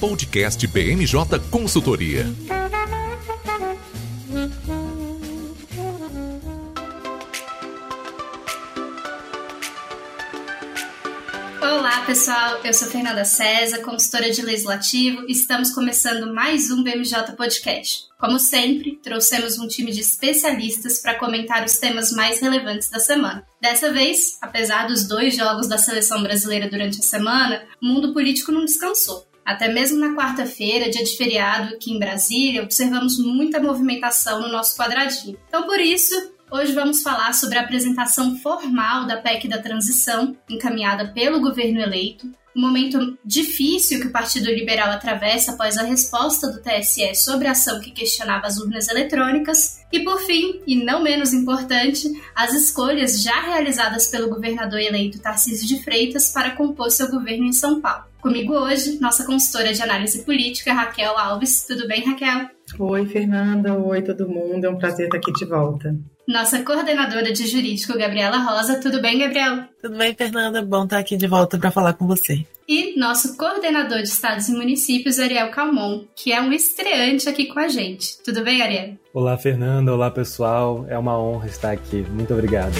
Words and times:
Podcast 0.00 0.66
BMJ 0.66 1.38
Consultoria. 1.50 2.24
Olá, 11.60 12.00
pessoal. 12.06 12.60
Eu 12.64 12.72
sou 12.72 12.88
Fernanda 12.88 13.26
César, 13.26 13.80
consultora 13.82 14.30
de 14.30 14.40
legislativo, 14.40 15.26
e 15.28 15.32
estamos 15.32 15.70
começando 15.70 16.32
mais 16.32 16.70
um 16.70 16.82
BMJ 16.82 17.32
Podcast. 17.36 18.04
Como 18.18 18.38
sempre, 18.38 18.98
trouxemos 19.02 19.58
um 19.58 19.68
time 19.68 19.92
de 19.92 20.00
especialistas 20.00 21.02
para 21.02 21.18
comentar 21.18 21.62
os 21.62 21.76
temas 21.76 22.10
mais 22.12 22.40
relevantes 22.40 22.88
da 22.88 22.98
semana. 22.98 23.46
Dessa 23.60 23.92
vez, 23.92 24.38
apesar 24.40 24.86
dos 24.86 25.06
dois 25.06 25.36
jogos 25.36 25.68
da 25.68 25.76
seleção 25.76 26.22
brasileira 26.22 26.70
durante 26.70 27.00
a 27.00 27.02
semana, 27.02 27.66
o 27.82 27.86
mundo 27.86 28.14
político 28.14 28.50
não 28.50 28.64
descansou. 28.64 29.29
Até 29.50 29.66
mesmo 29.66 29.98
na 29.98 30.14
quarta-feira, 30.14 30.88
dia 30.88 31.02
de 31.02 31.16
feriado 31.16 31.74
aqui 31.74 31.92
em 31.92 31.98
Brasília, 31.98 32.62
observamos 32.62 33.18
muita 33.18 33.60
movimentação 33.60 34.40
no 34.40 34.48
nosso 34.48 34.76
quadradinho. 34.76 35.36
Então, 35.48 35.66
por 35.66 35.80
isso, 35.80 36.14
Hoje 36.52 36.72
vamos 36.72 37.00
falar 37.00 37.32
sobre 37.32 37.58
a 37.58 37.60
apresentação 37.60 38.36
formal 38.38 39.06
da 39.06 39.18
PEC 39.18 39.46
da 39.46 39.62
transição, 39.62 40.36
encaminhada 40.48 41.06
pelo 41.12 41.40
governo 41.40 41.80
eleito, 41.80 42.26
um 42.56 42.60
momento 42.60 43.16
difícil 43.24 44.00
que 44.00 44.08
o 44.08 44.12
Partido 44.12 44.50
Liberal 44.50 44.90
atravessa 44.90 45.52
após 45.52 45.78
a 45.78 45.84
resposta 45.84 46.50
do 46.50 46.60
TSE 46.60 47.14
sobre 47.14 47.46
a 47.46 47.52
ação 47.52 47.78
que 47.78 47.92
questionava 47.92 48.48
as 48.48 48.58
urnas 48.58 48.88
eletrônicas, 48.88 49.78
e 49.92 50.00
por 50.00 50.18
fim, 50.22 50.60
e 50.66 50.74
não 50.74 51.00
menos 51.00 51.32
importante, 51.32 52.10
as 52.34 52.52
escolhas 52.52 53.22
já 53.22 53.40
realizadas 53.42 54.08
pelo 54.08 54.28
governador 54.28 54.80
eleito 54.80 55.20
Tarcísio 55.20 55.68
de 55.68 55.84
Freitas 55.84 56.32
para 56.32 56.56
compor 56.56 56.90
seu 56.90 57.08
governo 57.08 57.44
em 57.44 57.52
São 57.52 57.80
Paulo. 57.80 58.09
Comigo 58.20 58.52
hoje, 58.54 58.98
nossa 59.00 59.24
consultora 59.24 59.72
de 59.72 59.82
análise 59.82 60.22
política, 60.24 60.74
Raquel 60.74 61.16
Alves. 61.16 61.64
Tudo 61.66 61.88
bem, 61.88 62.04
Raquel? 62.04 62.48
Oi, 62.78 63.06
Fernanda. 63.06 63.74
Oi, 63.74 64.02
todo 64.02 64.28
mundo. 64.28 64.64
É 64.64 64.70
um 64.70 64.76
prazer 64.76 65.06
estar 65.06 65.18
aqui 65.18 65.32
de 65.32 65.44
volta. 65.46 65.96
Nossa 66.28 66.62
coordenadora 66.62 67.32
de 67.32 67.46
jurídico, 67.46 67.98
Gabriela 67.98 68.38
Rosa. 68.38 68.78
Tudo 68.80 69.00
bem, 69.00 69.18
Gabriel? 69.18 69.64
Tudo 69.82 69.96
bem, 69.96 70.14
Fernanda. 70.14 70.62
Bom 70.62 70.84
estar 70.84 70.98
aqui 70.98 71.16
de 71.16 71.26
volta 71.26 71.58
para 71.58 71.70
falar 71.70 71.94
com 71.94 72.06
você. 72.06 72.46
E 72.68 72.96
nosso 72.96 73.36
coordenador 73.36 73.98
de 73.98 74.08
estados 74.08 74.48
e 74.48 74.52
municípios, 74.52 75.18
Ariel 75.18 75.50
Calmon, 75.50 76.04
que 76.14 76.32
é 76.32 76.40
um 76.40 76.52
estreante 76.52 77.28
aqui 77.28 77.46
com 77.46 77.58
a 77.58 77.66
gente. 77.66 78.22
Tudo 78.22 78.44
bem, 78.44 78.62
Ariel? 78.62 78.94
Olá, 79.12 79.36
Fernanda. 79.36 79.92
Olá, 79.92 80.10
pessoal. 80.10 80.86
É 80.88 80.96
uma 80.96 81.18
honra 81.18 81.46
estar 81.46 81.72
aqui. 81.72 82.04
Muito 82.10 82.32
obrigado. 82.32 82.74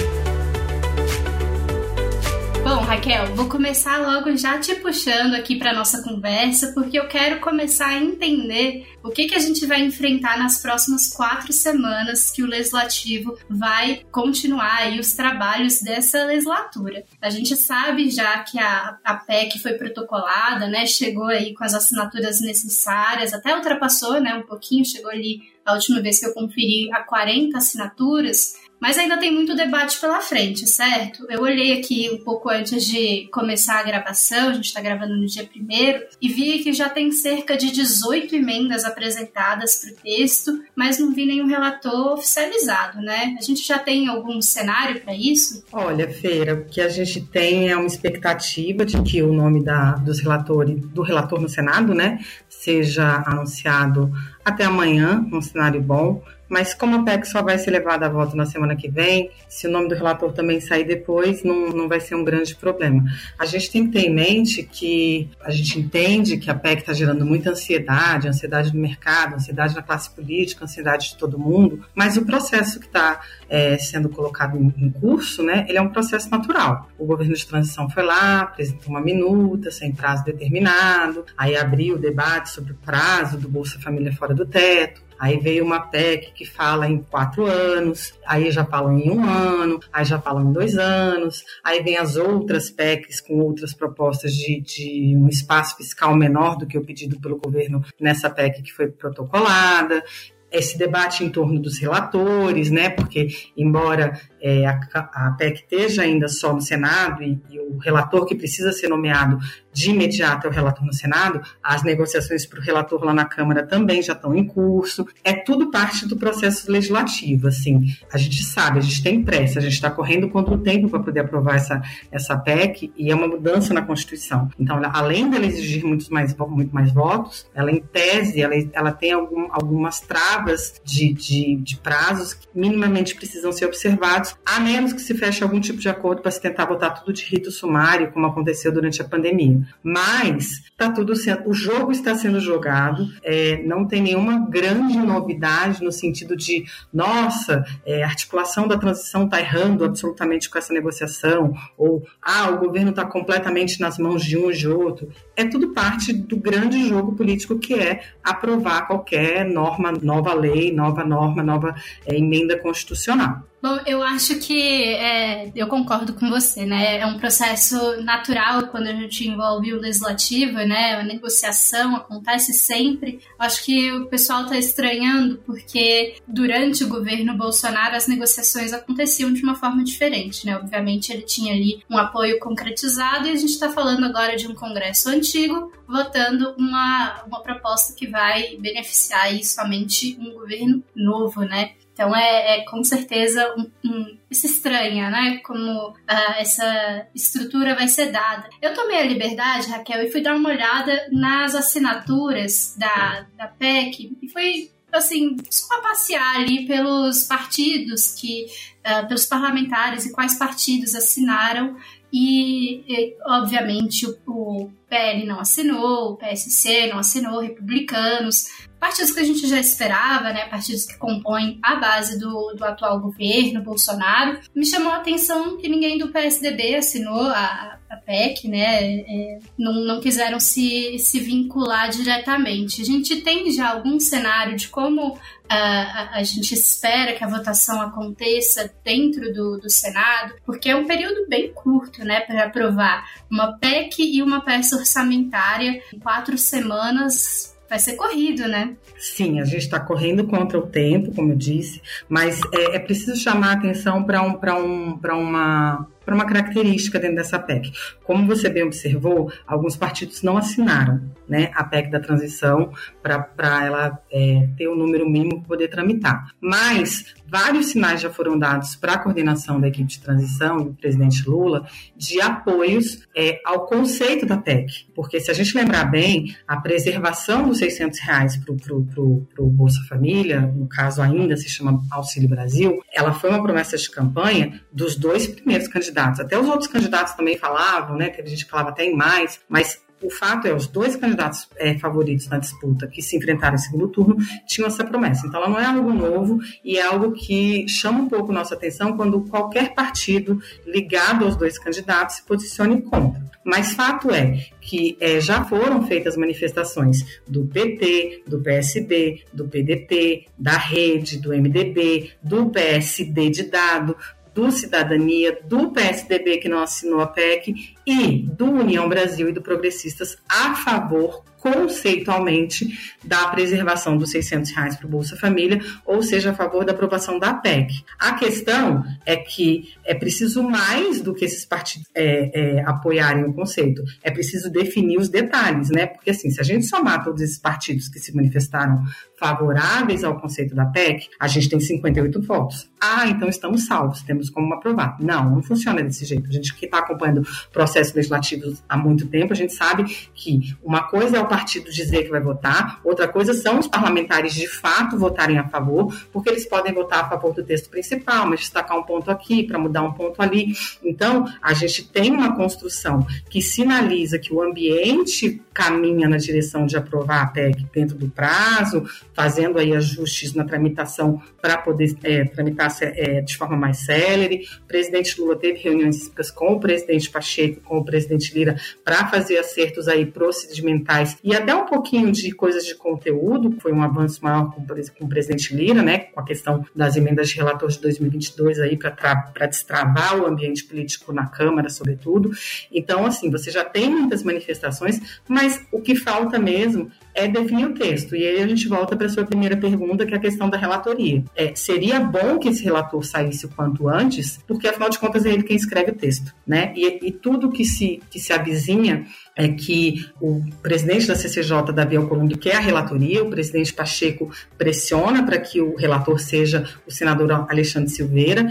Bom, 2.73 2.79
Raquel, 2.79 3.35
vou 3.35 3.49
começar 3.49 3.97
logo 3.97 4.33
já 4.37 4.57
te 4.57 4.75
puxando 4.75 5.33
aqui 5.33 5.57
para 5.57 5.73
nossa 5.73 6.01
conversa, 6.01 6.71
porque 6.73 6.97
eu 6.97 7.05
quero 7.05 7.41
começar 7.41 7.87
a 7.87 7.97
entender 7.97 8.87
o 9.03 9.09
que, 9.09 9.27
que 9.27 9.35
a 9.35 9.39
gente 9.39 9.65
vai 9.65 9.81
enfrentar 9.81 10.39
nas 10.39 10.61
próximas 10.61 11.11
quatro 11.13 11.51
semanas 11.51 12.31
que 12.31 12.41
o 12.41 12.47
legislativo 12.47 13.37
vai 13.49 14.05
continuar 14.09 14.83
aí 14.83 15.01
os 15.01 15.11
trabalhos 15.11 15.81
dessa 15.81 16.23
legislatura. 16.23 17.03
A 17.21 17.29
gente 17.29 17.57
sabe 17.57 18.09
já 18.09 18.39
que 18.39 18.57
a, 18.57 18.97
a 19.03 19.15
PEC 19.15 19.59
foi 19.59 19.73
protocolada, 19.73 20.65
né? 20.69 20.85
Chegou 20.85 21.25
aí 21.25 21.53
com 21.53 21.65
as 21.65 21.73
assinaturas 21.73 22.39
necessárias, 22.39 23.33
até 23.33 23.53
ultrapassou, 23.53 24.21
né? 24.21 24.33
Um 24.33 24.43
pouquinho, 24.43 24.85
chegou 24.85 25.11
ali 25.11 25.41
a 25.65 25.73
última 25.73 26.01
vez 26.01 26.19
que 26.19 26.25
eu 26.25 26.33
conferi 26.33 26.89
a 26.93 27.01
40 27.01 27.57
assinaturas, 27.57 28.55
mas 28.81 28.97
ainda 28.97 29.15
tem 29.15 29.31
muito 29.31 29.55
debate 29.55 30.01
pela 30.01 30.19
frente, 30.21 30.67
certo? 30.67 31.27
Eu 31.29 31.41
olhei 31.41 31.77
aqui 31.77 32.09
um 32.11 32.17
pouco 32.17 32.49
antes 32.49 32.83
de 32.83 33.29
começar 33.31 33.79
a 33.79 33.83
gravação, 33.83 34.49
a 34.49 34.53
gente 34.53 34.65
está 34.65 34.81
gravando 34.81 35.15
no 35.15 35.27
dia 35.27 35.45
primeiro, 35.45 36.03
e 36.19 36.27
vi 36.27 36.63
que 36.63 36.73
já 36.73 36.89
tem 36.89 37.11
cerca 37.11 37.55
de 37.55 37.71
18 37.71 38.35
emendas 38.35 38.83
apresentadas 38.83 39.75
para 39.75 39.91
o 39.91 39.95
texto, 39.97 40.63
mas 40.75 40.97
não 40.97 41.13
vi 41.13 41.27
nenhum 41.27 41.45
relator 41.45 42.13
oficializado, 42.13 42.99
né? 43.01 43.35
A 43.37 43.43
gente 43.43 43.65
já 43.65 43.77
tem 43.77 44.07
algum 44.07 44.41
cenário 44.41 44.99
para 45.01 45.13
isso? 45.13 45.63
Olha, 45.71 46.09
Feira, 46.09 46.55
o 46.55 46.65
que 46.65 46.81
a 46.81 46.89
gente 46.89 47.21
tem 47.21 47.69
é 47.69 47.77
uma 47.77 47.85
expectativa 47.85 48.83
de 48.83 48.99
que 49.03 49.21
o 49.21 49.31
nome 49.31 49.63
da, 49.63 49.91
dos 49.91 50.19
relatores, 50.19 50.81
do 50.87 51.03
relator 51.03 51.39
no 51.39 51.47
Senado, 51.47 51.93
né, 51.93 52.19
seja 52.49 53.23
anunciado 53.27 54.11
até 54.43 54.65
amanhã, 54.65 55.23
num 55.29 55.41
cenário 55.41 55.79
bom 55.79 56.23
mas 56.51 56.73
como 56.73 56.97
a 56.97 57.03
PEC 57.03 57.25
só 57.29 57.41
vai 57.41 57.57
ser 57.57 57.71
levada 57.71 58.05
a 58.05 58.09
voto 58.09 58.35
na 58.35 58.45
semana 58.45 58.75
que 58.75 58.89
vem, 58.89 59.31
se 59.47 59.67
o 59.67 59.71
nome 59.71 59.87
do 59.87 59.95
relator 59.95 60.33
também 60.33 60.59
sair 60.59 60.83
depois, 60.83 61.43
não, 61.43 61.69
não 61.69 61.87
vai 61.87 62.01
ser 62.01 62.15
um 62.15 62.25
grande 62.25 62.53
problema. 62.53 63.05
A 63.39 63.45
gente 63.45 63.71
tem 63.71 63.85
que 63.85 63.93
ter 63.93 64.07
em 64.07 64.13
mente 64.13 64.61
que 64.61 65.29
a 65.41 65.49
gente 65.49 65.79
entende 65.79 66.35
que 66.35 66.51
a 66.51 66.53
PEC 66.53 66.81
está 66.81 66.91
gerando 66.91 67.25
muita 67.25 67.51
ansiedade, 67.51 68.27
ansiedade 68.27 68.69
do 68.69 68.77
mercado, 68.77 69.35
ansiedade 69.35 69.73
na 69.73 69.81
classe 69.81 70.09
política, 70.09 70.65
ansiedade 70.65 71.11
de 71.11 71.17
todo 71.17 71.39
mundo, 71.39 71.85
mas 71.95 72.17
o 72.17 72.25
processo 72.25 72.81
que 72.81 72.85
está 72.85 73.21
é, 73.49 73.77
sendo 73.77 74.09
colocado 74.09 74.57
em, 74.57 74.73
em, 74.77 74.89
curso, 74.91 75.41
né, 75.41 75.65
ele 75.69 75.77
é 75.77 75.81
um 75.81 75.89
processo 75.89 76.29
natural. 76.29 76.89
O 76.99 77.05
governo 77.05 77.33
de 77.33 77.47
transição 77.47 77.89
foi 77.89 78.03
lá, 78.03 78.41
apresentou 78.41 78.89
uma 78.89 78.99
minuta 78.99 79.71
sem 79.71 79.93
prazo 79.93 80.25
determinado, 80.25 81.25
aí 81.37 81.55
abriu 81.55 81.95
o 81.95 81.97
debate 81.97 82.49
sobre 82.49 82.73
o 82.73 82.75
prazo 82.75 83.37
do 83.37 83.47
Bolsa 83.47 83.79
Família 83.79 84.11
fora 84.11 84.33
do 84.33 84.45
teto, 84.45 85.01
Aí 85.21 85.37
veio 85.37 85.63
uma 85.63 85.79
PEC 85.79 86.31
que 86.33 86.45
fala 86.47 86.89
em 86.89 86.97
quatro 86.97 87.45
anos, 87.45 88.11
aí 88.25 88.49
já 88.49 88.65
falam 88.65 88.97
em 88.97 89.11
um 89.11 89.23
ano, 89.23 89.79
aí 89.93 90.03
já 90.03 90.19
falam 90.19 90.49
em 90.49 90.51
dois 90.51 90.75
anos, 90.79 91.45
aí 91.63 91.83
vem 91.83 91.95
as 91.95 92.15
outras 92.15 92.71
PECs 92.71 93.21
com 93.21 93.35
outras 93.39 93.71
propostas 93.71 94.33
de, 94.33 94.59
de 94.59 95.15
um 95.15 95.27
espaço 95.27 95.77
fiscal 95.77 96.15
menor 96.15 96.57
do 96.57 96.65
que 96.65 96.75
o 96.75 96.83
pedido 96.83 97.19
pelo 97.21 97.37
governo 97.37 97.85
nessa 97.99 98.31
PEC 98.31 98.63
que 98.63 98.73
foi 98.73 98.87
protocolada 98.87 100.03
esse 100.51 100.77
debate 100.77 101.23
em 101.23 101.29
torno 101.29 101.59
dos 101.59 101.79
relatores, 101.79 102.69
né? 102.69 102.89
Porque 102.89 103.29
embora 103.55 104.19
é, 104.41 104.65
a, 104.65 104.79
a 105.13 105.35
PEC 105.37 105.61
esteja 105.61 106.01
ainda 106.01 106.27
só 106.27 106.53
no 106.53 106.61
Senado 106.61 107.23
e, 107.23 107.39
e, 107.49 107.59
o 107.59 107.77
relator 107.77 108.25
que 108.25 108.35
precisa 108.35 108.73
ser 108.73 108.89
nomeado 108.89 109.39
de 109.73 109.91
imediato 109.91 110.47
é 110.47 110.49
o 110.49 110.53
relator 110.53 110.85
no 110.85 110.93
Senado, 110.93 111.41
as 111.63 111.83
negociações 111.83 112.45
para 112.45 112.59
o 112.59 112.61
relator 112.61 113.03
lá 113.03 113.13
na 113.13 113.25
Câmara 113.25 113.65
também 113.65 114.01
já 114.01 114.13
estão 114.13 114.35
em 114.35 114.45
curso. 114.45 115.07
É 115.23 115.33
tudo 115.33 115.71
parte 115.71 116.07
do 116.07 116.17
processo 116.17 116.71
legislativo, 116.71 117.47
assim. 117.47 117.95
A 118.11 118.17
gente 118.17 118.43
sabe, 118.43 118.79
a 118.79 118.81
gente 118.81 119.01
tem 119.01 119.23
pressa, 119.23 119.59
a 119.59 119.61
gente 119.61 119.73
está 119.73 119.89
correndo 119.89 120.29
contra 120.29 120.53
o 120.53 120.57
tempo 120.57 120.89
para 120.89 120.99
poder 120.99 121.21
aprovar 121.21 121.55
essa, 121.55 121.81
essa 122.11 122.37
PEC 122.37 122.91
e 122.97 123.11
é 123.11 123.15
uma 123.15 123.27
mudança 123.27 123.73
na 123.73 123.81
Constituição. 123.81 124.49
Então, 124.59 124.81
além 124.93 125.29
dela 125.29 125.45
exigir 125.45 125.85
muitos 125.85 126.09
mais, 126.09 126.35
muito 126.35 126.73
mais 126.73 126.91
votos, 126.91 127.47
ela, 127.53 127.71
em 127.71 127.81
tese, 127.81 128.41
ela, 128.41 128.55
ela 128.73 128.91
tem 128.91 129.13
algum, 129.13 129.47
algumas 129.51 130.01
travas 130.01 130.81
de, 130.83 131.13
de, 131.13 131.55
de 131.57 131.77
prazos 131.77 132.33
que 132.33 132.47
minimamente 132.53 133.15
precisam 133.15 133.51
ser 133.51 133.65
observados 133.65 134.35
a 134.45 134.59
menos 134.59 134.93
que 134.93 135.01
se 135.01 135.13
feche 135.13 135.43
algum 135.43 135.59
tipo 135.59 135.79
de 135.79 135.89
acordo 135.89 136.21
para 136.21 136.31
se 136.31 136.41
tentar 136.41 136.65
botar 136.65 136.91
tudo 136.91 137.13
de 137.13 137.23
rito 137.23 137.51
sumário, 137.51 138.11
como 138.11 138.25
aconteceu 138.25 138.71
durante 138.71 139.01
a 139.01 139.05
pandemia. 139.05 139.60
Mas 139.83 140.63
está 140.63 140.91
tudo 140.91 141.15
sendo, 141.15 141.49
o 141.49 141.53
jogo 141.53 141.91
está 141.91 142.15
sendo 142.15 142.39
jogado, 142.39 143.07
é, 143.23 143.61
não 143.63 143.85
tem 143.85 144.01
nenhuma 144.01 144.49
grande 144.49 144.97
novidade 144.97 145.83
no 145.83 145.91
sentido 145.91 146.35
de, 146.35 146.65
nossa, 146.93 147.63
é, 147.85 148.03
a 148.03 148.07
articulação 148.07 148.67
da 148.67 148.77
transição 148.77 149.25
está 149.25 149.39
errando 149.39 149.85
absolutamente 149.85 150.49
com 150.49 150.57
essa 150.57 150.73
negociação, 150.73 151.53
ou 151.77 152.03
ah, 152.21 152.49
o 152.49 152.59
governo 152.59 152.89
está 152.89 153.05
completamente 153.05 153.79
nas 153.79 153.97
mãos 153.97 154.23
de 154.23 154.37
um 154.37 154.45
ou 154.45 154.51
de 154.51 154.67
outro. 154.67 155.09
É 155.35 155.45
tudo 155.45 155.73
parte 155.73 156.13
do 156.13 156.37
grande 156.37 156.87
jogo 156.87 157.13
político 157.15 157.59
que 157.59 157.73
é 157.73 158.03
aprovar 158.23 158.87
qualquer 158.87 159.45
norma, 159.45 159.91
nova 159.91 160.33
lei, 160.33 160.71
nova 160.71 161.03
norma, 161.03 161.43
nova 161.43 161.75
é, 162.05 162.15
emenda 162.17 162.57
constitucional. 162.57 163.50
Bom, 163.61 163.79
eu 163.85 164.01
acho 164.01 164.39
que 164.39 164.83
é, 164.95 165.51
eu 165.55 165.67
concordo 165.67 166.13
com 166.13 166.27
você, 166.31 166.65
né? 166.65 166.97
É 166.97 167.05
um 167.05 167.19
processo 167.19 168.01
natural 168.01 168.67
quando 168.67 168.87
a 168.87 168.93
gente 168.93 169.27
envolve 169.27 169.71
o 169.71 169.79
legislativo, 169.79 170.53
né? 170.53 170.95
A 170.95 171.03
negociação 171.03 171.95
acontece 171.95 172.53
sempre. 172.53 173.19
Acho 173.37 173.63
que 173.63 173.91
o 173.91 174.07
pessoal 174.07 174.45
está 174.45 174.57
estranhando 174.57 175.37
porque 175.45 176.15
durante 176.27 176.83
o 176.83 176.89
governo 176.89 177.37
Bolsonaro 177.37 177.95
as 177.95 178.07
negociações 178.07 178.73
aconteciam 178.73 179.31
de 179.31 179.43
uma 179.43 179.53
forma 179.53 179.83
diferente, 179.83 180.43
né? 180.43 180.57
Obviamente 180.57 181.13
ele 181.13 181.21
tinha 181.21 181.53
ali 181.53 181.83
um 181.87 181.99
apoio 181.99 182.39
concretizado 182.39 183.27
e 183.27 183.31
a 183.31 183.35
gente 183.35 183.51
está 183.51 183.69
falando 183.69 184.03
agora 184.03 184.35
de 184.35 184.47
um 184.47 184.55
Congresso 184.55 185.07
antigo 185.07 185.71
votando 185.87 186.55
uma, 186.57 187.21
uma 187.27 187.43
proposta 187.43 187.93
que 187.93 188.07
vai 188.07 188.55
beneficiar 188.57 189.23
aí 189.23 189.43
somente 189.43 190.17
um 190.19 190.31
governo 190.33 190.83
novo, 190.95 191.41
né? 191.41 191.73
Então 191.93 192.15
é, 192.15 192.57
é 192.57 192.65
com 192.65 192.83
certeza 192.83 193.53
um, 193.57 193.69
um, 193.85 194.17
se 194.31 194.47
estranha, 194.47 195.09
né? 195.09 195.39
Como 195.43 195.89
uh, 195.89 195.95
essa 196.37 197.07
estrutura 197.13 197.75
vai 197.75 197.87
ser 197.87 198.11
dada. 198.11 198.49
Eu 198.61 198.73
tomei 198.73 198.99
a 198.99 199.05
liberdade, 199.05 199.69
Raquel, 199.69 200.03
e 200.03 200.11
fui 200.11 200.21
dar 200.21 200.35
uma 200.35 200.49
olhada 200.49 201.07
nas 201.11 201.53
assinaturas 201.53 202.75
da, 202.77 203.25
da 203.37 203.47
PEC 203.47 204.17
e 204.21 204.29
foi 204.29 204.71
assim, 204.91 205.37
só 205.49 205.81
passear 205.81 206.35
ali 206.35 206.65
pelos 206.65 207.23
partidos 207.23 208.13
que, 208.13 208.45
uh, 208.85 209.07
pelos 209.07 209.25
parlamentares 209.25 210.05
e 210.05 210.11
quais 210.11 210.37
partidos 210.37 210.95
assinaram 210.95 211.77
e, 212.11 212.83
e 212.87 213.15
obviamente, 213.25 214.05
o, 214.05 214.17
o 214.27 214.71
PL 214.89 215.25
não 215.25 215.39
assinou, 215.39 216.11
o 216.11 216.17
PSC 216.17 216.87
não 216.87 216.99
assinou, 216.99 217.39
republicanos, 217.39 218.47
partidos 218.81 219.11
que 219.11 219.19
a 219.19 219.23
gente 219.23 219.47
já 219.47 219.59
esperava, 219.59 220.33
né, 220.33 220.47
partidos 220.47 220.85
que 220.85 220.97
compõem 220.97 221.59
a 221.61 221.75
base 221.75 222.19
do, 222.19 222.53
do 222.53 222.65
atual 222.65 222.99
governo, 222.99 223.61
Bolsonaro. 223.61 224.39
Me 224.55 224.65
chamou 224.65 224.91
a 224.91 224.97
atenção 224.97 225.55
que 225.57 225.69
ninguém 225.69 225.99
do 225.99 226.09
PSDB 226.09 226.75
assinou 226.75 227.21
a, 227.21 227.77
a 227.87 227.95
PEC, 227.97 228.47
né, 228.47 229.01
é, 229.01 229.39
não, 229.55 229.73
não 229.85 230.01
quiseram 230.01 230.39
se, 230.39 230.97
se 230.97 231.19
vincular 231.19 231.91
diretamente. 231.91 232.81
A 232.81 232.85
gente 232.85 233.21
tem 233.21 233.51
já 233.51 233.69
algum 233.69 233.99
cenário 233.99 234.57
de 234.57 234.67
como 234.67 235.15
a, 235.47 236.17
a, 236.17 236.23
gente 236.23 236.53
espera 236.53 237.13
que 237.13 237.23
a 237.23 237.27
votação 237.27 237.81
aconteça 237.81 238.73
dentro 238.83 239.33
do, 239.33 239.59
do 239.59 239.69
Senado, 239.69 240.33
porque 240.45 240.69
é 240.69 240.75
um 240.75 240.87
período 240.87 241.27
bem 241.27 241.51
curto, 241.53 242.00
né, 242.05 242.21
para 242.21 242.45
aprovar 242.45 243.05
uma 243.29 243.57
PEC 243.57 243.99
e 243.99 244.21
uma 244.21 244.41
peça 244.41 244.75
orçamentária 244.75 245.81
em 245.93 245.99
quatro 245.99 246.37
semanas 246.37 247.51
vai 247.69 247.79
ser 247.79 247.95
corrido, 247.95 248.49
né? 248.49 248.75
Sim, 248.99 249.39
a 249.39 249.45
gente 249.45 249.63
está 249.63 249.79
correndo 249.79 250.27
contra 250.27 250.59
o 250.59 250.67
tempo, 250.67 251.13
como 251.15 251.31
eu 251.31 251.37
disse, 251.37 251.81
mas 252.09 252.41
é, 252.53 252.75
é 252.75 252.79
preciso 252.79 253.15
chamar 253.15 253.51
a 253.51 253.53
atenção 253.53 254.03
para 254.03 254.21
um, 254.21 254.37
um, 254.59 254.99
uma 255.13 255.87
para 256.05 256.15
uma 256.15 256.25
característica 256.25 256.99
dentro 256.99 257.17
dessa 257.17 257.39
PEC. 257.39 257.71
Como 258.03 258.25
você 258.25 258.49
bem 258.49 258.63
observou, 258.63 259.31
alguns 259.45 259.75
partidos 259.75 260.21
não 260.21 260.37
assinaram 260.37 261.01
né, 261.27 261.51
a 261.53 261.63
PEC 261.63 261.89
da 261.89 261.99
transição 261.99 262.71
para 263.01 263.65
ela 263.65 263.99
é, 264.11 264.49
ter 264.57 264.67
o 264.67 264.73
um 264.73 264.75
número 264.75 265.09
mínimo 265.09 265.39
para 265.39 265.47
poder 265.47 265.67
tramitar. 265.67 266.33
Mas 266.41 267.13
vários 267.27 267.67
sinais 267.67 268.01
já 268.01 268.09
foram 268.09 268.37
dados 268.37 268.75
para 268.75 268.93
a 268.93 268.97
coordenação 268.97 269.59
da 269.59 269.67
equipe 269.67 269.87
de 269.87 270.01
transição 270.01 270.57
do 270.57 270.73
presidente 270.73 271.27
Lula 271.27 271.65
de 271.95 272.19
apoios 272.19 273.07
é, 273.15 273.39
ao 273.45 273.65
conceito 273.65 274.25
da 274.25 274.37
PEC. 274.37 274.87
Porque 274.93 275.19
se 275.19 275.31
a 275.31 275.33
gente 275.33 275.55
lembrar 275.55 275.85
bem, 275.85 276.35
a 276.45 276.57
preservação 276.57 277.47
dos 277.47 277.59
600 277.59 277.99
reais 277.99 278.37
para 278.37 278.53
o 278.53 279.49
Bolsa 279.49 279.81
Família, 279.87 280.41
no 280.41 280.67
caso 280.67 281.01
ainda 281.01 281.37
se 281.37 281.49
chama 281.49 281.81
Auxílio 281.89 282.27
Brasil, 282.27 282.83
ela 282.93 283.13
foi 283.13 283.29
uma 283.29 283.41
promessa 283.41 283.77
de 283.77 283.89
campanha 283.89 284.61
dos 284.71 284.95
dois 284.95 285.27
primeiros 285.27 285.67
candidatos. 285.67 285.90
Até 286.21 286.37
os 286.39 286.47
outros 286.47 286.69
candidatos 286.69 287.13
também 287.13 287.37
falavam, 287.37 287.95
né? 287.95 288.09
Teve 288.09 288.29
gente 288.29 288.45
que 288.45 288.51
falava 288.51 288.69
até 288.69 288.85
em 288.85 288.95
mais, 288.95 289.39
mas 289.47 289.81
o 290.01 290.09
fato 290.09 290.47
é, 290.47 290.53
os 290.53 290.67
dois 290.67 290.95
candidatos 290.95 291.47
é, 291.57 291.77
favoritos 291.77 292.27
na 292.27 292.39
disputa 292.39 292.87
que 292.87 293.01
se 293.01 293.15
enfrentaram 293.15 293.55
em 293.55 293.59
segundo 293.59 293.87
turno 293.87 294.17
tinham 294.47 294.67
essa 294.67 294.83
promessa. 294.83 295.27
Então, 295.27 295.41
ela 295.41 295.49
não 295.49 295.59
é 295.59 295.65
algo 295.65 295.93
novo 295.93 296.39
e 296.63 296.77
é 296.77 296.83
algo 296.83 297.11
que 297.11 297.67
chama 297.67 297.99
um 297.99 298.09
pouco 298.09 298.33
nossa 298.33 298.55
atenção 298.55 298.97
quando 298.97 299.21
qualquer 299.21 299.73
partido 299.73 300.41
ligado 300.65 301.25
aos 301.25 301.35
dois 301.35 301.59
candidatos 301.59 302.17
se 302.17 302.23
posicione 302.23 302.81
contra. 302.81 303.21
Mas 303.43 303.73
fato 303.73 304.11
é 304.11 304.45
que 304.59 304.97
é, 304.99 305.19
já 305.19 305.43
foram 305.43 305.85
feitas 305.87 306.15
manifestações 306.15 307.21
do 307.27 307.45
PT, 307.45 308.23
do 308.27 308.39
PSB, 308.39 309.23
do 309.33 309.47
PDT, 309.47 310.25
da 310.37 310.57
Rede, 310.57 311.17
do 311.17 311.29
MDB, 311.29 312.11
do 312.21 312.49
PSD 312.49 313.29
de 313.29 313.43
dado, 313.43 313.95
do 314.33 314.51
Cidadania, 314.51 315.39
do 315.43 315.71
PSDB 315.71 316.37
que 316.37 316.49
não 316.49 316.59
assinou 316.59 317.01
a 317.01 317.07
PEC 317.07 317.75
e 317.85 318.23
do 318.23 318.45
União 318.45 318.87
Brasil 318.87 319.29
e 319.29 319.33
do 319.33 319.41
Progressistas 319.41 320.17
a 320.27 320.55
favor 320.55 321.23
conceitualmente 321.41 322.95
da 323.03 323.27
preservação 323.29 323.97
dos 323.97 324.11
600 324.11 324.51
reais 324.51 324.75
para 324.75 324.85
o 324.85 324.89
Bolsa 324.89 325.17
Família, 325.17 325.59
ou 325.83 326.03
seja, 326.03 326.29
a 326.29 326.33
favor 326.33 326.63
da 326.63 326.71
aprovação 326.71 327.17
da 327.17 327.33
PEC. 327.33 327.83
A 327.99 328.13
questão 328.13 328.85
é 329.05 329.17
que 329.17 329.73
é 329.83 329.95
preciso 329.95 330.43
mais 330.43 331.01
do 331.01 331.13
que 331.13 331.25
esses 331.25 331.43
partidos 331.43 331.89
é, 331.95 332.59
é, 332.59 332.63
apoiarem 332.63 333.25
o 333.25 333.33
conceito, 333.33 333.83
é 334.03 334.11
preciso 334.11 334.51
definir 334.51 334.99
os 334.99 335.09
detalhes, 335.09 335.69
né? 335.71 335.87
Porque 335.87 336.11
assim, 336.11 336.29
se 336.29 336.39
a 336.39 336.43
gente 336.43 336.65
somar 336.67 337.03
todos 337.03 337.21
esses 337.21 337.39
partidos 337.39 337.89
que 337.89 337.99
se 337.99 338.15
manifestaram 338.15 338.83
favoráveis 339.21 340.03
ao 340.03 340.19
conceito 340.19 340.55
da 340.55 340.65
PEC, 340.65 341.07
a 341.19 341.27
gente 341.27 341.47
tem 341.49 341.59
58 341.59 342.21
votos. 342.21 342.71
Ah, 342.79 343.07
então 343.07 343.29
estamos 343.29 343.65
salvos, 343.67 344.01
temos 344.01 344.31
como 344.31 344.51
aprovar. 344.53 344.97
Não, 344.99 345.29
não 345.29 345.43
funciona 345.43 345.83
desse 345.83 346.05
jeito. 346.05 346.27
A 346.27 346.33
gente 346.33 346.55
que 346.55 346.65
está 346.65 346.79
acompanhando 346.79 347.21
processos 347.53 347.93
legislativos 347.93 348.63
há 348.67 348.75
muito 348.75 349.07
tempo, 349.07 349.31
a 349.31 349.35
gente 349.35 349.53
sabe 349.53 349.83
que 350.15 350.55
uma 350.63 350.83
coisa 350.83 351.17
é 351.17 351.19
o 351.19 351.27
partido 351.31 351.71
dizer 351.71 352.03
que 352.03 352.09
vai 352.09 352.19
votar, 352.19 352.81
outra 352.83 353.07
coisa 353.07 353.33
são 353.33 353.57
os 353.57 353.65
parlamentares 353.65 354.33
de 354.33 354.49
fato 354.49 354.97
votarem 354.97 355.37
a 355.37 355.47
favor, 355.47 355.95
porque 356.11 356.29
eles 356.29 356.45
podem 356.45 356.73
votar 356.73 357.05
a 357.05 357.09
favor 357.09 357.33
do 357.33 357.41
texto 357.41 357.69
principal, 357.69 358.27
mas 358.27 358.41
destacar 358.41 358.77
um 358.77 358.83
ponto 358.83 359.09
aqui 359.09 359.41
para 359.41 359.57
mudar 359.57 359.81
um 359.81 359.93
ponto 359.93 360.21
ali. 360.21 360.53
Então, 360.83 361.25
a 361.41 361.53
gente 361.53 361.87
tem 361.87 362.11
uma 362.11 362.35
construção 362.35 363.07
que 363.29 363.41
sinaliza 363.41 364.19
que 364.19 364.33
o 364.33 364.41
ambiente 364.41 365.41
caminha 365.53 366.09
na 366.09 366.17
direção 366.17 366.65
de 366.65 366.75
aprovar 366.75 367.23
a 367.23 367.27
PEC 367.27 367.65
dentro 367.73 367.97
do 367.97 368.09
prazo, 368.09 368.83
fazendo 369.13 369.57
aí 369.57 369.73
ajustes 369.73 370.33
na 370.33 370.43
tramitação 370.43 371.21
para 371.41 371.57
poder 371.57 371.95
é, 372.03 372.25
tramitar 372.25 372.75
é, 372.81 373.21
de 373.21 373.37
forma 373.37 373.55
mais 373.55 373.79
célere. 373.79 374.45
O 374.63 374.67
presidente 374.67 375.19
Lula 375.19 375.37
teve 375.37 375.59
reuniões 375.59 376.11
com 376.35 376.53
o 376.53 376.59
presidente 376.59 377.09
Pacheco, 377.09 377.61
com 377.61 377.77
o 377.77 377.85
presidente 377.85 378.33
Lira, 378.33 378.59
para 378.83 379.07
fazer 379.07 379.37
acertos 379.37 379.87
aí 379.87 380.05
procedimentais 380.05 381.17
e 381.23 381.35
até 381.35 381.55
um 381.55 381.65
pouquinho 381.65 382.11
de 382.11 382.31
coisas 382.31 382.65
de 382.65 382.75
conteúdo, 382.75 383.55
foi 383.59 383.71
um 383.71 383.81
avanço 383.81 384.23
maior 384.23 384.51
com, 384.51 384.65
com 384.65 385.05
o 385.05 385.09
presidente 385.09 385.55
Lira, 385.55 385.81
né, 385.81 385.99
com 385.99 386.19
a 386.19 386.25
questão 386.25 386.65
das 386.75 386.95
emendas 386.95 387.29
de 387.29 387.35
relator 387.35 387.69
de 387.69 387.79
2022 387.79 388.59
aí 388.59 388.77
para 388.77 389.45
destravar 389.47 390.19
o 390.19 390.25
ambiente 390.25 390.63
político 390.63 391.13
na 391.13 391.27
Câmara, 391.27 391.69
sobretudo. 391.69 392.31
Então, 392.71 393.05
assim, 393.05 393.29
você 393.29 393.51
já 393.51 393.63
tem 393.63 393.89
muitas 393.89 394.23
manifestações, 394.23 395.21
mas 395.27 395.61
o 395.71 395.81
que 395.81 395.95
falta 395.95 396.39
mesmo 396.39 396.91
é 397.13 397.27
definir 397.27 397.65
o 397.65 397.73
texto. 397.73 398.15
E 398.15 398.25
aí 398.25 398.41
a 398.41 398.47
gente 398.47 398.67
volta 398.67 398.95
para 398.95 399.05
a 399.05 399.09
sua 399.09 399.25
primeira 399.25 399.57
pergunta, 399.57 400.05
que 400.05 400.13
é 400.13 400.17
a 400.17 400.21
questão 400.21 400.49
da 400.49 400.57
relatoria. 400.57 401.23
É, 401.35 401.53
seria 401.55 401.99
bom 401.99 402.39
que 402.39 402.49
esse 402.49 402.63
relator 402.63 403.03
saísse 403.03 403.45
o 403.45 403.49
quanto 403.49 403.87
antes, 403.87 404.39
porque 404.47 404.67
afinal 404.67 404.89
de 404.89 404.99
contas 404.99 405.25
é 405.25 405.29
ele 405.29 405.43
quem 405.43 405.55
escreve 405.55 405.91
o 405.91 405.95
texto, 405.95 406.33
né? 406.45 406.73
E, 406.75 407.07
e 407.07 407.11
tudo 407.11 407.51
que 407.51 407.65
se, 407.65 408.01
que 408.09 408.19
se 408.19 408.31
avizinha 408.33 409.05
é 409.35 409.47
que 409.47 410.05
o 410.19 410.41
presidente 410.61 411.07
da 411.11 411.15
CCJ, 411.15 411.73
Davi 411.73 411.97
Alcolumbre, 411.97 412.37
quer 412.37 412.55
a 412.55 412.59
relatoria, 412.59 413.21
o 413.21 413.29
presidente 413.29 413.73
Pacheco 413.73 414.31
pressiona 414.57 415.23
para 415.23 415.37
que 415.37 415.59
o 415.59 415.75
relator 415.75 416.17
seja 416.19 416.63
o 416.87 416.91
senador 416.91 417.29
Alexandre 417.49 417.89
Silveira, 417.89 418.47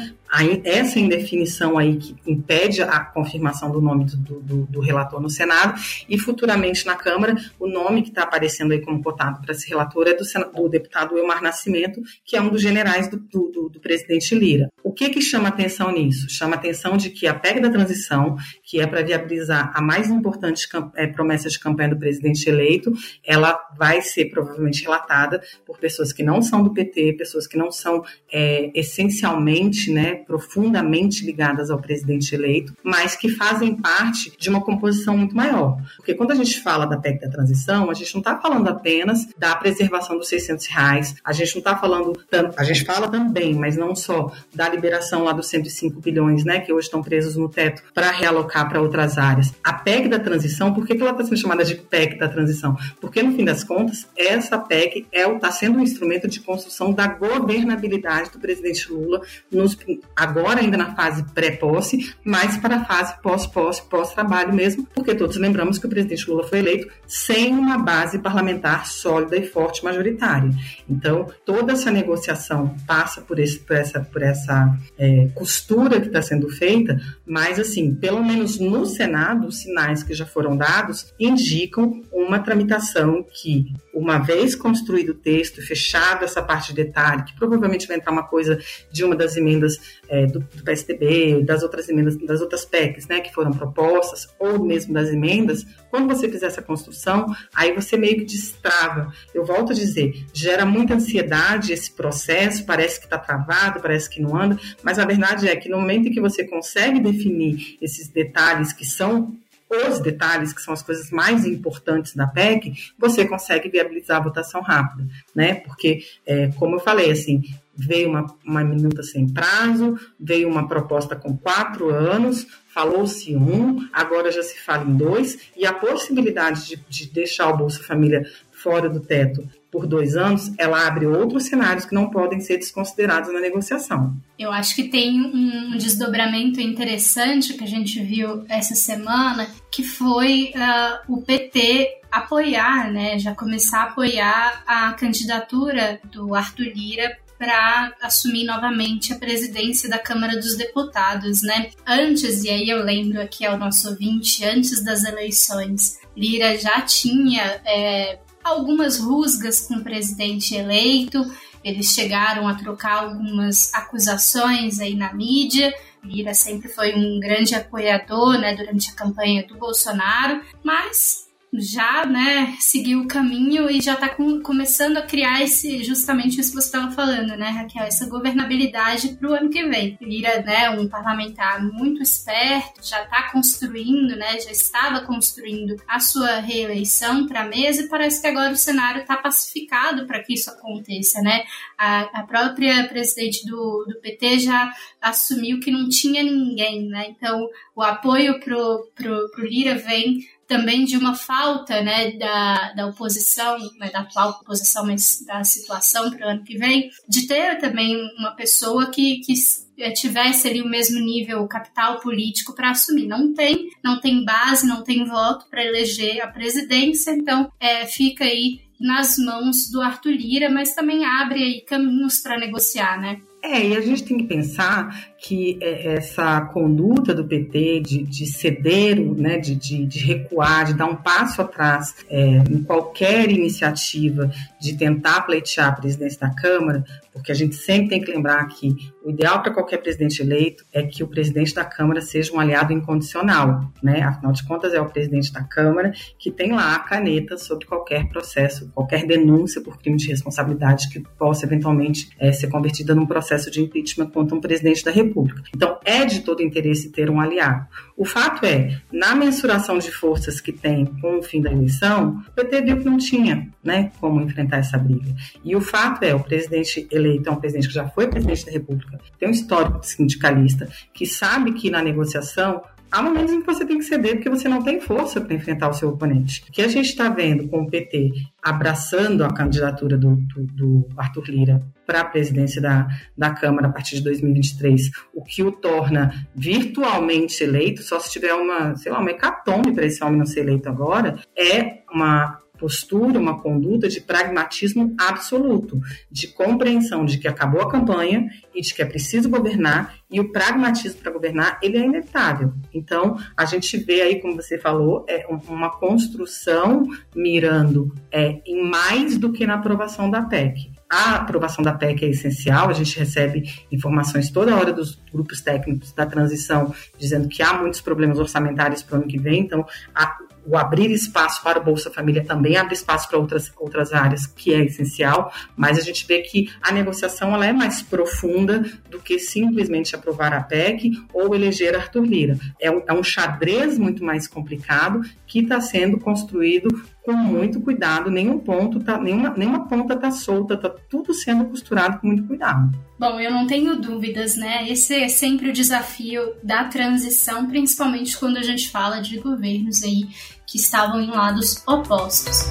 essa 0.64 0.98
indefinição 1.00 1.76
aí 1.76 1.96
que 1.96 2.14
impede 2.24 2.82
a 2.82 3.00
confirmação 3.00 3.70
do 3.72 3.80
nome 3.80 4.04
do, 4.04 4.40
do, 4.40 4.62
do 4.66 4.80
relator 4.80 5.20
no 5.20 5.28
Senado 5.28 5.74
e 6.08 6.16
futuramente 6.18 6.86
na 6.86 6.94
Câmara 6.94 7.34
o 7.58 7.66
nome 7.66 8.02
que 8.02 8.10
está 8.10 8.22
aparecendo 8.22 8.72
aí 8.72 8.80
como 8.80 9.02
cotado 9.02 9.40
para 9.40 9.52
esse 9.52 9.68
relator 9.68 10.06
é 10.06 10.14
do, 10.14 10.24
do, 10.54 10.68
deputado 10.68 11.18
Elmar 11.18 11.42
Nascimento, 11.42 12.00
que 12.24 12.36
é 12.36 12.40
um 12.40 12.48
dos 12.48 12.62
generais 12.62 13.08
do, 13.08 13.16
do, 13.18 13.80
presidente 13.80 14.34
Lira. 14.34 14.70
O 14.84 14.92
que 14.92 15.08
que 15.08 15.20
chama 15.20 15.48
atenção 15.48 15.90
nisso? 15.90 16.28
Chama 16.28 16.54
atenção 16.54 16.96
de 16.96 17.10
que 17.10 17.26
a 17.26 17.34
PEC 17.34 17.60
da 17.60 17.70
transição, 17.70 18.36
que 18.70 18.80
é 18.80 18.86
para 18.86 19.02
viabilizar 19.02 19.72
a 19.74 19.82
mais 19.82 20.08
importante 20.08 20.68
é, 20.94 21.08
promessa 21.08 21.48
de 21.48 21.58
campanha 21.58 21.88
do 21.88 21.98
presidente 21.98 22.48
eleito, 22.48 22.92
ela 23.26 23.58
vai 23.76 24.00
ser 24.00 24.26
provavelmente 24.26 24.84
relatada 24.84 25.42
por 25.66 25.76
pessoas 25.76 26.12
que 26.12 26.22
não 26.22 26.40
são 26.40 26.62
do 26.62 26.72
PT, 26.72 27.14
pessoas 27.14 27.48
que 27.48 27.58
não 27.58 27.72
são 27.72 28.04
é, 28.32 28.70
essencialmente, 28.72 29.90
né, 29.92 30.14
profundamente 30.24 31.26
ligadas 31.26 31.68
ao 31.68 31.80
presidente 31.80 32.32
eleito, 32.32 32.72
mas 32.84 33.16
que 33.16 33.28
fazem 33.28 33.74
parte 33.74 34.32
de 34.38 34.48
uma 34.48 34.60
composição 34.60 35.16
muito 35.16 35.34
maior. 35.34 35.76
Porque 35.96 36.14
quando 36.14 36.30
a 36.30 36.36
gente 36.36 36.62
fala 36.62 36.86
da 36.86 36.96
PEC 36.96 37.22
da 37.22 37.28
transição, 37.28 37.90
a 37.90 37.94
gente 37.94 38.14
não 38.14 38.20
está 38.20 38.40
falando 38.40 38.68
apenas 38.68 39.26
da 39.36 39.56
preservação 39.56 40.16
dos 40.16 40.28
600 40.28 40.66
reais, 40.68 41.16
a 41.24 41.32
gente 41.32 41.56
não 41.56 41.60
está 41.60 41.76
falando, 41.76 42.12
a 42.56 42.62
gente 42.62 42.84
fala 42.84 43.08
também, 43.08 43.52
mas 43.52 43.76
não 43.76 43.96
só 43.96 44.30
da 44.54 44.68
liberação 44.68 45.24
lá 45.24 45.32
dos 45.32 45.48
105 45.48 46.00
bilhões, 46.00 46.44
né, 46.44 46.60
que 46.60 46.72
hoje 46.72 46.86
estão 46.86 47.02
presos 47.02 47.34
no 47.34 47.48
teto, 47.48 47.82
para 47.92 48.12
realocar 48.12 48.59
para 48.68 48.80
outras 48.80 49.18
áreas. 49.18 49.54
A 49.62 49.72
PEC 49.72 50.08
da 50.08 50.18
transição, 50.18 50.72
por 50.72 50.86
que, 50.86 50.94
que 50.94 51.02
ela 51.02 51.12
está 51.12 51.24
sendo 51.24 51.38
chamada 51.38 51.64
de 51.64 51.74
PEC 51.74 52.18
da 52.18 52.28
transição? 52.28 52.76
Porque, 53.00 53.22
no 53.22 53.32
fim 53.32 53.44
das 53.44 53.64
contas, 53.64 54.06
essa 54.16 54.58
PEC 54.58 55.06
está 55.12 55.30
é, 55.30 55.38
tá 55.38 55.50
sendo 55.50 55.78
um 55.78 55.82
instrumento 55.82 56.28
de 56.28 56.40
construção 56.40 56.92
da 56.92 57.06
governabilidade 57.06 58.30
do 58.30 58.38
presidente 58.38 58.90
Lula 58.92 59.22
nos, 59.50 59.76
agora 60.16 60.60
ainda 60.60 60.76
na 60.76 60.94
fase 60.94 61.24
pré-posse, 61.34 62.14
mas 62.24 62.56
para 62.56 62.76
a 62.76 62.84
fase 62.84 63.20
pós-posse, 63.22 63.82
pós-trabalho 63.82 64.52
mesmo, 64.52 64.86
porque 64.94 65.14
todos 65.14 65.36
lembramos 65.36 65.78
que 65.78 65.86
o 65.86 65.88
presidente 65.88 66.28
Lula 66.30 66.44
foi 66.44 66.58
eleito 66.58 66.88
sem 67.06 67.52
uma 67.52 67.78
base 67.78 68.18
parlamentar 68.18 68.86
sólida 68.86 69.36
e 69.36 69.46
forte 69.46 69.84
majoritária. 69.84 70.50
Então, 70.88 71.26
toda 71.44 71.72
essa 71.72 71.90
negociação 71.90 72.74
passa 72.86 73.20
por, 73.20 73.38
esse, 73.38 73.58
por 73.60 73.76
essa, 73.76 74.00
por 74.00 74.22
essa 74.22 74.76
é, 74.98 75.28
costura 75.34 76.00
que 76.00 76.06
está 76.06 76.22
sendo 76.22 76.48
feita, 76.48 77.00
mas, 77.26 77.58
assim, 77.58 77.94
pelo 77.94 78.24
menos 78.24 78.49
no 78.58 78.86
Senado, 78.86 79.46
os 79.46 79.58
sinais 79.58 80.02
que 80.02 80.14
já 80.14 80.26
foram 80.26 80.56
dados 80.56 81.12
indicam 81.18 82.02
uma 82.12 82.38
tramitação 82.38 83.22
que, 83.22 83.72
uma 83.92 84.18
vez 84.18 84.54
construído 84.54 85.10
o 85.10 85.14
texto, 85.14 85.60
fechado 85.62 86.24
essa 86.24 86.42
parte 86.42 86.68
de 86.68 86.84
detalhe, 86.84 87.24
que 87.24 87.36
provavelmente 87.36 87.86
vai 87.86 87.96
entrar 87.96 88.12
uma 88.12 88.26
coisa 88.26 88.58
de 88.90 89.04
uma 89.04 89.16
das 89.16 89.36
emendas 89.36 89.78
é, 90.08 90.26
do, 90.26 90.40
do, 90.40 90.62
PSDB, 90.64 91.42
das 91.42 91.62
outras 91.62 91.88
emendas, 91.88 92.16
das 92.16 92.40
outras 92.40 92.64
PECs, 92.64 93.06
né, 93.08 93.20
que 93.20 93.32
foram 93.32 93.50
propostas, 93.50 94.28
ou 94.38 94.64
mesmo 94.64 94.94
das 94.94 95.10
emendas, 95.10 95.66
quando 95.90 96.08
você 96.08 96.28
fizer 96.28 96.46
essa 96.46 96.62
construção, 96.62 97.26
aí 97.54 97.72
você 97.74 97.96
meio 97.96 98.18
que 98.18 98.24
destrava. 98.24 99.12
Eu 99.34 99.44
volto 99.44 99.72
a 99.72 99.74
dizer, 99.74 100.24
gera 100.32 100.64
muita 100.64 100.94
ansiedade 100.94 101.72
esse 101.72 101.92
processo, 101.92 102.64
parece 102.64 102.98
que 103.00 103.06
está 103.06 103.18
travado, 103.18 103.80
parece 103.80 104.08
que 104.08 104.22
não 104.22 104.36
anda, 104.36 104.58
mas 104.82 104.98
a 104.98 105.04
verdade 105.04 105.48
é 105.48 105.56
que 105.56 105.68
no 105.68 105.78
momento 105.78 106.08
em 106.08 106.12
que 106.12 106.20
você 106.20 106.44
consegue 106.44 107.00
definir 107.00 107.76
esses 107.80 108.08
detalhes 108.08 108.72
que 108.72 108.84
são 108.84 109.36
os 109.70 110.00
detalhes, 110.00 110.52
que 110.52 110.60
são 110.60 110.74
as 110.74 110.82
coisas 110.82 111.10
mais 111.10 111.44
importantes 111.44 112.16
da 112.16 112.26
PEC, 112.26 112.72
você 112.98 113.24
consegue 113.24 113.68
viabilizar 113.68 114.16
a 114.16 114.24
votação 114.24 114.60
rápida, 114.60 115.06
né? 115.34 115.54
Porque, 115.54 116.00
é, 116.26 116.48
como 116.48 116.74
eu 116.76 116.80
falei, 116.80 117.10
assim, 117.10 117.42
veio 117.76 118.08
uma, 118.10 118.26
uma 118.44 118.64
minuta 118.64 119.02
sem 119.02 119.28
prazo, 119.28 119.98
veio 120.18 120.48
uma 120.48 120.66
proposta 120.66 121.14
com 121.14 121.36
quatro 121.36 121.88
anos, 121.88 122.46
falou-se 122.74 123.34
um, 123.36 123.88
agora 123.92 124.32
já 124.32 124.42
se 124.42 124.58
fala 124.58 124.84
em 124.84 124.96
dois, 124.96 125.38
e 125.56 125.64
a 125.64 125.72
possibilidade 125.72 126.66
de, 126.66 126.76
de 126.88 127.10
deixar 127.10 127.48
o 127.48 127.56
Bolsa 127.56 127.82
Família 127.82 128.24
fora 128.50 128.88
do 128.88 129.00
teto 129.00 129.48
por 129.70 129.86
dois 129.86 130.16
anos, 130.16 130.52
ela 130.58 130.86
abre 130.86 131.06
outros 131.06 131.44
cenários 131.44 131.84
que 131.84 131.94
não 131.94 132.10
podem 132.10 132.40
ser 132.40 132.58
desconsiderados 132.58 133.32
na 133.32 133.40
negociação. 133.40 134.14
Eu 134.38 134.50
acho 134.50 134.74
que 134.74 134.84
tem 134.84 135.20
um 135.20 135.76
desdobramento 135.76 136.60
interessante 136.60 137.54
que 137.54 137.64
a 137.64 137.68
gente 137.68 138.02
viu 138.02 138.44
essa 138.48 138.74
semana, 138.74 139.48
que 139.70 139.84
foi 139.84 140.52
uh, 140.56 141.12
o 141.12 141.22
PT 141.22 142.00
apoiar, 142.10 142.90
né, 142.90 143.18
já 143.18 143.34
começar 143.34 143.82
a 143.82 143.84
apoiar 143.84 144.64
a 144.66 144.92
candidatura 144.94 146.00
do 146.10 146.34
Arthur 146.34 146.72
Lira 146.74 147.16
para 147.38 147.94
assumir 148.02 148.44
novamente 148.44 149.14
a 149.14 149.18
presidência 149.18 149.88
da 149.88 149.98
Câmara 149.98 150.36
dos 150.36 150.56
Deputados, 150.56 151.40
né? 151.40 151.70
Antes, 151.86 152.44
e 152.44 152.50
aí 152.50 152.68
eu 152.68 152.84
lembro 152.84 153.18
aqui 153.18 153.46
ao 153.46 153.56
nosso 153.56 153.88
ouvinte, 153.88 154.44
antes 154.44 154.84
das 154.84 155.04
eleições, 155.04 155.98
Lira 156.14 156.58
já 156.58 156.82
tinha 156.82 157.58
é, 157.64 158.18
algumas 158.42 158.98
rusgas 158.98 159.60
com 159.62 159.74
o 159.74 159.82
presidente 159.84 160.54
eleito, 160.54 161.24
eles 161.62 161.86
chegaram 161.92 162.48
a 162.48 162.54
trocar 162.54 163.04
algumas 163.04 163.72
acusações 163.74 164.80
aí 164.80 164.94
na 164.94 165.12
mídia. 165.12 165.74
Lira 166.02 166.32
sempre 166.32 166.68
foi 166.68 166.94
um 166.94 167.20
grande 167.20 167.54
apoiador, 167.54 168.38
né, 168.38 168.54
durante 168.54 168.90
a 168.90 168.94
campanha 168.94 169.46
do 169.46 169.56
Bolsonaro, 169.56 170.42
mas 170.64 171.29
já, 171.52 172.06
né, 172.06 172.56
seguiu 172.60 173.00
o 173.00 173.08
caminho 173.08 173.68
e 173.68 173.80
já 173.80 173.94
está 173.94 174.08
com, 174.08 174.40
começando 174.40 174.98
a 174.98 175.02
criar 175.02 175.42
esse, 175.42 175.82
justamente 175.82 176.40
isso 176.40 176.50
que 176.50 176.60
você 176.60 176.66
estava 176.66 176.92
falando, 176.92 177.36
né, 177.36 177.48
Raquel, 177.50 177.82
essa 177.82 178.08
governabilidade 178.08 179.16
para 179.16 179.28
o 179.28 179.34
ano 179.34 179.50
que 179.50 179.66
vem. 179.66 179.98
Lira, 180.00 180.42
né, 180.42 180.70
um 180.70 180.88
parlamentar 180.88 181.62
muito 181.62 182.02
esperto, 182.02 182.86
já 182.86 183.02
está 183.02 183.30
construindo, 183.32 184.14
né, 184.14 184.38
já 184.38 184.50
estava 184.50 185.00
construindo 185.00 185.74
a 185.88 185.98
sua 185.98 186.38
reeleição 186.38 187.26
para 187.26 187.42
a 187.42 187.48
mesa 187.48 187.82
e 187.82 187.88
parece 187.88 188.20
que 188.20 188.28
agora 188.28 188.52
o 188.52 188.56
cenário 188.56 189.02
está 189.02 189.16
pacificado 189.16 190.06
para 190.06 190.22
que 190.22 190.34
isso 190.34 190.50
aconteça, 190.50 191.20
né. 191.20 191.42
A, 191.76 192.20
a 192.20 192.22
própria 192.22 192.86
presidente 192.86 193.44
do, 193.44 193.86
do 193.88 194.00
PT 194.00 194.38
já 194.38 194.72
assumiu 195.02 195.58
que 195.58 195.70
não 195.70 195.88
tinha 195.88 196.22
ninguém, 196.22 196.86
né, 196.86 197.06
então 197.08 197.48
o 197.74 197.82
apoio 197.82 198.38
pro, 198.38 198.88
pro, 198.94 199.30
pro 199.30 199.46
Lira 199.46 199.74
vem 199.74 200.20
também 200.50 200.84
de 200.84 200.96
uma 200.96 201.14
falta 201.14 201.80
né, 201.80 202.10
da, 202.18 202.72
da 202.72 202.86
oposição, 202.88 203.56
né, 203.78 203.88
da 203.88 204.00
atual 204.00 204.30
oposição, 204.42 204.84
mas 204.84 205.24
da 205.24 205.44
situação 205.44 206.10
para 206.10 206.26
o 206.26 206.30
ano 206.30 206.42
que 206.42 206.58
vem, 206.58 206.90
de 207.08 207.28
ter 207.28 207.60
também 207.60 207.96
uma 208.18 208.32
pessoa 208.32 208.90
que, 208.90 209.20
que 209.20 209.32
eh, 209.78 209.92
tivesse 209.92 210.48
ali 210.48 210.60
o 210.60 210.68
mesmo 210.68 210.98
nível 210.98 211.46
capital 211.46 212.00
político 212.00 212.52
para 212.52 212.72
assumir. 212.72 213.06
Não 213.06 213.32
tem, 213.32 213.68
não 213.84 214.00
tem 214.00 214.24
base, 214.24 214.66
não 214.66 214.82
tem 214.82 215.06
voto 215.06 215.48
para 215.48 215.64
eleger 215.64 216.20
a 216.20 216.26
presidência, 216.26 217.12
então 217.12 217.48
é, 217.60 217.86
fica 217.86 218.24
aí 218.24 218.58
nas 218.80 219.18
mãos 219.18 219.70
do 219.70 219.80
Arthur 219.80 220.14
Lira, 220.14 220.50
mas 220.50 220.74
também 220.74 221.04
abre 221.04 221.44
aí 221.44 221.60
caminhos 221.60 222.18
para 222.18 222.36
negociar, 222.36 223.00
né? 223.00 223.20
É, 223.42 223.68
e 223.68 223.76
a 223.76 223.80
gente 223.80 224.02
tem 224.02 224.18
que 224.18 224.24
pensar 224.24 225.09
que 225.20 225.58
é, 225.60 225.96
essa 225.96 226.40
conduta 226.40 227.14
do 227.14 227.26
PT 227.26 227.80
de, 227.80 228.02
de 228.04 228.26
ceder, 228.26 228.98
né, 228.98 229.36
de, 229.36 229.54
de, 229.54 229.86
de, 229.86 229.98
recuar, 229.98 230.64
de 230.64 230.74
dar 230.74 230.86
um 230.86 230.96
passo 230.96 231.42
atrás 231.42 231.94
é, 232.08 232.38
em 232.50 232.62
qualquer 232.62 233.30
iniciativa 233.30 234.30
de 234.58 234.76
tentar 234.76 235.20
pleitear 235.22 235.68
a 235.68 235.72
presidência 235.72 236.20
da 236.20 236.34
Câmara, 236.34 236.82
porque 237.12 237.30
a 237.30 237.34
gente 237.34 237.54
sempre 237.54 237.88
tem 237.90 238.00
que 238.00 238.10
lembrar 238.10 238.46
que 238.46 238.74
o 239.04 239.10
ideal 239.10 239.42
para 239.42 239.52
qualquer 239.52 239.78
presidente 239.78 240.22
eleito 240.22 240.64
é 240.72 240.82
que 240.82 241.02
o 241.02 241.08
presidente 241.08 241.54
da 241.54 241.64
Câmara 241.64 242.00
seja 242.00 242.32
um 242.32 242.40
aliado 242.40 242.72
incondicional, 242.72 243.70
né? 243.82 244.02
Afinal 244.02 244.32
de 244.32 244.46
contas, 244.46 244.72
é 244.72 244.80
o 244.80 244.88
presidente 244.88 245.32
da 245.32 245.42
Câmara 245.42 245.92
que 246.18 246.30
tem 246.30 246.52
lá 246.52 246.74
a 246.74 246.78
caneta 246.78 247.36
sobre 247.36 247.66
qualquer 247.66 248.08
processo, 248.08 248.70
qualquer 248.74 249.06
denúncia 249.06 249.60
por 249.60 249.78
crime 249.78 249.96
de 249.96 250.08
responsabilidade 250.08 250.88
que 250.88 251.00
possa 251.18 251.44
eventualmente 251.44 252.08
é, 252.18 252.32
ser 252.32 252.48
convertida 252.48 252.94
num 252.94 253.06
processo 253.06 253.50
de 253.50 253.60
impeachment 253.60 254.10
contra 254.10 254.36
um 254.36 254.40
presidente 254.40 254.84
da 254.84 254.90
República. 254.90 255.09
República. 255.10 255.42
Então, 255.54 255.78
é 255.84 256.04
de 256.04 256.20
todo 256.20 256.42
interesse 256.42 256.90
ter 256.90 257.10
um 257.10 257.20
aliado. 257.20 257.66
O 257.96 258.04
fato 258.04 258.46
é, 258.46 258.80
na 258.90 259.14
mensuração 259.14 259.78
de 259.78 259.90
forças 259.90 260.40
que 260.40 260.52
tem 260.52 260.86
com 260.86 261.18
o 261.18 261.22
fim 261.22 261.42
da 261.42 261.52
eleição, 261.52 262.22
o 262.28 262.32
PT 262.32 262.62
viu 262.62 262.78
que 262.78 262.84
não 262.84 262.96
tinha 262.96 263.48
né, 263.62 263.92
como 264.00 264.20
enfrentar 264.20 264.58
essa 264.58 264.78
briga. 264.78 265.14
E 265.44 265.54
o 265.54 265.60
fato 265.60 266.02
é, 266.02 266.14
o 266.14 266.20
presidente 266.20 266.88
eleito 266.90 267.28
é 267.28 267.32
um 267.32 267.36
presidente 267.36 267.68
que 267.68 267.74
já 267.74 267.88
foi 267.88 268.08
presidente 268.08 268.46
da 268.46 268.52
República, 268.52 268.98
tem 269.18 269.28
um 269.28 269.32
histórico 269.32 269.80
de 269.80 269.88
sindicalista, 269.88 270.68
que 270.94 271.06
sabe 271.06 271.52
que 271.52 271.70
na 271.70 271.82
negociação 271.82 272.62
há 272.90 273.02
momentos 273.02 273.32
em 273.32 273.40
que 273.40 273.46
você 273.46 273.64
tem 273.64 273.78
que 273.78 273.84
ceder 273.84 274.16
porque 274.16 274.30
você 274.30 274.48
não 274.48 274.62
tem 274.62 274.80
força 274.80 275.20
para 275.20 275.34
enfrentar 275.34 275.68
o 275.68 275.74
seu 275.74 275.90
oponente. 275.90 276.44
O 276.48 276.52
que 276.52 276.62
a 276.62 276.68
gente 276.68 276.86
está 276.86 277.08
vendo 277.08 277.48
com 277.48 277.62
o 277.62 277.70
PT 277.70 278.10
abraçando 278.42 279.24
a 279.24 279.32
candidatura 279.32 279.96
do, 279.96 280.16
do, 280.16 280.46
do 280.46 280.88
Arthur 280.96 281.24
Lira 281.28 281.60
para 281.86 282.00
a 282.00 282.04
presidência 282.04 282.60
da, 282.60 282.88
da 283.16 283.30
Câmara 283.30 283.68
a 283.68 283.72
partir 283.72 283.96
de 283.96 284.04
2023, 284.04 284.90
o 285.14 285.22
que 285.22 285.42
o 285.42 285.52
torna 285.52 286.26
virtualmente 286.34 287.42
eleito, 287.42 287.82
só 287.82 287.98
se 287.98 288.10
tiver 288.10 288.32
uma, 288.34 288.76
sei 288.76 288.92
lá, 288.92 289.00
uma 289.00 289.10
hecatombe 289.10 289.72
para 289.72 289.86
esse 289.86 290.02
homem 290.02 290.18
não 290.18 290.26
ser 290.26 290.40
eleito 290.40 290.68
agora, 290.68 291.18
é 291.36 291.80
uma 291.92 292.38
postura, 292.60 293.18
uma 293.18 293.40
conduta 293.40 293.88
de 293.88 294.02
pragmatismo 294.02 294.94
absoluto, 295.00 295.80
de 296.10 296.28
compreensão 296.28 297.06
de 297.06 297.16
que 297.16 297.26
acabou 297.26 297.62
a 297.62 297.70
campanha 297.70 298.28
e 298.54 298.60
de 298.60 298.74
que 298.74 298.82
é 298.82 298.84
preciso 298.84 299.30
governar 299.30 299.94
e 300.10 300.20
o 300.20 300.30
pragmatismo 300.30 301.00
para 301.00 301.10
governar 301.10 301.58
ele 301.62 301.78
é 301.78 301.84
inevitável. 301.84 302.52
Então 302.74 303.16
a 303.34 303.46
gente 303.46 303.78
vê 303.78 304.02
aí, 304.02 304.20
como 304.20 304.36
você 304.36 304.58
falou, 304.58 305.06
é 305.08 305.26
uma 305.48 305.70
construção 305.70 306.84
mirando 307.16 307.94
é, 308.12 308.40
em 308.44 308.68
mais 308.68 309.16
do 309.16 309.32
que 309.32 309.46
na 309.46 309.54
aprovação 309.54 310.10
da 310.10 310.22
PEC. 310.22 310.70
A 310.90 311.14
aprovação 311.14 311.62
da 311.62 311.72
PEC 311.72 312.04
é 312.04 312.08
essencial, 312.08 312.68
a 312.68 312.72
gente 312.72 312.98
recebe 312.98 313.48
informações 313.70 314.28
toda 314.28 314.56
hora 314.56 314.72
dos 314.72 315.00
grupos 315.12 315.40
técnicos 315.40 315.92
da 315.92 316.04
transição 316.04 316.74
dizendo 316.98 317.28
que 317.28 317.42
há 317.42 317.54
muitos 317.54 317.80
problemas 317.80 318.18
orçamentários 318.18 318.82
para 318.82 318.96
o 318.96 319.00
ano 319.00 319.08
que 319.08 319.18
vem, 319.18 319.42
então 319.42 319.64
a, 319.94 320.18
o 320.46 320.56
abrir 320.56 320.90
espaço 320.90 321.42
para 321.42 321.58
o 321.58 321.64
Bolsa 321.64 321.90
Família 321.90 322.24
também 322.24 322.56
abre 322.56 322.74
espaço 322.74 323.08
para 323.08 323.18
outras, 323.18 323.52
outras 323.58 323.92
áreas, 323.92 324.26
que 324.26 324.52
é 324.52 324.64
essencial, 324.64 325.32
mas 325.56 325.78
a 325.78 325.82
gente 325.82 326.06
vê 326.06 326.20
que 326.20 326.50
a 326.60 326.72
negociação 326.72 327.34
ela 327.34 327.46
é 327.46 327.52
mais 327.52 327.82
profunda 327.82 328.64
do 328.88 328.98
que 329.00 329.18
simplesmente 329.18 329.94
aprovar 329.94 330.32
a 330.32 330.42
PEC 330.42 330.92
ou 331.12 331.34
eleger 331.34 331.76
Arthur 331.76 332.04
Lira. 332.04 332.38
É 332.60 332.70
um, 332.70 332.82
é 332.86 332.92
um 332.92 333.02
xadrez 333.02 333.78
muito 333.78 334.04
mais 334.04 334.26
complicado 334.26 335.00
que 335.26 335.40
está 335.40 335.60
sendo 335.60 335.98
construído 335.98 336.68
com 337.12 337.18
muito 337.18 337.60
cuidado, 337.60 338.10
nenhum 338.10 338.38
ponto 338.38 338.80
tá, 338.80 338.98
nenhuma, 338.98 339.30
nenhuma 339.30 339.66
ponta 339.66 339.94
está 339.94 340.10
solta, 340.10 340.54
está 340.54 340.68
tudo 340.68 341.12
sendo 341.14 341.44
costurado 341.46 341.98
com 342.00 342.06
muito 342.06 342.24
cuidado. 342.24 342.70
Bom, 342.98 343.18
eu 343.18 343.30
não 343.30 343.46
tenho 343.46 343.76
dúvidas, 343.76 344.36
né? 344.36 344.68
Esse 344.68 344.94
é 344.94 345.08
sempre 345.08 345.50
o 345.50 345.52
desafio 345.52 346.34
da 346.42 346.64
transição, 346.64 347.46
principalmente 347.46 348.18
quando 348.18 348.36
a 348.36 348.42
gente 348.42 348.68
fala 348.70 349.00
de 349.00 349.18
governos 349.18 349.82
aí 349.82 350.08
que 350.46 350.58
estavam 350.58 351.00
em 351.00 351.10
lados 351.10 351.62
opostos. 351.66 352.50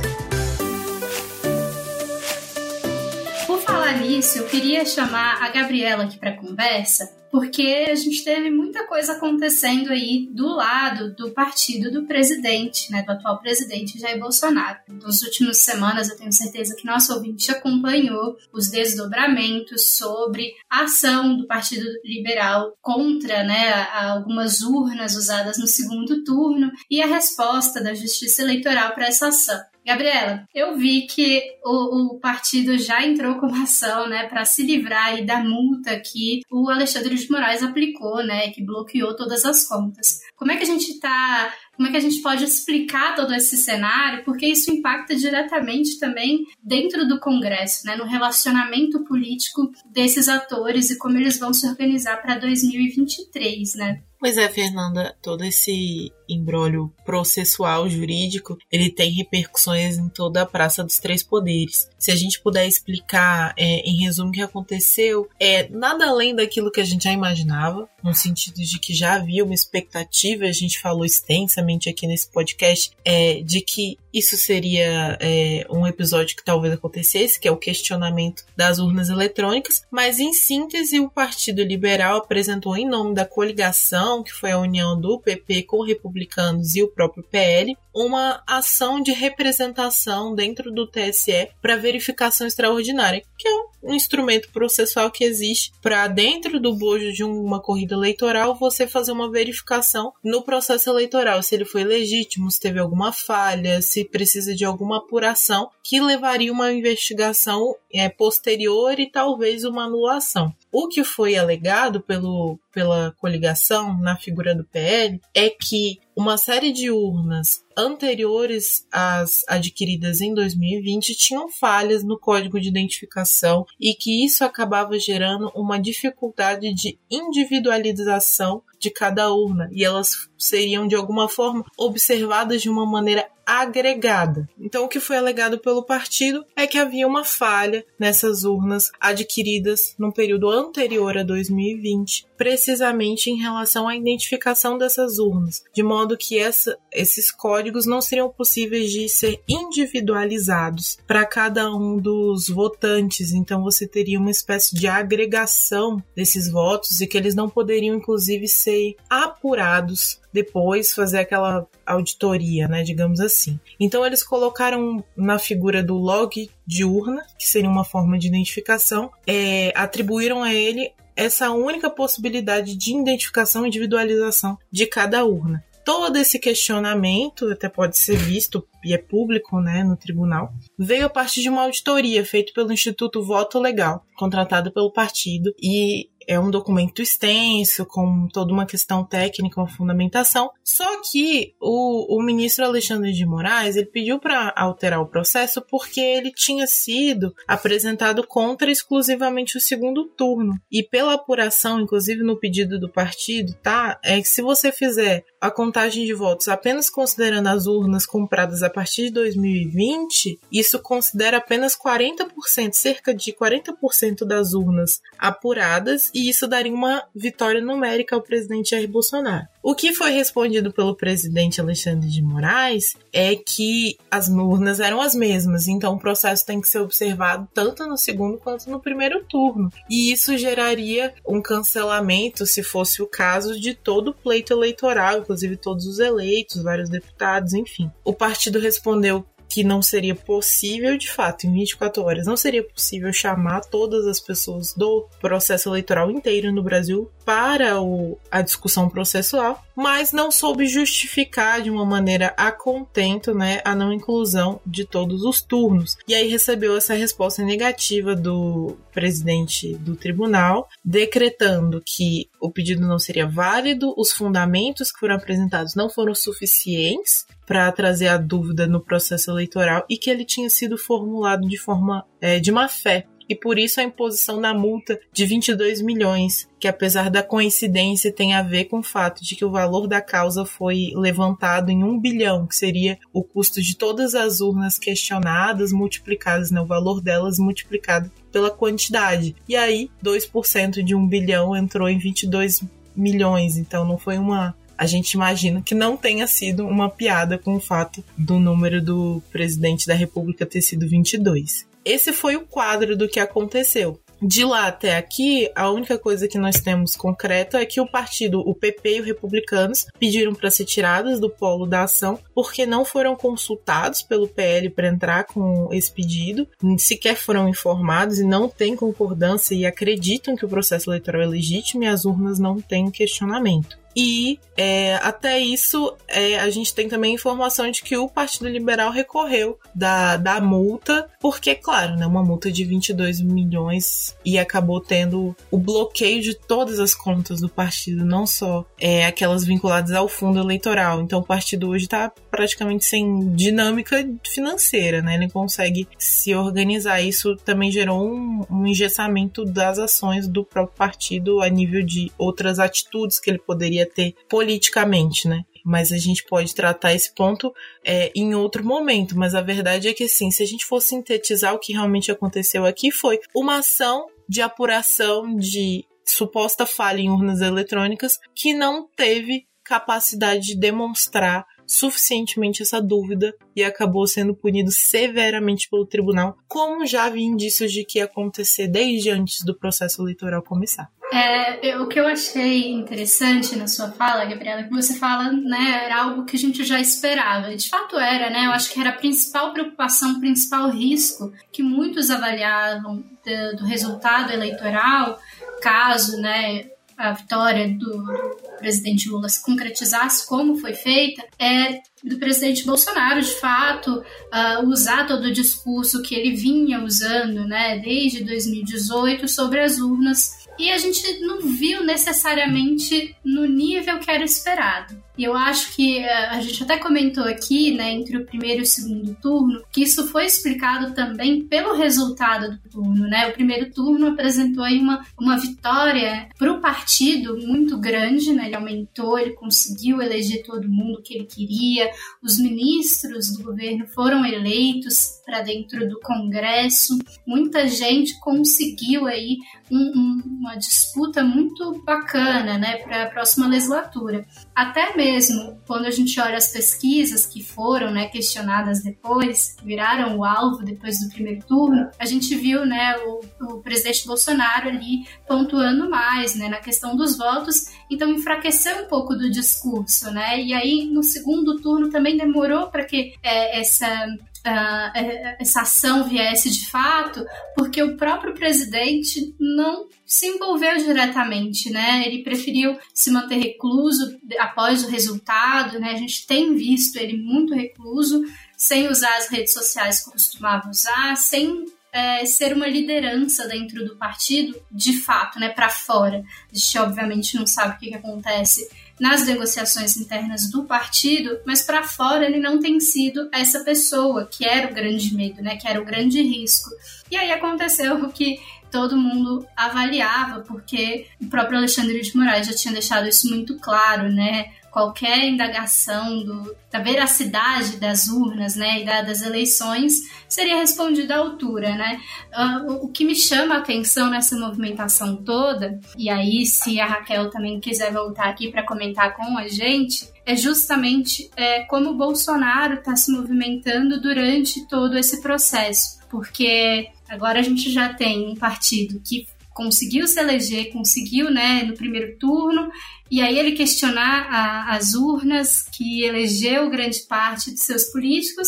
Falar 3.90 3.98
nisso, 4.02 4.38
eu 4.38 4.46
queria 4.46 4.86
chamar 4.86 5.42
a 5.44 5.50
Gabriela 5.50 6.04
aqui 6.04 6.18
para 6.18 6.38
conversa, 6.38 7.12
porque 7.32 7.88
a 7.90 7.96
gente 7.96 8.24
teve 8.24 8.52
muita 8.52 8.86
coisa 8.86 9.14
acontecendo 9.14 9.92
aí 9.92 10.28
do 10.32 10.48
lado 10.48 11.16
do 11.16 11.32
partido 11.32 11.92
do 11.92 12.06
presidente, 12.06 12.92
né, 12.92 13.02
do 13.04 13.12
atual 13.12 13.40
presidente 13.40 14.00
Jair 14.00 14.20
Bolsonaro. 14.20 14.80
Nas 14.88 15.22
últimas 15.24 15.58
semanas, 15.58 16.10
eu 16.10 16.18
tenho 16.18 16.32
certeza 16.32 16.76
que 16.76 16.86
nosso 16.86 17.14
ouvinte 17.14 17.52
acompanhou 17.52 18.36
os 18.54 18.70
desdobramentos 18.70 19.86
sobre 19.86 20.54
a 20.70 20.84
ação 20.84 21.38
do 21.38 21.48
Partido 21.48 21.86
Liberal 22.04 22.74
contra, 22.82 23.44
né, 23.44 23.88
algumas 23.92 24.62
urnas 24.62 25.16
usadas 25.16 25.58
no 25.58 25.68
segundo 25.68 26.24
turno 26.24 26.72
e 26.90 27.02
a 27.02 27.08
resposta 27.08 27.82
da 27.82 27.94
Justiça 27.94 28.44
Eleitoral 28.44 28.94
para 28.94 29.08
essa 29.08 29.30
ação. 29.30 29.60
Gabriela, 29.90 30.48
eu 30.54 30.78
vi 30.78 31.08
que 31.08 31.42
o, 31.66 32.14
o 32.14 32.20
partido 32.20 32.78
já 32.78 33.04
entrou 33.04 33.40
com 33.40 33.48
uma 33.48 33.64
ação, 33.64 34.08
né, 34.08 34.28
para 34.28 34.46
se 34.46 34.62
livrar 34.62 35.26
da 35.26 35.44
multa 35.44 36.00
que 36.00 36.42
o 36.48 36.70
Alexandre 36.70 37.16
de 37.16 37.32
Moraes 37.32 37.64
aplicou, 37.64 38.24
né, 38.24 38.52
que 38.52 38.64
bloqueou 38.64 39.16
todas 39.16 39.44
as 39.46 39.68
contas. 39.68 40.20
Como 40.40 40.52
é 40.52 40.56
que 40.58 40.64
a 40.64 40.66
gente 40.66 40.90
está 40.94 41.54
como 41.80 41.88
é 41.88 41.92
que 41.92 41.98
a 41.98 42.02
gente 42.02 42.22
pode 42.22 42.44
explicar 42.44 43.16
todo 43.16 43.34
esse 43.34 43.56
cenário? 43.56 44.26
Porque 44.26 44.46
isso 44.46 44.70
impacta 44.70 45.16
diretamente 45.16 45.98
também 45.98 46.46
dentro 46.62 47.08
do 47.08 47.22
Congresso, 47.22 47.86
né, 47.86 47.96
no 47.96 48.04
relacionamento 48.04 49.02
político 49.06 49.72
desses 49.90 50.28
atores 50.28 50.90
e 50.90 50.98
como 50.98 51.18
eles 51.18 51.40
vão 51.40 51.54
se 51.54 51.66
organizar 51.66 52.22
para 52.22 52.38
2023, 52.38 53.76
né? 53.76 54.02
Pois 54.20 54.38
é, 54.38 54.50
Fernanda, 54.50 55.16
todo 55.22 55.46
esse 55.46 56.12
embrólio 56.28 56.94
processual 57.06 57.90
jurídico, 57.90 58.58
ele 58.70 58.92
tem 58.92 59.14
repercussões 59.14 59.98
em 59.98 60.10
toda 60.10 60.42
a 60.42 60.46
Praça 60.46 60.84
dos 60.84 61.00
Três 61.00 61.24
Poderes. 61.24 61.88
Se 62.00 62.12
a 62.12 62.16
gente 62.16 62.40
puder 62.40 62.66
explicar 62.66 63.54
é, 63.58 63.82
em 63.82 63.98
resumo 63.98 64.30
o 64.30 64.32
que 64.32 64.42
aconteceu, 64.42 65.30
é 65.40 65.68
nada 65.70 66.08
além 66.08 66.34
daquilo 66.34 66.72
que 66.72 66.80
a 66.80 66.86
gente 66.86 67.04
já 67.04 67.12
imaginava, 67.12 67.90
no 68.02 68.14
sentido 68.14 68.56
de 68.56 68.80
que 68.80 68.94
já 68.94 69.16
havia 69.16 69.44
uma 69.44 69.54
expectativa, 69.54 70.46
a 70.46 70.52
gente 70.52 70.80
falou 70.80 71.06
extensamente 71.06 71.90
aqui 71.90 72.08
nesse 72.08 72.30
podcast, 72.30 72.92
é, 73.04 73.42
de 73.42 73.62
que 73.62 73.98
isso 74.14 74.38
seria 74.38 75.18
é, 75.20 75.68
um 75.70 75.86
episódio 75.86 76.36
que 76.36 76.44
talvez 76.44 76.74
acontecesse, 76.74 77.40
que 77.40 77.48
é 77.48 77.52
o 77.52 77.58
questionamento 77.58 78.44
das 78.56 78.80
urnas 78.80 79.10
eletrônicas, 79.10 79.84
mas 79.92 80.20
em 80.20 80.34
síntese, 80.34 81.00
o 81.00 81.10
Partido 81.10 81.62
Liberal 81.64 82.18
apresentou 82.18 82.76
em 82.76 82.88
nome 82.88 83.14
da 83.14 83.26
coligação, 83.26 84.24
que 84.24 84.32
foi 84.32 84.52
a 84.52 84.60
união 84.60 85.00
do 85.00 85.20
PP 85.20 85.64
com 85.64 85.84
republicanos 85.84 86.76
e 86.76 86.82
o 86.82 86.88
próprio 86.88 87.24
PL 87.24 87.78
uma 87.94 88.42
ação 88.48 89.02
de 89.02 89.12
representação 89.12 90.34
dentro 90.34 90.72
do 90.72 90.88
TSE 90.88 91.50
para 91.62 91.76
verificação 91.90 92.46
extraordinária, 92.46 93.24
que 93.38 93.48
é 93.48 93.52
um 93.82 93.94
instrumento 93.94 94.50
processual 94.52 95.10
que 95.10 95.24
existe 95.24 95.72
para 95.82 96.08
dentro 96.08 96.60
do 96.60 96.76
bojo 96.76 97.12
de 97.12 97.24
uma 97.24 97.62
corrida 97.62 97.96
eleitoral 97.96 98.56
você 98.56 98.86
fazer 98.86 99.12
uma 99.12 99.32
verificação 99.32 100.14
no 100.24 100.44
processo 100.44 100.90
eleitoral, 100.90 101.42
se 101.42 101.56
ele 101.56 101.66
foi 101.66 101.84
legítimo, 101.84 102.52
se 102.52 102.60
teve 102.60 102.80
alguma 102.80 103.12
falha, 103.12 103.82
se 103.82 104.06
precisa 104.06 104.54
de 104.54 104.66
alguma 104.66 104.98
apuração 104.98 105.70
que 105.84 106.00
levaria 106.00 106.52
uma 106.52 106.72
investigação 106.72 107.76
é, 107.92 108.08
posterior 108.08 109.00
e 109.00 109.10
talvez 109.10 109.64
uma 109.64 109.86
anulação. 109.86 110.54
O 110.72 110.88
que 110.88 111.04
foi 111.04 111.36
alegado 111.36 112.00
pelo, 112.02 112.60
pela 112.72 113.14
coligação 113.18 114.00
na 114.00 114.16
figura 114.16 114.54
do 114.54 114.64
PL 114.64 115.20
é 115.34 115.50
que 115.50 116.00
uma 116.16 116.38
série 116.38 116.72
de 116.72 116.92
urnas 116.92 117.64
anteriores 117.76 118.86
às 118.92 119.44
adquiridas 119.48 120.22
em 120.22 120.34
2020 120.34 121.16
tinham 121.16 121.50
falhas 121.50 122.04
no 122.04 122.20
código 122.20 122.60
de 122.60 122.68
identificação 122.68 123.66
e 123.80 123.94
que 123.96 124.26
isso 124.26 124.44
acabava 124.44 125.00
gerando 125.00 125.50
uma 125.56 125.80
dificuldade 125.80 126.74
de 126.74 127.00
individualização 127.10 128.62
de 128.78 128.92
cada 128.92 129.32
urna. 129.32 129.70
E 129.72 129.84
elas 129.84 130.30
seriam 130.38 130.88
de 130.88 130.96
alguma 130.96 131.28
forma 131.28 131.66
observadas 131.78 132.62
de 132.62 132.70
uma 132.70 132.86
maneira 132.86 133.28
agregada. 133.50 134.48
Então, 134.60 134.86
o 134.86 134.88
que 134.88 135.00
foi 135.00 135.18
alegado 135.18 135.58
pelo 135.58 135.84
partido 135.84 136.46
é 136.56 136.68
que 136.68 136.78
havia 136.78 137.08
uma 137.08 137.24
falha 137.24 137.84
nessas 137.98 138.44
urnas 138.44 138.92
adquiridas 139.00 139.96
no 139.98 140.14
período 140.14 140.50
anterior 140.50 141.18
a 141.18 141.24
2020, 141.24 142.28
precisamente 142.38 143.32
em 143.32 143.38
relação 143.38 143.88
à 143.88 143.96
identificação 143.96 144.78
dessas 144.78 145.18
urnas, 145.18 145.64
de 145.74 145.82
modo 145.82 146.16
que 146.16 146.38
essa, 146.38 146.78
esses 146.94 147.32
códigos 147.32 147.88
não 147.88 148.02
seriam 148.02 148.30
possíveis 148.30 148.92
de 148.92 149.10
ser 149.10 149.42
individualizados 149.48 151.00
para 151.08 151.26
cada 151.26 151.74
um 151.74 151.98
dos 151.98 152.50
votantes. 152.50 153.32
Então, 153.32 153.64
você 153.64 153.88
teria 153.88 154.20
uma 154.20 154.32
espécie 154.32 154.76
de 154.76 154.88
agregação 154.88 156.04
desses 156.16 156.52
votos 156.52 157.02
e 157.02 157.08
que 157.08 157.18
eles 157.18 157.34
não 157.34 157.50
poderiam, 157.50 157.96
inclusive, 157.96 158.48
ser 158.48 158.96
apurados 159.10 160.20
depois 160.34 160.94
fazer 160.94 161.20
aquela 161.20 161.68
auditoria, 161.86 162.68
né, 162.68 162.84
digamos 162.84 163.20
assim. 163.20 163.60
Então 163.80 164.06
eles 164.06 164.24
colocaram 164.24 165.04
na 165.16 165.40
figura 165.40 165.84
do 165.84 165.96
log 165.96 166.50
de 166.66 166.84
urna, 166.84 167.26
que 167.38 167.48
seria 167.48 167.70
uma 167.70 167.84
forma 167.84 168.18
de 168.18 168.28
identificação, 168.28 169.12
é, 169.26 169.72
atribuíram 169.76 170.44
a 170.44 170.54
ele 170.54 170.92
essa 171.16 171.52
única 171.52 171.90
possibilidade 171.90 172.78
de 172.78 172.96
identificação 172.96 173.66
e 173.66 173.68
individualização 173.68 174.58
de 174.72 174.86
cada 174.86 175.26
urna. 175.26 175.64
Todo 175.84 176.18
esse 176.18 176.38
questionamento, 176.38 177.50
até 177.52 177.68
pode 177.68 177.98
ser 177.98 178.16
visto 178.16 178.66
e 178.86 178.94
é 178.94 178.98
público 178.98 179.60
né, 179.60 179.84
no 179.84 179.98
tribunal, 179.98 180.54
veio 180.78 181.08
a 181.08 181.10
partir 181.10 181.42
de 181.42 181.50
uma 181.50 181.64
auditoria 181.64 182.24
feita 182.24 182.54
pelo 182.54 182.72
Instituto 182.72 183.24
Voto 183.24 183.60
Legal, 183.60 184.06
contratado 184.16 184.72
pelo 184.72 184.92
partido, 184.92 185.54
e 185.62 186.10
é 186.28 186.40
um 186.40 186.52
documento 186.52 187.02
extenso, 187.02 187.86
com 187.86 188.28
toda 188.28 188.54
uma 188.54 188.66
questão 188.66 189.04
técnica, 189.04 189.60
uma 189.60 189.68
fundamentação. 189.68 190.52
Só 190.64 191.02
que 191.02 191.54
o, 191.60 192.18
o 192.18 192.24
ministro 192.24 192.66
Alexandre 192.66 193.12
de 193.12 193.26
Moraes 193.26 193.76
ele 193.76 193.86
pediu 193.86 194.20
para 194.20 194.54
alterar 194.56 195.02
o 195.02 195.08
processo 195.08 195.62
porque 195.62 196.00
ele 196.00 196.32
tinha 196.32 196.68
sido 196.68 197.34
apresentado 197.48 198.26
contra 198.26 198.72
exclusivamente 198.72 199.58
o 199.58 199.62
segundo 199.62 200.06
turno. 200.06 200.60
E 200.72 200.84
pela 200.84 201.14
apuração, 201.14 201.80
inclusive 201.80 202.24
no 202.24 202.38
pedido 202.38 202.80
do 202.80 202.90
partido, 202.90 203.54
tá? 203.62 204.00
É 204.04 204.20
que 204.22 204.28
se 204.28 204.42
você 204.42 204.72
fizer 204.72 205.26
a 205.42 205.50
contagem 205.50 206.06
de 206.06 206.14
votos 206.14 206.48
apenas 206.48 206.90
considerando 206.90 207.48
as 207.48 207.66
urnas 207.66 208.06
compradas 208.06 208.64
a 208.64 208.70
partir 208.70 209.06
de 209.06 209.12
2020, 209.12 210.40
isso 210.52 210.80
considera 210.80 211.38
apenas 211.38 211.78
40%, 211.78 212.74
cerca 212.74 213.14
de 213.14 213.34
40% 213.34 214.26
das 214.26 214.54
urnas 214.54 215.02
apuradas 215.18 216.12
e 216.14 216.30
isso 216.30 216.48
daria 216.48 216.74
uma 216.74 217.04
vitória 217.16 217.62
numérica 217.62 218.16
ao 218.16 218.22
presidente 218.22 218.72
Jair 218.72 218.90
Bolsonaro. 218.90 219.48
O 219.62 219.76
que 219.76 219.94
foi 219.94 220.12
respondido 220.12 220.72
pelo 220.72 220.96
presidente 220.96 221.60
Alexandre 221.60 222.10
de 222.10 222.22
Moraes 222.22 222.96
é 223.12 223.36
que 223.36 223.98
as 224.10 224.30
urnas 224.30 224.80
eram 224.80 225.02
as 225.02 225.14
mesmas, 225.14 225.68
então 225.68 225.96
o 225.96 226.00
processo 226.00 226.46
tem 226.46 226.62
que 226.62 226.68
ser 226.68 226.80
observado 226.80 227.48
tanto 227.54 227.86
no 227.86 227.98
segundo 227.98 228.38
quanto 228.38 228.70
no 228.70 228.80
primeiro 228.80 229.24
turno. 229.26 229.70
E 229.90 230.12
isso 230.14 230.38
geraria 230.38 231.14
um 231.28 231.42
cancelamento, 231.42 232.46
se 232.46 232.64
fosse 232.64 233.02
o 233.02 233.08
caso, 233.08 233.60
de 233.60 233.74
todo 233.74 234.10
o 234.10 234.14
pleito 234.14 234.54
eleitoral, 234.54 235.18
inclusive 235.30 235.58
todos 235.58 235.86
os 235.86 236.00
eleitos, 236.00 236.64
vários 236.64 236.90
deputados, 236.90 237.54
enfim. 237.54 237.92
O 238.04 238.14
partido 238.14 238.60
respondeu 238.60 239.24
que 239.48 239.64
não 239.64 239.82
seria 239.82 240.14
possível, 240.14 240.96
de 240.96 241.12
fato, 241.12 241.48
em 241.48 241.54
24 241.54 242.04
horas, 242.04 242.28
não 242.28 242.38
seria 242.38 242.64
possível 242.64 243.12
chamar 243.12 243.62
todas 243.62 244.06
as 244.06 244.20
pessoas 244.20 244.74
do 244.74 245.08
processo 245.20 245.70
eleitoral 245.70 246.12
inteiro 246.12 246.52
no 246.52 246.62
Brasil 246.62 247.12
para 247.26 247.82
o, 247.82 248.18
a 248.30 248.42
discussão 248.42 248.88
processual, 248.88 249.64
mas 249.80 250.12
não 250.12 250.30
soube 250.30 250.68
justificar 250.68 251.62
de 251.62 251.70
uma 251.70 251.86
maneira 251.86 252.34
a 252.36 252.52
contento 252.52 253.34
né, 253.34 253.62
a 253.64 253.74
não 253.74 253.94
inclusão 253.94 254.60
de 254.66 254.84
todos 254.84 255.24
os 255.24 255.42
turnos. 255.42 255.96
E 256.06 256.14
aí 256.14 256.28
recebeu 256.28 256.76
essa 256.76 256.94
resposta 256.94 257.46
negativa 257.46 258.14
do 258.14 258.78
presidente 258.92 259.76
do 259.76 259.96
tribunal, 259.96 260.68
decretando 260.84 261.82
que 261.86 262.30
o 262.42 262.52
pedido 262.52 262.86
não 262.86 263.00
seria 263.00 263.26
válido, 263.26 263.94
os 263.98 264.12
fundamentos 264.12 264.92
que 264.92 265.00
foram 265.00 265.16
apresentados 265.16 265.74
não 265.76 265.90
foram 265.90 266.14
suficientes 266.14 267.26
para 267.48 267.72
trazer 267.72 268.10
a 268.10 268.18
dúvida 268.18 268.68
no 268.68 268.84
processo 268.84 269.32
eleitoral 269.32 269.86
e 269.90 269.98
que 269.98 270.10
ele 270.10 270.26
tinha 270.26 270.50
sido 270.50 270.78
formulado 270.78 271.48
de 271.48 271.58
forma 271.58 272.06
é, 272.20 272.38
de 272.38 272.52
má 272.52 272.68
fé 272.68 273.08
e 273.30 273.36
por 273.36 273.60
isso 273.60 273.80
a 273.80 273.84
imposição 273.84 274.42
da 274.42 274.56
multa 274.56 275.00
de 275.14 275.24
22 275.24 275.82
milhões, 275.82 276.50
que 276.60 276.68
apesar 276.68 277.12
da 277.12 277.22
coincidência 277.22 278.12
tem 278.12 278.34
a 278.34 278.42
ver 278.42 278.66
com 278.66 278.80
o 278.80 278.84
fato 278.84 279.24
de 279.24 279.36
que 279.36 279.46
o 279.46 279.52
valor 279.52 279.88
da 279.88 280.02
causa 280.02 280.44
foi 280.44 280.92
levantado 280.96 281.70
em 281.70 281.84
um 281.84 282.00
bilhão, 282.00 282.48
que 282.48 282.56
seria 282.56 282.98
o 283.14 283.24
custo 283.24 283.62
de 283.62 283.78
todas 283.78 284.16
as 284.16 284.42
urnas 284.42 284.80
questionadas 284.80 285.72
multiplicadas, 285.72 286.50
né, 286.50 286.60
o 286.60 286.66
valor 286.66 287.00
delas 287.00 287.38
multiplicado 287.38 288.12
pela 288.32 288.50
quantidade. 288.50 289.36
E 289.48 289.56
aí, 289.56 289.92
2% 290.04 290.84
de 290.84 290.96
um 290.96 291.08
bilhão 291.08 291.56
entrou 291.56 291.88
em 291.88 292.00
22 292.00 292.64
milhões, 292.96 293.58
então 293.58 293.86
não 293.86 293.98
foi 293.98 294.18
uma 294.18 294.56
a 294.78 294.86
gente 294.86 295.12
imagina 295.12 295.62
que 295.62 295.76
não 295.76 295.98
tenha 295.98 296.26
sido 296.26 296.66
uma 296.66 296.90
piada 296.90 297.38
com 297.38 297.56
o 297.56 297.60
fato 297.60 298.02
do 298.18 298.40
número 298.40 298.82
do 298.82 299.22
presidente 299.30 299.86
da 299.86 299.94
República 299.94 300.46
ter 300.46 300.62
sido 300.62 300.88
22. 300.88 301.68
Esse 301.84 302.14
foi 302.14 302.36
o 302.36 302.46
quadro 302.46 302.96
do 302.96 303.08
que 303.08 303.20
aconteceu. 303.20 304.00
De 304.22 304.44
lá 304.44 304.68
até 304.68 304.98
aqui, 304.98 305.50
a 305.56 305.72
única 305.72 305.98
coisa 305.98 306.28
que 306.28 306.38
nós 306.38 306.60
temos 306.60 306.94
concreto 306.94 307.56
é 307.56 307.66
que 307.66 307.80
o 307.80 307.88
partido, 307.88 308.42
o 308.42 308.54
PP 308.54 308.98
e 308.98 309.00
os 309.00 309.08
republicanos, 309.08 309.88
pediram 309.98 310.36
para 310.36 310.52
ser 310.52 310.66
tirados 310.66 311.22
do 311.22 311.30
polo 311.30 311.66
da 311.66 311.84
ação 311.84 312.20
porque 312.36 312.66
não 312.66 312.84
foram 312.84 313.16
consultados 313.16 314.02
pelo 314.02 314.28
PL 314.28 314.70
para 314.72 314.90
entrar 314.90 315.24
com 315.24 315.70
esse 315.72 315.90
pedido, 315.90 316.46
sequer 316.78 317.16
foram 317.16 317.48
informados 317.48 318.20
e 318.20 318.26
não 318.26 318.50
têm 318.50 318.76
concordância 318.76 319.56
e 319.56 319.66
acreditam 319.66 320.36
que 320.36 320.46
o 320.46 320.50
processo 320.50 320.90
eleitoral 320.90 321.22
é 321.22 321.28
legítimo 321.28 321.84
e 321.84 321.88
as 321.88 322.04
urnas 322.04 322.40
não 322.40 322.60
têm 322.60 322.92
questionamento. 322.92 323.79
E 323.96 324.40
é, 324.56 324.96
até 324.96 325.40
isso, 325.40 325.96
é, 326.08 326.38
a 326.40 326.50
gente 326.50 326.74
tem 326.74 326.88
também 326.88 327.14
informação 327.14 327.70
de 327.72 327.82
que 327.82 327.98
o 327.98 328.10
Partido 328.10 328.48
Liberal 328.48 328.92
recorreu 328.92 329.58
da, 329.74 330.18
da 330.18 330.42
multa, 330.42 331.08
porque, 331.20 331.56
claro, 331.56 331.96
né, 331.96 332.06
uma 332.06 332.24
multa 332.24 332.52
de 332.52 332.64
22 332.64 333.22
milhões 333.22 334.16
e 334.24 334.38
acabou 334.38 334.80
tendo 334.80 335.36
o 335.50 335.58
bloqueio 335.58 336.22
de 336.22 336.34
todas 336.34 336.80
as 336.80 336.94
contas 336.94 337.42
do 337.42 337.50
partido, 337.50 338.06
não 338.06 338.28
só 338.28 338.66
é, 338.80 339.06
aquelas 339.06 339.46
vinculadas 339.46 339.92
ao 339.92 340.08
fundo 340.08 340.40
eleitoral. 340.40 341.02
Então 341.02 341.20
o 341.20 341.26
partido 341.26 341.70
hoje 341.70 341.86
está 341.86 342.12
praticamente 342.30 342.86
sem 342.86 343.34
dinâmica 343.36 344.08
financeira, 344.26 345.02
né? 345.02 345.16
Ele 345.16 345.30
consegue 345.30 345.88
se 345.98 346.36
organizar. 346.36 347.02
Isso 347.02 347.36
também 347.38 347.72
gerou 347.72 348.06
um, 348.06 348.46
um 348.50 348.68
engessamento 348.68 349.46
das 349.46 349.80
ações 349.80 350.28
do 350.28 350.44
próprio 350.44 350.78
partido 350.78 351.42
a 351.42 351.50
nível 351.50 351.84
de 351.84 352.12
outras 352.18 352.60
atitudes 352.60 353.20
que 353.20 353.30
ele 353.30 353.40
poderia 353.40 353.79
ter 353.86 354.16
politicamente, 354.30 355.28
né? 355.28 355.44
Mas 355.64 355.92
a 355.92 355.98
gente 355.98 356.24
pode 356.24 356.56
tratar 356.56 356.94
esse 356.94 357.14
ponto 357.14 357.54
é, 357.84 358.12
em 358.16 358.34
outro 358.34 358.64
momento. 358.64 359.18
Mas 359.18 359.36
a 359.36 359.42
verdade 359.42 359.88
é 359.88 359.94
que, 359.94 360.06
assim, 360.06 360.32
se 360.32 360.42
a 360.42 360.46
gente 360.46 360.66
for 360.66 360.82
sintetizar 360.82 361.54
o 361.54 361.60
que 361.60 361.74
realmente 361.74 362.12
aconteceu 362.12 362.66
aqui, 362.66 362.92
foi 362.92 363.20
uma 363.36 363.58
ação 363.58 364.08
de 364.28 364.42
apuração 364.42 365.36
de 365.36 365.86
suposta 366.06 366.66
falha 366.66 367.02
em 367.02 367.10
urnas 367.10 367.42
eletrônicas 367.42 368.18
que 368.34 368.54
não 368.54 368.88
teve 368.96 369.46
capacidade 369.64 370.48
de 370.48 370.56
demonstrar 370.56 371.46
suficientemente 371.68 372.64
essa 372.64 372.82
dúvida 372.82 373.32
e 373.56 373.64
acabou 373.64 374.08
sendo 374.08 374.36
punido 374.36 374.72
severamente 374.72 375.70
pelo 375.70 375.86
tribunal, 375.86 376.36
como 376.48 376.86
já 376.88 377.04
havia 377.04 377.24
indícios 377.24 377.72
de 377.72 377.86
que 377.86 378.00
ia 378.00 378.06
acontecer 378.06 378.68
desde 378.68 379.12
antes 379.12 379.46
do 379.46 379.56
processo 379.56 380.02
eleitoral 380.02 380.42
começar. 380.42 380.90
É, 381.12 381.78
o 381.80 381.88
que 381.88 382.00
eu 382.00 382.08
achei 382.08 382.72
interessante 382.72 383.56
na 383.56 383.68
sua 383.68 383.92
fala, 383.92 384.26
Gabriela, 384.26 384.62
é 384.62 384.64
que 384.64 384.70
você 384.70 384.94
fala, 384.94 385.32
né, 385.32 385.86
era 385.86 386.04
algo 386.04 386.24
que 386.24 386.36
a 386.36 386.40
gente 386.40 386.64
já 386.64 386.80
esperava. 386.80 387.56
De 387.56 387.68
fato 387.68 387.98
era, 387.98 388.30
né? 388.30 388.46
Eu 388.46 388.52
acho 388.52 388.72
que 388.72 388.80
era 388.80 388.92
a 388.92 388.98
principal 388.98 389.52
preocupação, 389.52 390.14
o 390.14 390.20
principal 390.20 390.70
risco 390.70 391.34
que 391.52 391.64
muitos 391.64 392.12
avaliavam 392.12 392.98
do, 392.98 393.58
do 393.58 393.66
resultado 393.66 394.32
eleitoral, 394.32 395.18
caso, 395.62 396.22
né, 396.22 396.66
a 396.96 397.14
vitória 397.14 397.68
do, 397.70 398.50
presidente 398.60 399.10
Lula 399.10 399.30
se 399.30 399.42
concretizasse 399.42 400.28
como 400.28 400.58
foi 400.58 400.74
feita, 400.74 401.26
é 401.40 401.80
do 402.04 402.18
presidente 402.18 402.66
Bolsonaro, 402.66 403.22
de 403.22 403.34
fato, 403.36 404.04
uh, 404.04 404.68
usar 404.68 405.08
todo 405.08 405.26
o 405.26 405.32
discurso 405.32 406.02
que 406.02 406.14
ele 406.14 406.36
vinha 406.36 406.84
usando 406.84 407.46
né, 407.48 407.80
desde 407.80 408.24
2018 408.24 409.28
sobre 409.28 409.62
as 409.62 409.80
urnas 409.80 410.39
e 410.60 410.70
a 410.70 410.78
gente 410.78 411.20
não 411.22 411.40
viu 411.40 411.84
necessariamente 411.84 413.16
no 413.24 413.46
nível 413.46 413.98
que 414.00 414.12
era 414.12 414.24
esperado. 414.24 415.02
E 415.20 415.26
eu 415.26 415.36
acho 415.36 415.76
que 415.76 416.00
eh, 416.00 416.28
a 416.30 416.40
gente 416.40 416.64
até 416.64 416.78
comentou 416.78 417.26
aqui, 417.26 417.74
né, 417.76 417.92
entre 417.92 418.16
o 418.16 418.26
primeiro 418.26 418.62
e 418.62 418.64
o 418.64 418.66
segundo 418.66 419.14
turno, 419.16 419.62
que 419.70 419.84
isso 419.84 420.08
foi 420.08 420.26
explicado 420.26 420.94
também 420.94 421.46
pelo 421.46 421.76
resultado 421.76 422.52
do 422.52 422.70
turno, 422.70 423.06
né? 423.06 423.28
O 423.28 423.34
primeiro 423.34 423.70
turno 423.70 424.08
apresentou 424.08 424.64
aí 424.64 424.80
uma, 424.80 425.06
uma 425.20 425.38
vitória 425.38 426.30
para 426.38 426.54
o 426.54 426.62
partido 426.62 427.38
muito 427.46 427.78
grande, 427.78 428.32
né? 428.32 428.46
Ele 428.46 428.56
aumentou, 428.56 429.20
ele 429.20 429.34
conseguiu 429.34 430.02
eleger 430.02 430.42
todo 430.46 430.70
mundo 430.70 431.02
que 431.04 431.14
ele 431.14 431.26
queria, 431.26 431.92
os 432.24 432.40
ministros 432.40 433.36
do 433.36 433.44
governo 433.44 433.86
foram 433.88 434.26
eleitos 434.26 435.20
para 435.26 435.42
dentro 435.42 435.86
do 435.90 436.00
Congresso, 436.00 436.98
muita 437.28 437.68
gente 437.68 438.18
conseguiu 438.22 439.06
aí 439.06 439.38
um, 439.70 439.78
um, 439.78 440.22
uma 440.40 440.56
disputa 440.56 441.26
muito 441.26 441.84
bacana, 441.84 442.58
né, 442.58 442.78
para 442.78 443.04
a 443.04 443.10
próxima 443.10 443.48
legislatura. 443.48 444.26
Até 444.56 444.96
mesmo 444.96 445.09
mesmo 445.10 445.60
quando 445.66 445.86
a 445.86 445.92
gente 445.92 446.20
olha 446.20 446.38
as 446.38 446.52
pesquisas 446.52 447.26
que 447.26 447.44
foram 447.44 447.92
né, 447.92 448.08
questionadas 448.08 448.84
depois, 448.84 449.56
viraram 449.64 450.18
o 450.18 450.24
alvo 450.24 450.64
depois 450.64 451.00
do 451.00 451.10
primeiro 451.10 451.46
turno, 451.46 451.90
a 452.00 452.06
gente 452.06 452.36
viu 452.36 452.66
né, 452.66 452.96
o, 453.00 453.22
o 453.42 453.62
presidente 453.62 454.06
Bolsonaro 454.06 454.70
ali 454.70 455.06
pontuando 455.28 455.90
mais 455.90 456.36
né, 456.36 456.48
na 456.48 456.58
questão 456.58 456.96
dos 456.96 457.18
votos, 457.18 457.72
então 457.90 458.10
enfraqueceu 458.10 458.84
um 458.84 458.88
pouco 458.88 459.16
do 459.16 459.30
discurso, 459.30 460.12
né? 460.12 460.42
E 460.42 460.54
aí 460.54 460.86
no 460.86 461.04
segundo 461.04 461.60
turno 461.60 461.90
também 461.90 462.18
demorou 462.18 462.68
para 462.68 462.86
que 462.86 463.14
é, 463.24 463.60
essa 463.60 464.08
uh, 464.46 465.36
essa 465.40 465.62
ação 465.62 466.08
viesse 466.08 466.50
de 466.50 466.68
fato, 466.68 467.26
porque 467.56 467.82
o 467.82 467.98
próprio 467.98 468.34
presidente 468.34 469.34
não 469.40 469.88
se 470.06 470.28
envolveu 470.28 470.78
diretamente, 470.78 471.70
né? 471.70 472.04
Ele 472.06 472.24
preferiu 472.24 472.78
se 472.94 473.12
manter 473.12 473.38
recluso 473.38 474.20
após 474.40 474.84
o 474.84 474.90
resultado, 474.90 475.80
né? 475.80 475.92
A 475.92 475.98
gente 475.98 476.26
tem 476.26 476.56
visto 476.56 476.98
ele 476.98 477.18
muito 477.18 477.54
recluso, 477.54 478.24
sem 478.58 478.88
usar 478.88 479.18
as 479.18 479.30
redes 479.30 479.54
sociais 479.54 480.04
que 480.04 480.12
costumava 480.12 480.70
usar, 480.70 481.16
sem 481.16 481.66
é, 481.92 482.26
ser 482.26 482.54
uma 482.54 482.68
liderança 482.68 483.48
dentro 483.48 483.86
do 483.86 483.96
partido, 483.96 484.60
de 484.72 484.94
fato, 485.00 485.40
né, 485.40 485.50
para 485.50 485.70
fora. 485.70 486.24
A 486.52 486.56
gente 486.56 486.78
obviamente 486.78 487.36
não 487.36 487.48
sabe 487.48 487.76
o 487.76 487.80
que, 487.80 487.90
que 487.90 487.96
acontece 487.96 488.70
nas 489.00 489.26
negociações 489.26 489.96
internas 489.98 490.50
do 490.50 490.64
partido, 490.64 491.40
mas 491.46 491.62
para 491.62 491.84
fora 491.84 492.26
ele 492.26 492.40
não 492.40 492.60
tem 492.60 492.80
sido 492.80 493.30
essa 493.32 493.64
pessoa 493.64 494.26
que 494.26 494.46
era 494.46 494.70
o 494.70 494.74
grande 494.74 495.16
medo, 495.16 495.42
né, 495.42 495.56
que 495.56 495.68
era 495.68 495.82
o 495.82 495.86
grande 495.86 496.22
risco. 496.22 496.70
E 497.10 497.16
aí 497.16 497.32
aconteceu 497.32 497.96
o 497.96 498.12
que 498.14 498.40
todo 498.70 498.98
mundo 498.98 499.48
avaliava, 499.56 500.42
porque 500.42 501.08
o 501.20 501.28
próprio 501.28 501.58
Alexandre 501.58 502.00
de 502.02 502.16
Moraes 502.16 502.48
já 502.48 502.54
tinha 502.54 502.74
deixado 502.74 503.08
isso 503.08 503.28
muito 503.30 503.58
claro, 503.58 504.12
né? 504.12 504.52
Qualquer 504.72 505.28
indagação 505.28 506.24
do, 506.24 506.56
da 506.72 506.80
veracidade 506.80 507.78
das 507.78 508.08
urnas 508.08 508.56
né, 508.56 508.82
e 508.82 508.86
da, 508.86 509.02
das 509.02 509.22
eleições 509.22 509.94
seria 510.28 510.58
respondida 510.58 511.16
à 511.16 511.20
altura. 511.20 511.76
Né? 511.76 512.00
Uh, 512.34 512.86
o, 512.86 512.88
que 512.90 513.04
me 513.04 513.16
chama 513.16 513.56
a 513.56 513.58
atenção 513.60 514.10
nessa 514.10 514.38
movimentação 514.38 515.18
toda, 515.18 515.80
e 515.98 516.10
aí 516.10 516.46
se 516.46 516.80
a 516.80 516.86
Raquel 516.86 517.30
também 517.30 517.60
quiser 517.60 517.92
voltar 517.92 518.30
aqui 518.30 518.52
para 518.52 518.66
comentar 518.66 519.16
com 519.16 519.38
a 519.38 519.48
gente, 519.48 520.10
é 520.26 520.36
justamente 520.36 521.30
é, 521.36 521.62
como 521.64 521.90
o 521.90 521.98
Bolsonaro 521.98 522.76
está 522.76 522.96
se 522.96 523.12
movimentando 523.12 524.00
durante 524.00 524.68
todo 524.68 524.98
esse 524.98 525.22
processo. 525.22 526.00
Porque 526.10 526.90
agora 527.08 527.40
a 527.40 527.44
gente 527.44 527.72
já 527.72 527.94
tem 527.94 528.28
um 528.28 528.36
partido 528.36 529.02
que 529.04 529.28
conseguiu 529.60 530.08
se 530.08 530.18
eleger, 530.18 530.72
conseguiu, 530.72 531.30
né, 531.30 531.64
no 531.64 531.74
primeiro 531.74 532.18
turno, 532.18 532.72
e 533.12 533.22
aí 533.22 533.38
ele 533.38 533.52
questionar 533.52 534.28
a, 534.30 534.76
as 534.76 534.94
urnas 534.94 535.64
que 535.64 536.02
elegeu 536.04 536.70
grande 536.70 537.02
parte 537.02 537.52
de 537.52 537.60
seus 537.60 537.84
políticos 537.92 538.48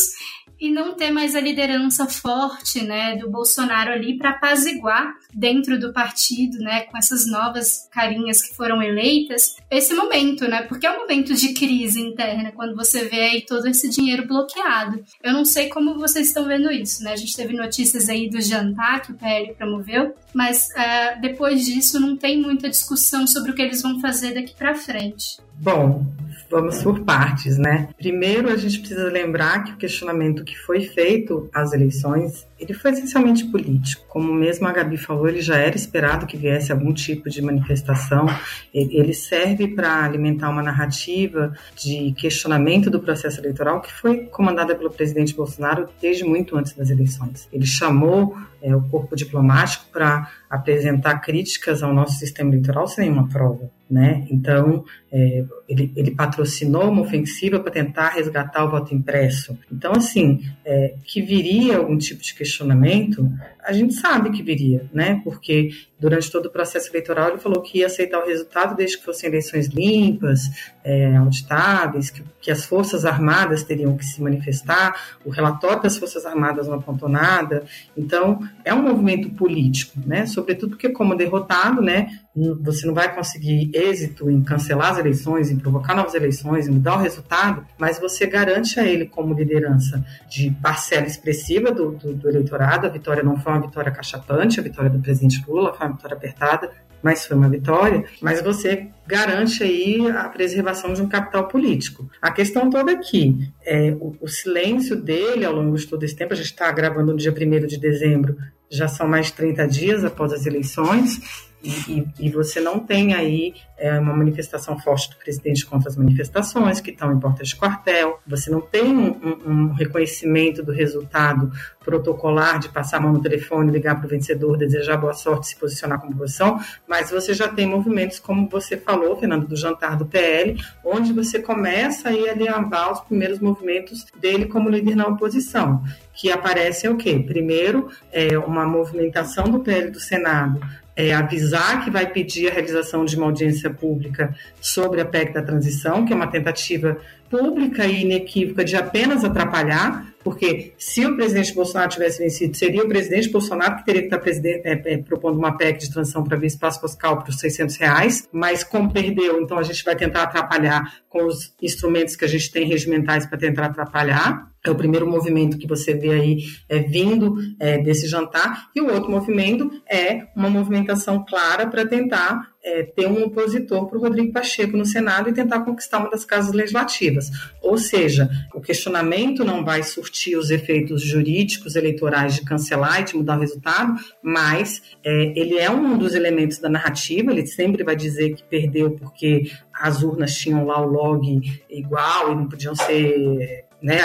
e 0.62 0.70
não 0.70 0.94
ter 0.94 1.10
mais 1.10 1.34
a 1.34 1.40
liderança 1.40 2.06
forte, 2.06 2.84
né, 2.84 3.16
do 3.16 3.28
Bolsonaro 3.28 3.90
ali 3.90 4.16
para 4.16 4.30
apaziguar 4.30 5.12
dentro 5.34 5.76
do 5.76 5.92
partido, 5.92 6.58
né, 6.58 6.82
com 6.82 6.96
essas 6.96 7.26
novas 7.26 7.88
carinhas 7.90 8.40
que 8.40 8.54
foram 8.54 8.80
eleitas, 8.80 9.56
esse 9.68 9.92
momento, 9.92 10.46
né, 10.46 10.62
porque 10.62 10.86
é 10.86 10.92
um 10.92 11.00
momento 11.00 11.34
de 11.34 11.52
crise 11.52 12.00
interna 12.00 12.52
quando 12.52 12.76
você 12.76 13.06
vê 13.06 13.22
aí 13.22 13.42
todo 13.44 13.66
esse 13.66 13.90
dinheiro 13.90 14.24
bloqueado. 14.24 15.04
Eu 15.20 15.32
não 15.32 15.44
sei 15.44 15.68
como 15.68 15.98
vocês 15.98 16.28
estão 16.28 16.44
vendo 16.44 16.70
isso, 16.70 17.02
né? 17.02 17.12
A 17.12 17.16
gente 17.16 17.34
teve 17.34 17.54
notícias 17.54 18.08
aí 18.08 18.30
do 18.30 18.40
jantar 18.40 19.02
que 19.02 19.10
o 19.10 19.16
PL 19.16 19.54
promoveu, 19.54 20.14
mas 20.32 20.68
uh, 20.68 21.20
depois 21.20 21.64
disso 21.64 21.98
não 21.98 22.16
tem 22.16 22.40
muita 22.40 22.70
discussão 22.70 23.26
sobre 23.26 23.50
o 23.50 23.54
que 23.54 23.62
eles 23.62 23.82
vão 23.82 24.00
fazer 24.00 24.34
daqui 24.34 24.54
para 24.54 24.76
frente. 24.76 25.38
Bom, 25.64 26.04
vamos 26.50 26.82
por 26.82 27.04
partes, 27.04 27.56
né? 27.56 27.88
Primeiro, 27.96 28.50
a 28.50 28.56
gente 28.56 28.80
precisa 28.80 29.08
lembrar 29.08 29.62
que 29.62 29.70
o 29.70 29.76
questionamento 29.76 30.42
que 30.42 30.58
foi 30.58 30.80
feito 30.80 31.48
às 31.54 31.72
eleições, 31.72 32.44
ele 32.58 32.74
foi 32.74 32.90
essencialmente 32.90 33.44
político. 33.44 34.04
Como 34.08 34.34
mesmo 34.34 34.66
a 34.66 34.72
Gabi 34.72 34.96
falou, 34.96 35.28
ele 35.28 35.40
já 35.40 35.56
era 35.56 35.76
esperado 35.76 36.26
que 36.26 36.36
viesse 36.36 36.72
algum 36.72 36.92
tipo 36.92 37.30
de 37.30 37.40
manifestação. 37.40 38.26
Ele 38.74 39.14
serve 39.14 39.68
para 39.68 40.04
alimentar 40.04 40.50
uma 40.50 40.64
narrativa 40.64 41.52
de 41.76 42.12
questionamento 42.18 42.90
do 42.90 42.98
processo 42.98 43.40
eleitoral 43.40 43.80
que 43.80 43.92
foi 43.92 44.26
comandada 44.26 44.74
pelo 44.74 44.90
presidente 44.90 45.32
Bolsonaro 45.32 45.88
desde 46.00 46.24
muito 46.24 46.56
antes 46.56 46.72
das 46.72 46.90
eleições. 46.90 47.48
Ele 47.52 47.66
chamou 47.66 48.36
é, 48.62 48.74
o 48.74 48.82
corpo 48.82 49.16
diplomático 49.16 49.86
para 49.92 50.30
apresentar 50.48 51.18
críticas 51.18 51.82
ao 51.82 51.92
nosso 51.92 52.18
sistema 52.18 52.50
eleitoral 52.50 52.86
sem 52.86 53.04
nenhuma 53.04 53.28
prova. 53.28 53.70
Né? 53.90 54.26
Então, 54.30 54.84
é, 55.12 55.44
ele, 55.68 55.92
ele, 55.94 56.12
patrocinou 56.12 56.90
uma 56.90 57.02
ofensiva 57.02 57.60
para 57.60 57.70
tentar 57.70 58.08
resgatar 58.08 58.64
o 58.64 58.70
voto 58.70 58.94
impresso. 58.94 59.58
Então, 59.70 59.92
assim, 59.92 60.42
é, 60.64 60.94
que 61.04 61.20
viria 61.20 61.76
algum 61.76 61.98
tipo 61.98 62.22
de 62.22 62.34
questionamento, 62.34 63.30
a 63.64 63.72
gente 63.72 63.94
sabe 63.94 64.30
que 64.30 64.42
viria, 64.42 64.88
né? 64.92 65.20
Porque 65.22 65.70
durante 65.98 66.30
todo 66.30 66.46
o 66.46 66.50
processo 66.50 66.90
eleitoral 66.90 67.28
ele 67.28 67.38
falou 67.38 67.62
que 67.62 67.78
ia 67.78 67.86
aceitar 67.86 68.18
o 68.20 68.26
resultado 68.26 68.74
desde 68.74 68.98
que 68.98 69.04
fossem 69.04 69.28
eleições 69.28 69.68
limpas, 69.68 70.72
é, 70.82 71.16
auditáveis, 71.16 72.10
que, 72.10 72.24
que, 72.40 72.50
as 72.50 72.64
Forças 72.64 73.04
Armadas 73.04 73.62
teriam 73.62 73.96
que 73.96 74.04
se 74.04 74.20
manifestar, 74.20 75.16
o 75.24 75.30
relatório 75.30 75.82
das 75.82 75.96
Forças 75.96 76.26
Armadas 76.26 76.66
não 76.66 76.74
apontou 76.74 77.08
nada. 77.08 77.64
Então, 77.96 78.40
é 78.64 78.74
um 78.74 78.82
movimento 78.82 79.30
político, 79.30 80.00
né? 80.04 80.26
Sobretudo 80.26 80.70
porque, 80.70 80.88
como 80.88 81.16
derrotado, 81.16 81.80
né? 81.80 82.18
Você 82.34 82.86
não 82.86 82.94
vai 82.94 83.14
conseguir 83.14 83.70
êxito 83.74 84.30
em 84.30 84.42
cancelar 84.42 84.92
as 84.92 84.98
eleições, 84.98 85.50
em 85.50 85.58
provocar 85.58 85.94
novas 85.94 86.14
eleições, 86.14 86.66
em 86.66 86.72
mudar 86.72 86.96
o 86.96 87.02
resultado, 87.02 87.66
mas 87.78 87.98
você 87.98 88.26
garante 88.26 88.80
a 88.80 88.86
ele 88.86 89.06
como 89.06 89.34
liderança 89.34 90.02
de 90.30 90.50
parcela 90.62 91.06
expressiva 91.06 91.70
do, 91.70 91.92
do, 91.92 92.14
do 92.14 92.28
eleitorado. 92.28 92.86
A 92.86 92.90
vitória 92.90 93.22
não 93.22 93.38
foi 93.38 93.52
uma 93.52 93.60
vitória 93.60 93.92
cachatante, 93.92 94.58
a 94.58 94.62
vitória 94.62 94.88
do 94.88 94.98
presidente 94.98 95.44
Lula 95.46 95.74
foi 95.74 95.86
uma 95.86 95.94
vitória 95.94 96.16
apertada, 96.16 96.70
mas 97.02 97.26
foi 97.26 97.36
uma 97.36 97.48
vitória, 97.48 98.04
mas 98.20 98.40
você 98.40 98.88
garante 99.06 99.62
aí 99.62 100.08
a 100.08 100.28
preservação 100.28 100.94
de 100.94 101.02
um 101.02 101.08
capital 101.08 101.48
político. 101.48 102.08
A 102.20 102.30
questão 102.30 102.70
toda 102.70 102.92
aqui 102.92 103.50
é 103.64 103.90
o, 104.00 104.16
o 104.20 104.28
silêncio 104.28 104.96
dele 104.96 105.44
ao 105.44 105.52
longo 105.52 105.76
de 105.76 105.86
todo 105.86 106.04
esse 106.04 106.14
tempo, 106.14 106.32
a 106.32 106.36
gente 106.36 106.46
está 106.46 106.70
gravando 106.70 107.12
no 107.12 107.18
dia 107.18 107.32
1 107.32 107.66
de 107.66 107.78
dezembro, 107.78 108.36
já 108.70 108.86
são 108.88 109.06
mais 109.08 109.26
de 109.26 109.32
30 109.34 109.66
dias 109.66 110.04
após 110.04 110.32
as 110.32 110.46
eleições, 110.46 111.20
e, 111.62 112.08
e, 112.18 112.30
você 112.30 112.60
não 112.60 112.80
tem 112.80 113.14
aí 113.14 113.54
é, 113.78 113.98
uma 113.98 114.12
manifestação 114.12 114.78
forte 114.78 115.10
do 115.10 115.16
presidente 115.16 115.64
contra 115.64 115.88
as 115.88 115.96
manifestações 115.96 116.80
que 116.80 116.90
estão 116.90 117.12
em 117.12 117.20
portas 117.20 117.48
de 117.48 117.56
quartel, 117.56 118.20
você 118.26 118.50
não 118.50 118.60
tem 118.60 118.96
um, 118.96 119.38
um, 119.46 119.72
reconhecimento 119.72 120.62
do 120.62 120.72
resultado 120.72 121.52
protocolar 121.84 122.58
de 122.58 122.68
passar 122.68 122.96
a 122.96 123.00
mão 123.00 123.12
no 123.12 123.22
telefone, 123.22 123.70
ligar 123.70 123.96
para 123.96 124.06
o 124.06 124.08
vencedor, 124.08 124.56
desejar 124.56 124.96
boa 124.96 125.12
sorte, 125.12 125.48
se 125.48 125.56
posicionar 125.56 126.00
como 126.00 126.12
oposição, 126.12 126.60
mas 126.86 127.10
você 127.10 127.32
já 127.32 127.48
tem 127.48 127.66
movimentos, 127.66 128.18
como 128.18 128.48
você 128.48 128.76
falou, 128.76 129.16
Fernando, 129.16 129.46
do 129.46 129.56
jantar 129.56 129.96
do 129.96 130.06
PL, 130.06 130.60
onde 130.84 131.12
você 131.12 131.40
começa 131.40 132.08
aí 132.08 132.28
a 132.28 132.32
alinhavar 132.32 132.92
os 132.92 133.00
primeiros 133.00 133.38
movimentos 133.38 134.06
dele 134.18 134.46
como 134.46 134.68
líder 134.68 134.96
na 134.96 135.06
oposição, 135.06 135.82
que 136.14 136.30
aparecem 136.30 136.90
o 136.90 136.96
quê? 136.96 137.22
Primeiro, 137.24 137.88
é 138.12 138.38
uma 138.38 138.66
movimentação 138.66 139.44
do 139.44 139.60
PL 139.60 139.90
do 139.90 140.00
Senado 140.00 140.60
é, 140.94 141.12
avisar 141.12 141.84
que 141.84 141.90
vai 141.90 142.06
pedir 142.06 142.50
a 142.50 142.52
realização 142.52 143.04
de 143.04 143.16
uma 143.16 143.26
audiência 143.26 143.70
pública 143.70 144.34
sobre 144.60 145.00
a 145.00 145.04
PEC 145.04 145.32
da 145.32 145.42
transição, 145.42 146.04
que 146.04 146.12
é 146.12 146.16
uma 146.16 146.26
tentativa 146.26 146.98
pública 147.30 147.86
e 147.86 148.02
inequívoca 148.02 148.62
de 148.62 148.76
apenas 148.76 149.24
atrapalhar, 149.24 150.12
porque 150.22 150.74
se 150.76 151.04
o 151.06 151.16
presidente 151.16 151.54
Bolsonaro 151.54 151.90
tivesse 151.90 152.18
vencido, 152.18 152.54
seria 152.54 152.82
o 152.82 152.88
presidente 152.88 153.30
Bolsonaro 153.30 153.76
que 153.76 153.86
teria 153.86 154.02
que 154.02 154.14
estar 154.14 154.46
é, 154.46 154.92
é, 154.94 154.98
propondo 154.98 155.38
uma 155.38 155.56
PEC 155.56 155.78
de 155.78 155.90
transição 155.90 156.22
para 156.22 156.36
ver 156.36 156.48
espaço 156.48 156.80
fiscal 156.80 157.18
para 157.18 157.30
os 157.30 157.38
600 157.38 157.76
reais, 157.76 158.28
mas 158.30 158.62
como 158.62 158.92
perdeu, 158.92 159.40
então 159.40 159.56
a 159.58 159.62
gente 159.62 159.82
vai 159.82 159.96
tentar 159.96 160.24
atrapalhar 160.24 160.98
com 161.08 161.24
os 161.24 161.54
instrumentos 161.60 162.14
que 162.14 162.24
a 162.26 162.28
gente 162.28 162.52
tem 162.52 162.66
regimentais 162.66 163.24
para 163.24 163.38
tentar 163.38 163.66
atrapalhar. 163.66 164.51
É 164.64 164.70
o 164.70 164.76
primeiro 164.76 165.10
movimento 165.10 165.58
que 165.58 165.66
você 165.66 165.92
vê 165.92 166.10
aí 166.10 166.38
é, 166.68 166.78
vindo 166.78 167.36
é, 167.58 167.78
desse 167.78 168.06
jantar. 168.06 168.70
E 168.74 168.80
o 168.80 168.92
outro 168.92 169.10
movimento 169.10 169.70
é 169.90 170.28
uma 170.36 170.48
movimentação 170.48 171.24
clara 171.28 171.66
para 171.66 171.84
tentar 171.84 172.52
é, 172.64 172.84
ter 172.84 173.06
um 173.06 173.24
opositor 173.24 173.88
para 173.88 173.98
o 173.98 174.00
Rodrigo 174.00 174.32
Pacheco 174.32 174.76
no 174.76 174.86
Senado 174.86 175.28
e 175.28 175.32
tentar 175.32 175.60
conquistar 175.60 175.98
uma 175.98 176.10
das 176.10 176.24
casas 176.24 176.52
legislativas. 176.52 177.28
Ou 177.60 177.76
seja, 177.76 178.30
o 178.54 178.60
questionamento 178.60 179.44
não 179.44 179.64
vai 179.64 179.82
surtir 179.82 180.36
os 180.36 180.48
efeitos 180.50 181.02
jurídicos 181.02 181.74
eleitorais 181.74 182.36
de 182.36 182.44
cancelar 182.44 183.00
e 183.00 183.04
de 183.04 183.16
mudar 183.16 183.36
o 183.36 183.40
resultado, 183.40 183.94
mas 184.22 184.80
é, 185.04 185.32
ele 185.34 185.58
é 185.58 185.68
um 185.70 185.98
dos 185.98 186.14
elementos 186.14 186.58
da 186.58 186.68
narrativa, 186.68 187.32
ele 187.32 187.46
sempre 187.46 187.82
vai 187.82 187.96
dizer 187.96 188.34
que 188.34 188.44
perdeu 188.44 188.92
porque 188.92 189.50
as 189.72 190.04
urnas 190.04 190.36
tinham 190.36 190.64
lá 190.64 190.80
o 190.80 190.86
log 190.86 191.40
igual 191.68 192.30
e 192.30 192.36
não 192.36 192.48
podiam 192.48 192.76
ser 192.76 193.64
né, 193.82 193.98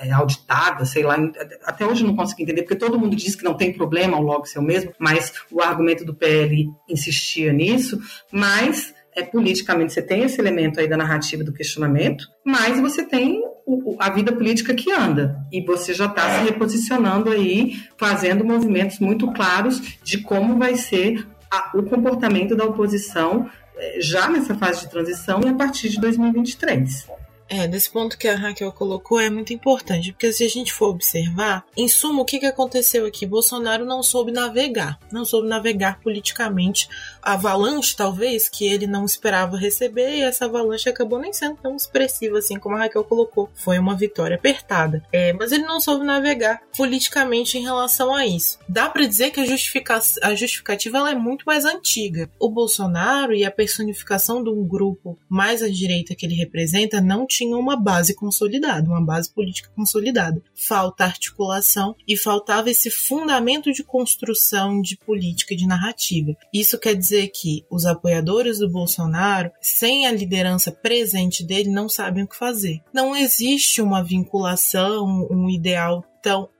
é 0.00 0.10
auditada, 0.12 0.84
sei 0.84 1.02
lá, 1.02 1.16
até 1.64 1.84
hoje 1.84 2.04
não 2.04 2.14
consigo 2.14 2.42
entender, 2.42 2.62
porque 2.62 2.76
todo 2.76 2.98
mundo 2.98 3.16
diz 3.16 3.34
que 3.34 3.44
não 3.44 3.54
tem 3.54 3.72
problema 3.72 4.18
o 4.18 4.22
log 4.22 4.46
ser 4.46 4.58
o 4.58 4.62
mesmo, 4.62 4.92
mas 4.98 5.32
o 5.50 5.60
argumento 5.60 6.04
do 6.04 6.14
PL 6.14 6.70
insistia 6.88 7.52
nisso, 7.52 8.00
mas 8.30 8.94
é 9.16 9.22
politicamente 9.22 9.94
você 9.94 10.02
tem 10.02 10.22
esse 10.24 10.40
elemento 10.40 10.78
aí 10.78 10.86
da 10.86 10.96
narrativa 10.96 11.42
do 11.42 11.52
questionamento, 11.52 12.28
mas 12.44 12.78
você 12.78 13.02
tem 13.02 13.42
o, 13.64 13.96
a 13.98 14.10
vida 14.10 14.30
política 14.30 14.74
que 14.74 14.92
anda 14.92 15.38
e 15.50 15.64
você 15.64 15.94
já 15.94 16.04
está 16.04 16.38
se 16.38 16.44
reposicionando 16.44 17.30
aí, 17.30 17.80
fazendo 17.96 18.44
movimentos 18.44 18.98
muito 18.98 19.32
claros 19.32 19.98
de 20.04 20.18
como 20.18 20.58
vai 20.58 20.76
ser 20.76 21.26
a, 21.50 21.70
o 21.74 21.82
comportamento 21.82 22.54
da 22.54 22.64
oposição 22.64 23.48
eh, 23.76 23.98
já 24.00 24.28
nessa 24.28 24.54
fase 24.54 24.80
de 24.80 24.90
transição 24.90 25.40
e 25.44 25.48
a 25.48 25.54
partir 25.54 25.88
de 25.88 25.98
2023. 25.98 27.15
É, 27.48 27.68
desse 27.68 27.88
ponto 27.88 28.18
que 28.18 28.26
a 28.26 28.34
Raquel 28.34 28.72
colocou 28.72 29.20
é 29.20 29.30
muito 29.30 29.52
importante, 29.52 30.10
porque 30.10 30.32
se 30.32 30.44
a 30.44 30.48
gente 30.48 30.72
for 30.72 30.88
observar, 30.88 31.64
em 31.76 31.86
suma, 31.86 32.22
o 32.22 32.24
que, 32.24 32.40
que 32.40 32.46
aconteceu 32.46 33.06
aqui? 33.06 33.24
Bolsonaro 33.24 33.84
não 33.84 34.02
soube 34.02 34.32
navegar, 34.32 34.98
não 35.12 35.24
soube 35.24 35.48
navegar 35.48 36.00
politicamente 36.00 36.88
avalanche, 37.26 37.96
talvez, 37.96 38.48
que 38.48 38.64
ele 38.64 38.86
não 38.86 39.04
esperava 39.04 39.56
receber, 39.56 40.16
e 40.16 40.20
essa 40.20 40.44
avalanche 40.44 40.88
acabou 40.88 41.18
nem 41.18 41.32
sendo 41.32 41.56
tão 41.56 41.74
expressiva 41.74 42.38
assim 42.38 42.56
como 42.56 42.76
a 42.76 42.78
Raquel 42.78 43.02
colocou. 43.02 43.50
Foi 43.54 43.78
uma 43.80 43.96
vitória 43.96 44.36
apertada. 44.36 45.02
É, 45.12 45.32
mas 45.32 45.50
ele 45.50 45.64
não 45.64 45.80
soube 45.80 46.04
navegar 46.04 46.62
politicamente 46.76 47.58
em 47.58 47.62
relação 47.62 48.14
a 48.14 48.24
isso. 48.24 48.58
Dá 48.68 48.88
para 48.88 49.06
dizer 49.06 49.32
que 49.32 49.40
a, 49.40 49.44
justifica 49.44 50.00
a 50.22 50.34
justificativa 50.36 51.10
é 51.10 51.14
muito 51.16 51.44
mais 51.44 51.64
antiga. 51.64 52.30
O 52.38 52.48
Bolsonaro 52.48 53.34
e 53.34 53.44
a 53.44 53.50
personificação 53.50 54.44
de 54.44 54.50
um 54.50 54.64
grupo 54.64 55.18
mais 55.28 55.62
à 55.62 55.68
direita 55.68 56.14
que 56.14 56.24
ele 56.24 56.34
representa 56.34 57.00
não 57.00 57.26
tinham 57.26 57.58
uma 57.58 57.76
base 57.76 58.14
consolidada, 58.14 58.88
uma 58.88 59.04
base 59.04 59.32
política 59.32 59.70
consolidada. 59.74 60.40
Falta 60.54 61.04
articulação 61.04 61.96
e 62.06 62.16
faltava 62.16 62.70
esse 62.70 62.88
fundamento 62.88 63.72
de 63.72 63.82
construção 63.82 64.80
de 64.80 64.96
política 64.96 65.56
de 65.56 65.66
narrativa. 65.66 66.36
Isso 66.52 66.78
quer 66.78 66.94
dizer 66.94 67.15
que 67.26 67.64
os 67.70 67.86
apoiadores 67.86 68.58
do 68.58 68.68
Bolsonaro, 68.68 69.50
sem 69.60 70.06
a 70.06 70.12
liderança 70.12 70.72
presente 70.72 71.44
dele, 71.44 71.70
não 71.70 71.88
sabem 71.88 72.24
o 72.24 72.28
que 72.28 72.36
fazer. 72.36 72.80
Não 72.92 73.14
existe 73.14 73.80
uma 73.80 74.02
vinculação, 74.02 75.26
um 75.30 75.48
ideal 75.48 76.04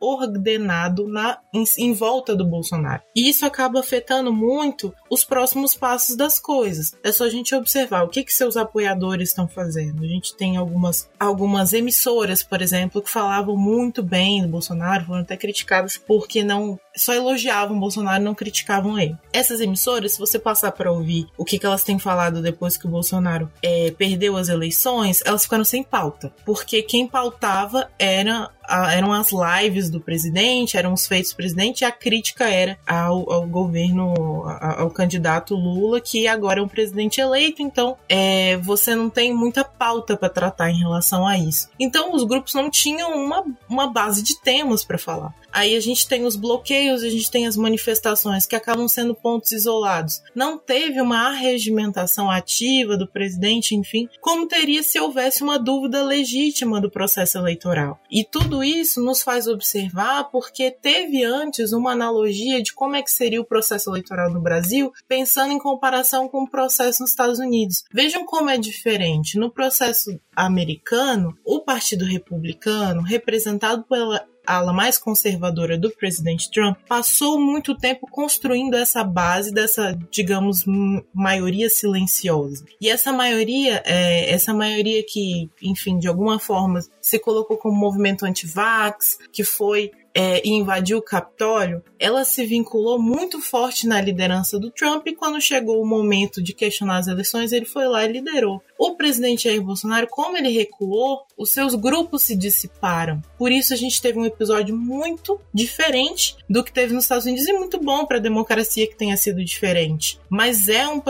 ordenado 0.00 1.09
na, 1.09 1.38
em, 1.52 1.64
em, 1.79 1.92
volta 1.92 2.35
do 2.35 2.44
Bolsonaro. 2.44 3.02
E 3.14 3.29
isso 3.29 3.44
acaba 3.46 3.81
afetando 3.81 4.33
muito 4.33 4.92
os 5.11 5.24
próximos 5.24 5.74
passos 5.74 6.16
das 6.16 6.38
coisas. 6.38 6.96
É 7.02 7.12
só 7.12 7.24
a 7.24 7.31
gente 7.31 7.55
observar 7.55 8.05
o 8.05 8.09
que, 8.09 8.24
que 8.24 8.33
seus 8.33 8.57
apoiadores 8.57 9.31
estão 9.31 9.48
fazendo. 9.48 10.05
A 10.05 10.09
gente 10.09 10.37
tem 10.37 10.57
algumas, 10.57 11.09
algumas 11.18 11.72
emissoras, 11.72 12.42
por 12.42 12.61
exemplo, 12.61 13.02
que 13.02 13.11
falavam 13.11 13.57
muito 13.57 14.02
bem 14.02 14.42
do 14.42 14.48
Bolsonaro, 14.48 15.07
foram 15.07 15.20
até 15.20 15.37
criticadas 15.37 15.96
porque 15.96 16.42
não 16.44 16.79
só 16.96 17.12
elogiavam 17.12 17.76
o 17.76 17.81
Bolsonaro, 17.81 18.22
não 18.22 18.35
criticavam 18.35 18.98
ele. 18.98 19.16
Essas 19.33 19.61
emissoras, 19.61 20.12
se 20.12 20.18
você 20.18 20.38
passar 20.38 20.72
para 20.72 20.90
ouvir 20.90 21.26
o 21.37 21.44
que, 21.44 21.59
que 21.59 21.66
elas 21.66 21.85
têm 21.85 21.98
falado 21.98 22.40
depois 22.40 22.76
que 22.76 22.87
o 22.87 22.90
Bolsonaro 22.90 23.50
é, 23.62 23.90
perdeu 23.90 24.37
as 24.37 24.48
eleições, 24.48 25.22
elas 25.24 25.42
ficaram 25.42 25.64
sem 25.64 25.83
pauta, 25.83 26.33
porque 26.44 26.83
quem 26.83 27.07
pautava 27.07 27.90
era 27.98 28.50
eram 28.68 29.12
as 29.12 29.31
lives 29.31 29.46
do 29.90 30.01
presidente, 30.01 30.77
eram 30.77 30.92
os 30.92 31.07
feitos 31.07 31.33
do 31.33 31.37
presidente, 31.37 31.81
e 31.81 31.85
a 31.85 31.90
crítica 31.90 32.49
era 32.49 32.79
ao, 32.87 33.31
ao 33.33 33.47
governo, 33.47 34.11
ao, 34.45 34.81
ao, 34.83 34.90
candidato 34.90 35.55
Lula, 35.55 36.01
que 36.01 36.29
agora 36.29 36.61
é 36.61 36.62
um 36.62 36.69
presidente 36.69 37.21
eleito, 37.21 37.62
então 37.62 37.97
é, 38.09 38.57
você 38.59 38.95
não 38.95 39.09
tem 39.09 39.35
muita 39.35 39.64
pauta 39.64 40.16
para 40.16 40.29
tratar 40.29 40.71
em 40.71 40.79
relação 40.79 41.27
a 41.27 41.38
isso. 41.38 41.69
Então 41.81 42.14
os 42.14 42.23
grupos 42.25 42.55
não 42.55 42.71
tinham 42.71 43.12
uma, 43.12 43.45
uma 43.69 43.87
base 43.90 44.23
de 44.23 44.38
temas 44.40 44.85
para 44.85 44.99
falar. 44.99 45.35
Aí 45.57 45.75
a 45.75 45.81
gente 45.81 46.07
tem 46.07 46.27
os 46.27 46.37
bloqueios, 46.37 47.03
a 47.03 47.09
gente 47.09 47.31
tem 47.31 47.47
as 47.47 47.57
manifestações 47.57 48.45
que 48.45 48.55
acabam 48.55 48.87
sendo 48.87 49.14
pontos 49.14 49.53
isolados. 49.53 50.21
Não 50.35 50.59
teve 50.59 51.01
uma 51.01 51.29
arregimentação 51.29 52.31
ativa 52.31 52.95
do 52.95 53.09
presidente, 53.09 53.75
enfim, 53.75 54.07
como 54.21 54.47
teria 54.47 54.83
se 54.83 55.01
houvesse 55.01 55.42
uma 55.42 55.59
dúvida 55.59 56.05
legítima 56.05 56.79
do 56.79 56.90
processo 56.90 57.38
eleitoral. 57.38 57.99
E 58.11 58.23
tudo 58.23 58.62
isso 58.62 59.03
nos 59.03 59.23
faz 59.23 59.49
observar 59.49 60.25
porque 60.25 60.71
teve 60.71 61.25
antes 61.25 61.73
uma 61.73 61.92
analogia 61.92 62.62
de 62.62 62.75
como 62.75 62.97
é 62.97 63.03
que 63.03 63.11
seria 63.11 63.40
o 63.40 63.47
processo 63.47 63.88
eleitoral 63.88 64.31
no 64.31 64.42
Brasil, 64.42 64.92
pensando 65.09 65.55
em 65.55 65.59
comparação 65.59 66.29
com 66.29 66.42
o 66.42 66.51
processo 66.51 67.01
nos 67.01 67.12
Estados 67.12 67.38
Unidos. 67.38 67.83
Vejam 67.90 68.27
como 68.27 68.51
é 68.51 68.59
diferente. 68.59 69.38
No 69.38 69.51
processo 69.51 70.21
americano, 70.37 71.35
o 71.42 71.61
Partido 71.61 72.05
Republicano, 72.05 73.01
representado 73.01 73.85
pela 73.85 74.23
ala 74.46 74.72
mais 74.72 74.98
conservadora 74.98 75.76
do 75.76 75.90
presidente 75.90 76.50
Trump, 76.50 76.78
passou 76.88 77.40
muito 77.40 77.76
tempo 77.76 78.06
construindo 78.11 78.74
essa 78.74 79.02
base 79.02 79.52
dessa, 79.52 79.98
digamos, 80.11 80.64
maioria 81.12 81.68
silenciosa. 81.68 82.64
E 82.80 82.88
essa 82.88 83.12
maioria, 83.12 83.82
é, 83.85 84.30
essa 84.30 84.54
maioria 84.54 85.02
que, 85.06 85.50
enfim, 85.62 85.98
de 85.98 86.09
alguma 86.09 86.38
forma 86.38 86.80
se 87.00 87.18
colocou 87.18 87.56
como 87.56 87.76
movimento 87.76 88.24
anti-vax, 88.24 89.18
que 89.32 89.44
foi 89.44 89.90
é, 90.16 90.40
e 90.42 90.50
invadiu 90.50 90.96
o 90.96 91.02
Capitólio, 91.02 91.85
ela 91.98 92.24
se 92.24 92.46
vinculou 92.46 92.98
muito 92.98 93.38
forte 93.38 93.87
na 93.87 94.00
liderança 94.00 94.59
do 94.59 94.70
Trump 94.70 95.06
e 95.06 95.14
quando 95.14 95.38
chegou 95.42 95.82
o 95.82 95.87
momento 95.87 96.42
de 96.42 96.54
questionar 96.54 96.96
as 96.96 97.06
eleições, 97.06 97.52
ele 97.52 97.66
foi 97.66 97.87
lá 97.87 98.02
e 98.02 98.12
liderou 98.12 98.62
o 98.79 98.95
presidente 98.95 99.45
Jair 99.45 99.62
Bolsonaro, 99.62 100.07
como 100.11 100.37
ele 100.37 100.49
recuou, 100.49 101.27
os 101.37 101.51
seus 101.51 101.75
grupos 101.75 102.23
se 102.23 102.37
dissiparam. 102.37 103.23
Por 103.39 103.51
isso 103.51 103.73
a 103.73 103.77
gente 103.77 104.01
teve 104.01 104.19
um 104.19 104.25
episódio 104.25 104.77
muito 104.77 105.41
diferente 105.53 106.37
do 106.49 106.62
que 106.62 106.73
teve 106.73 106.95
nos 106.95 107.05
Estados 107.05 107.27
Unidos 107.27 107.47
e 107.47 107.53
muito 107.53 107.81
bom 107.81 108.07
para 108.07 108.19
a 108.19 108.21
democracia 108.21 108.87
que 108.87 108.97
tenha 108.97 109.17
sido 109.17 109.45
diferente. 109.45 110.19
Mas 110.29 110.69
é 110.69 110.87
um, 110.89 111.03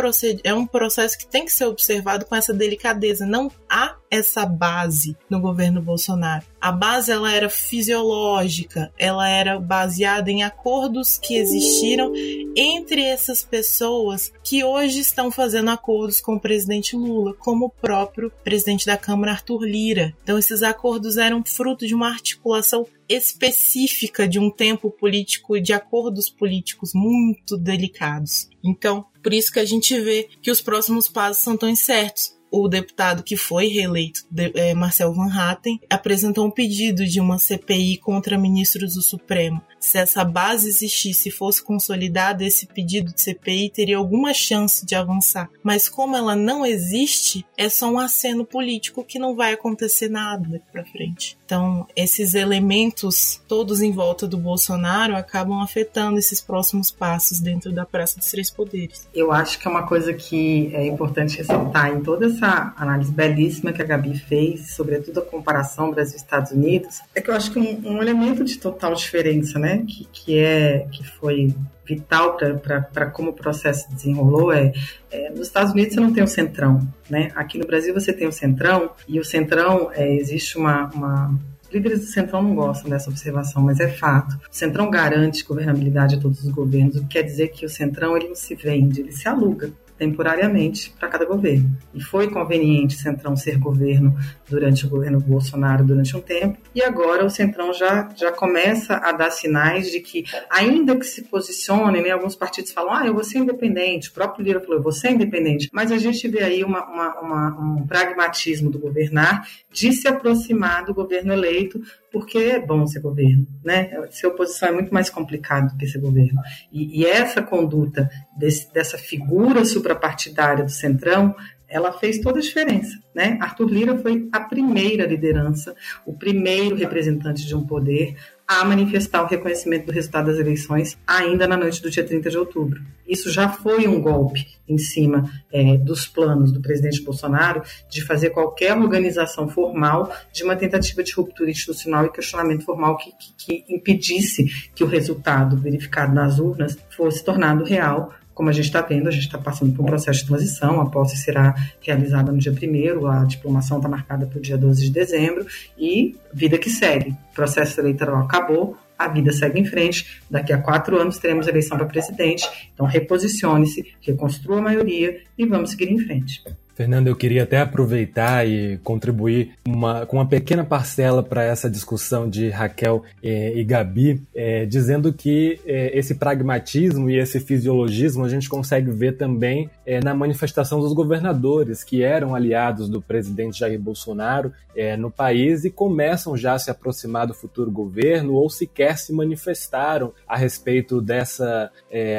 é 0.45 0.55
um 0.55 0.67
processo 0.67 1.19
que 1.19 1.27
tem 1.27 1.45
que 1.45 1.53
ser 1.53 1.67
observado 1.67 2.25
com 2.25 2.35
essa 2.35 2.53
delicadeza. 2.53 3.27
Não 3.27 3.51
há 3.69 3.97
essa 4.11 4.47
base 4.47 5.17
no 5.29 5.41
governo 5.41 5.83
Bolsonaro. 5.83 6.45
A 6.61 6.73
base 6.73 7.13
ela 7.13 7.33
era 7.33 7.49
fisiológica, 7.49 8.93
ela 8.99 9.29
era 9.29 9.59
baseada 9.59 10.31
em 10.31 10.43
acordos 10.43 11.19
que 11.19 11.37
existiram 11.37 12.13
entre 12.57 13.03
essas 13.03 13.45
pessoas 13.45 14.33
que 14.43 14.65
hoje 14.65 15.01
estão 15.01 15.31
fazendo 15.31 15.71
acordos 15.71 16.21
com 16.21 16.35
o 16.35 16.41
presidente 16.41 16.97
Lula, 16.97 17.35
como 17.57 17.67
o 17.67 17.71
próprio 17.71 18.31
presidente 18.45 18.85
da 18.85 18.99
Câmara 18.99 19.33
Arthur 19.33 19.65
Lira. 19.65 20.15
Então 20.23 20.39
esses 20.39 20.63
acordos 20.63 21.17
eram 21.17 21.43
fruto 21.43 21.87
de 21.87 21.95
uma 21.95 22.09
articulação 22.09 22.87
específica 23.09 24.29
de 24.29 24.39
um 24.39 24.51
tempo 24.51 24.91
político 24.91 25.59
de 25.59 25.73
acordos 25.73 26.29
políticos 26.29 26.93
muito 26.93 27.57
delicados. 27.57 28.51
Então, 28.63 29.07
por 29.23 29.33
isso 29.33 29.51
que 29.51 29.61
a 29.61 29.65
gente 29.65 29.99
vê 29.99 30.29
que 30.43 30.51
os 30.51 30.61
próximos 30.61 31.09
passos 31.09 31.43
são 31.43 31.57
tão 31.57 31.69
incertos 31.69 32.37
o 32.51 32.69
deputado 32.69 33.23
que 33.23 33.37
foi 33.37 33.67
reeleito, 33.67 34.25
é, 34.55 34.73
Marcel 34.73 35.13
Van 35.13 35.31
Hatten, 35.33 35.81
apresentou 35.91 36.47
um 36.47 36.51
pedido 36.51 37.05
de 37.05 37.21
uma 37.21 37.39
CPI 37.39 37.99
contra 37.99 38.39
ministros 38.39 38.95
do 38.95 39.03
Supremo. 39.03 39.61
Se 39.87 39.99
essa 39.99 40.25
base 40.25 40.69
existisse 40.69 41.29
e 41.29 41.33
fosse 41.33 41.63
consolidada, 41.63 42.45
esse 42.45 42.67
pedido 42.67 43.15
de 43.15 43.21
CPI 43.21 43.71
teria 43.71 43.99
alguma 43.99 44.35
chance 44.35 44.85
de 44.85 44.97
avançar. 44.97 45.49
Mas 45.63 45.89
como 45.89 46.17
ela 46.17 46.35
não 46.35 46.67
existe, 46.67 47.47
é 47.57 47.69
só 47.69 47.89
um 47.89 48.01
aceno 48.01 48.45
político 48.45 49.05
que 49.05 49.17
não 49.17 49.37
vai 49.37 49.53
acontecer 49.53 50.09
nada 50.09 50.49
daqui 50.49 50.65
para 50.73 50.85
frente. 50.87 51.39
Então, 51.47 51.87
esses 51.95 52.35
elementos 52.35 53.41
todos 53.47 53.81
em 53.81 53.93
volta 53.93 54.27
do 54.27 54.37
Bolsonaro 54.37 55.15
acabam 55.15 55.63
afetando 55.63 56.19
esses 56.19 56.41
próximos 56.41 56.91
passos 56.91 57.39
dentro 57.39 57.71
da 57.71 57.87
Praça 57.87 58.19
dos 58.19 58.29
Três 58.29 58.51
Poderes. 58.51 59.09
Eu 59.15 59.31
acho 59.31 59.61
que 59.61 59.69
é 59.69 59.71
uma 59.71 59.87
coisa 59.87 60.13
que 60.13 60.75
é 60.75 60.85
importante 60.85 61.39
ressaltar 61.39 61.93
em 61.93 62.01
toda 62.01 62.27
essa 62.27 62.75
análise 62.77 63.13
belíssima 63.13 63.73
que 63.73 63.81
a 63.81 63.85
Gabi 63.85 64.19
fez, 64.19 64.75
sobretudo 64.75 65.21
a 65.21 65.23
comparação 65.23 65.93
Brasil-Estados 65.93 66.51
Unidos, 66.51 66.99
é 67.15 67.21
que 67.21 67.31
eu 67.31 67.35
acho 67.35 67.53
que 67.53 67.61
um, 67.61 67.93
um 67.93 68.03
elemento 68.03 68.43
de 68.43 68.59
total 68.59 68.95
diferença, 68.95 69.57
né, 69.57 69.85
que, 69.87 70.05
que 70.13 70.39
é 70.39 70.89
que 70.91 71.05
foi 71.05 71.55
vital 71.87 72.37
para 72.37 73.07
como 73.07 73.31
o 73.31 73.33
processo 73.33 73.89
desenrolou 73.93 74.53
é, 74.53 74.73
é, 75.11 75.31
nos 75.31 75.47
Estados 75.47 75.73
Unidos 75.73 75.95
você 75.95 76.01
não 76.01 76.13
tem 76.13 76.23
o 76.23 76.29
centrão, 76.29 76.81
né? 77.09 77.31
Aqui 77.35 77.59
no 77.59 77.67
Brasil 77.67 77.95
você 77.95 78.13
tem 78.13 78.27
o 78.27 78.33
centrão 78.33 78.91
e 79.07 79.21
o 79.21 79.25
centrão 79.25 79.91
é, 79.93 80.15
existe 80.15 80.59
uma, 80.59 80.91
uma 80.93 81.39
líderes 81.73 82.01
do 82.01 82.07
Centrão 82.07 82.43
não 82.43 82.55
gostam 82.55 82.89
dessa 82.89 83.11
observação, 83.11 83.63
mas 83.63 83.81
é 83.81 83.89
fato. 83.89 84.37
O 84.51 84.55
Centrão 84.55 84.89
garante 84.89 85.45
governabilidade 85.45 86.15
a 86.15 86.19
todos 86.19 86.43
os 86.43 86.51
governos, 86.51 86.97
o 86.97 87.03
que 87.03 87.09
quer 87.09 87.23
dizer 87.23 87.49
que 87.49 87.67
o 87.67 87.69
Centrão 87.69 88.17
ele 88.17 88.29
não 88.29 88.35
se 88.35 88.55
vende, 88.55 89.01
ele 89.01 89.13
se 89.13 89.29
aluga 89.29 89.73
temporariamente 89.99 90.95
para 90.99 91.09
cada 91.09 91.25
governo. 91.25 91.71
E 91.95 92.03
foi 92.03 92.31
conveniente 92.31 92.97
Centrão 92.97 93.37
ser 93.37 93.59
governo 93.59 94.17
durante 94.49 94.87
o 94.87 94.89
governo 94.89 95.21
Bolsonaro 95.21 95.85
durante 95.85 96.17
um 96.17 96.21
tempo, 96.21 96.59
e 96.75 96.83
agora 96.83 97.25
o 97.25 97.31
Centrão 97.31 97.73
já, 97.73 98.09
já 98.15 98.31
começa 98.31 98.97
a 98.97 99.13
dar 99.13 99.31
sinais 99.31 99.91
de 99.91 100.01
que, 100.01 100.25
ainda 100.51 100.97
que 100.97 101.07
se 101.07 101.23
posicione, 101.23 102.01
né, 102.01 102.11
alguns 102.11 102.37
partidos 102.37 102.73
falam, 102.73 102.93
ah, 102.93 103.07
eu 103.07 103.15
vou 103.15 103.25
ser 103.25 103.39
independente, 103.39 104.11
o 104.11 104.13
próprio 104.13 104.45
Lira 104.45 104.61
falou, 104.61 104.77
eu 104.77 104.83
vou 104.83 104.93
ser 104.93 105.11
independente, 105.11 105.69
mas 105.73 105.91
a 105.91 105.99
gente 105.99 106.29
vê 106.29 106.43
aí 106.43 106.63
uma, 106.63 106.85
uma, 106.85 107.21
uma, 107.21 107.61
um 107.61 107.87
pragmatismo 107.87 108.71
do 108.71 108.79
governar 108.79 109.47
de 109.73 109.93
se 109.93 110.07
aproximar 110.09 110.85
do 110.85 110.95
governo 110.95 111.33
eleito 111.33 111.81
porque 112.17 112.39
é 112.39 112.59
bom 112.59 112.87
ser 112.87 113.01
governo, 113.01 113.47
né? 113.63 113.91
Ser 114.11 114.29
oposição 114.29 114.71
é 114.71 114.73
muito 114.73 114.93
mais 114.93 115.11
complicado 115.11 115.73
do 115.73 115.77
que 115.77 115.87
ser 115.87 115.99
governo. 115.99 116.41
E, 116.73 117.03
e 117.03 117.05
essa 117.05 117.43
conduta 117.43 118.09
desse, 118.35 118.73
dessa 118.73 118.97
figura 118.97 119.67
suprapartidária 119.87 120.65
do 120.65 120.71
Centrão 120.71 121.35
ela 121.69 121.93
fez 121.93 122.21
toda 122.21 122.39
a 122.39 122.43
diferença. 122.43 122.97
Né? 123.15 123.39
Arthur 123.41 123.69
Lira 123.69 123.99
foi 123.99 124.29
a 124.31 124.41
primeira 124.41 125.05
liderança, 125.07 125.75
o 126.05 126.13
primeiro 126.13 126.77
representante 126.77 127.45
de 127.45 127.57
um 127.57 127.67
poder 127.67 128.17
a 128.47 128.65
manifestar 128.65 129.25
o 129.25 129.27
reconhecimento 129.27 129.87
do 129.87 129.93
resultado 129.93 130.27
das 130.27 130.39
eleições 130.39 130.97
ainda 131.05 131.49
na 131.49 131.57
noite 131.57 131.83
do 131.83 131.91
dia 131.91 132.05
30 132.05 132.31
de 132.31 132.39
outubro. 132.39 132.81
Isso 133.05 133.29
já 133.33 133.49
foi 133.49 133.89
um 133.89 134.01
golpe 134.01 134.47
em 134.69 134.79
cima 134.79 135.29
é, 135.53 135.77
dos 135.77 136.07
planos 136.07 136.53
do 136.53 136.61
presidente 136.61 137.03
Bolsonaro 137.03 137.63
de 137.91 138.05
fazer 138.05 138.31
qualquer 138.31 138.77
organização 138.77 139.49
formal 139.49 140.13
de 140.33 140.45
uma 140.45 140.55
tentativa 140.55 141.03
de 141.03 141.13
ruptura 141.13 141.51
institucional 141.51 142.07
e 142.07 142.13
questionamento 142.13 142.65
formal 142.65 142.97
que, 142.97 143.11
que, 143.11 143.65
que 143.65 143.75
impedisse 143.75 144.45
que 144.73 144.85
o 144.85 144.87
resultado 144.87 145.57
verificado 145.57 146.15
nas 146.15 146.39
urnas 146.39 146.79
fosse 146.91 147.25
tornado 147.25 147.65
real 147.65 148.13
como 148.37 148.51
a 148.51 148.53
gente 148.53 148.67
está 148.67 148.83
vendo, 148.83 149.09
a 149.09 149.11
gente 149.11 149.25
está 149.25 149.39
passando 149.39 149.73
por 149.73 149.83
um 149.83 149.87
processo 149.87 150.21
de 150.21 150.27
transição, 150.27 150.79
a 150.79 150.91
posse 150.91 151.17
será 151.17 151.55
realizada 151.81 152.31
no 152.31 152.37
dia 152.37 152.53
1 152.53 153.07
a 153.07 153.25
diplomação 153.25 153.79
está 153.79 153.89
marcada 153.89 154.27
para 154.27 154.39
o 154.39 154.43
dia 154.43 154.59
12 154.59 154.85
de 154.85 154.91
dezembro, 154.91 155.47
e 155.79 156.15
vida 156.35 156.59
que 156.59 156.69
segue. 156.69 157.13
O 157.33 157.35
processo 157.35 157.81
eleitoral 157.81 158.19
acabou, 158.19 158.77
a 158.99 159.09
vida 159.09 159.33
segue 159.33 159.59
em 159.59 159.65
frente. 159.65 160.21
Daqui 160.31 160.53
a 160.53 160.59
quatro 160.59 161.01
anos 161.01 161.19
teremos 161.19 161.49
eleição 161.49 161.79
para 161.79 161.87
presidente. 161.87 162.47
Então, 162.75 162.85
reposicione-se, 162.85 163.95
reconstrua 164.03 164.59
a 164.59 164.63
maioria 164.63 165.19
e 165.39 165.47
vamos 165.47 165.71
seguir 165.71 165.91
em 165.91 165.99
frente. 165.99 166.45
Fernando, 166.77 167.07
eu 167.07 167.17
queria 167.17 167.45
até 167.45 167.59
aproveitar 167.59 168.47
e 168.47 168.77
contribuir 168.85 169.53
uma, 169.67 170.05
com 170.05 170.19
uma 170.19 170.29
pequena 170.29 170.63
parcela 170.63 171.23
para 171.23 171.43
essa 171.43 171.71
discussão 171.71 172.29
de 172.29 172.51
Raquel 172.51 173.03
eh, 173.23 173.55
e 173.57 173.65
Gabi, 173.65 174.23
eh, 174.35 174.67
dizendo 174.67 175.11
que 175.11 175.59
eh, 175.65 175.99
esse 175.99 176.17
pragmatismo 176.17 177.09
e 177.09 177.19
esse 177.19 177.41
fisiologismo 177.41 178.27
a 178.27 178.29
gente 178.29 178.47
consegue 178.47 178.91
ver 178.91 179.17
também 179.17 179.71
na 180.05 180.13
manifestação 180.15 180.81
dos 180.81 180.93
governadores, 180.93 181.85
que 181.85 182.03
eram 182.03 182.35
aliados 182.35 182.89
do 182.89 183.01
presidente 183.01 183.61
Jair 183.61 183.81
Bolsonaro 183.81 184.53
no 184.99 185.13
país 185.13 185.65
e 185.65 185.71
começam 185.71 186.37
já 186.37 186.55
a 186.55 186.59
se 186.59 186.73
aproximar 186.73 187.27
do 187.27 187.33
futuro 187.33 187.71
governo 187.71 188.35
ou 188.35 188.51
sequer 188.51 188.99
se 188.99 189.13
manifestaram 189.13 190.13
a 190.27 190.37
respeito 190.37 191.01
dessa 191.01 191.71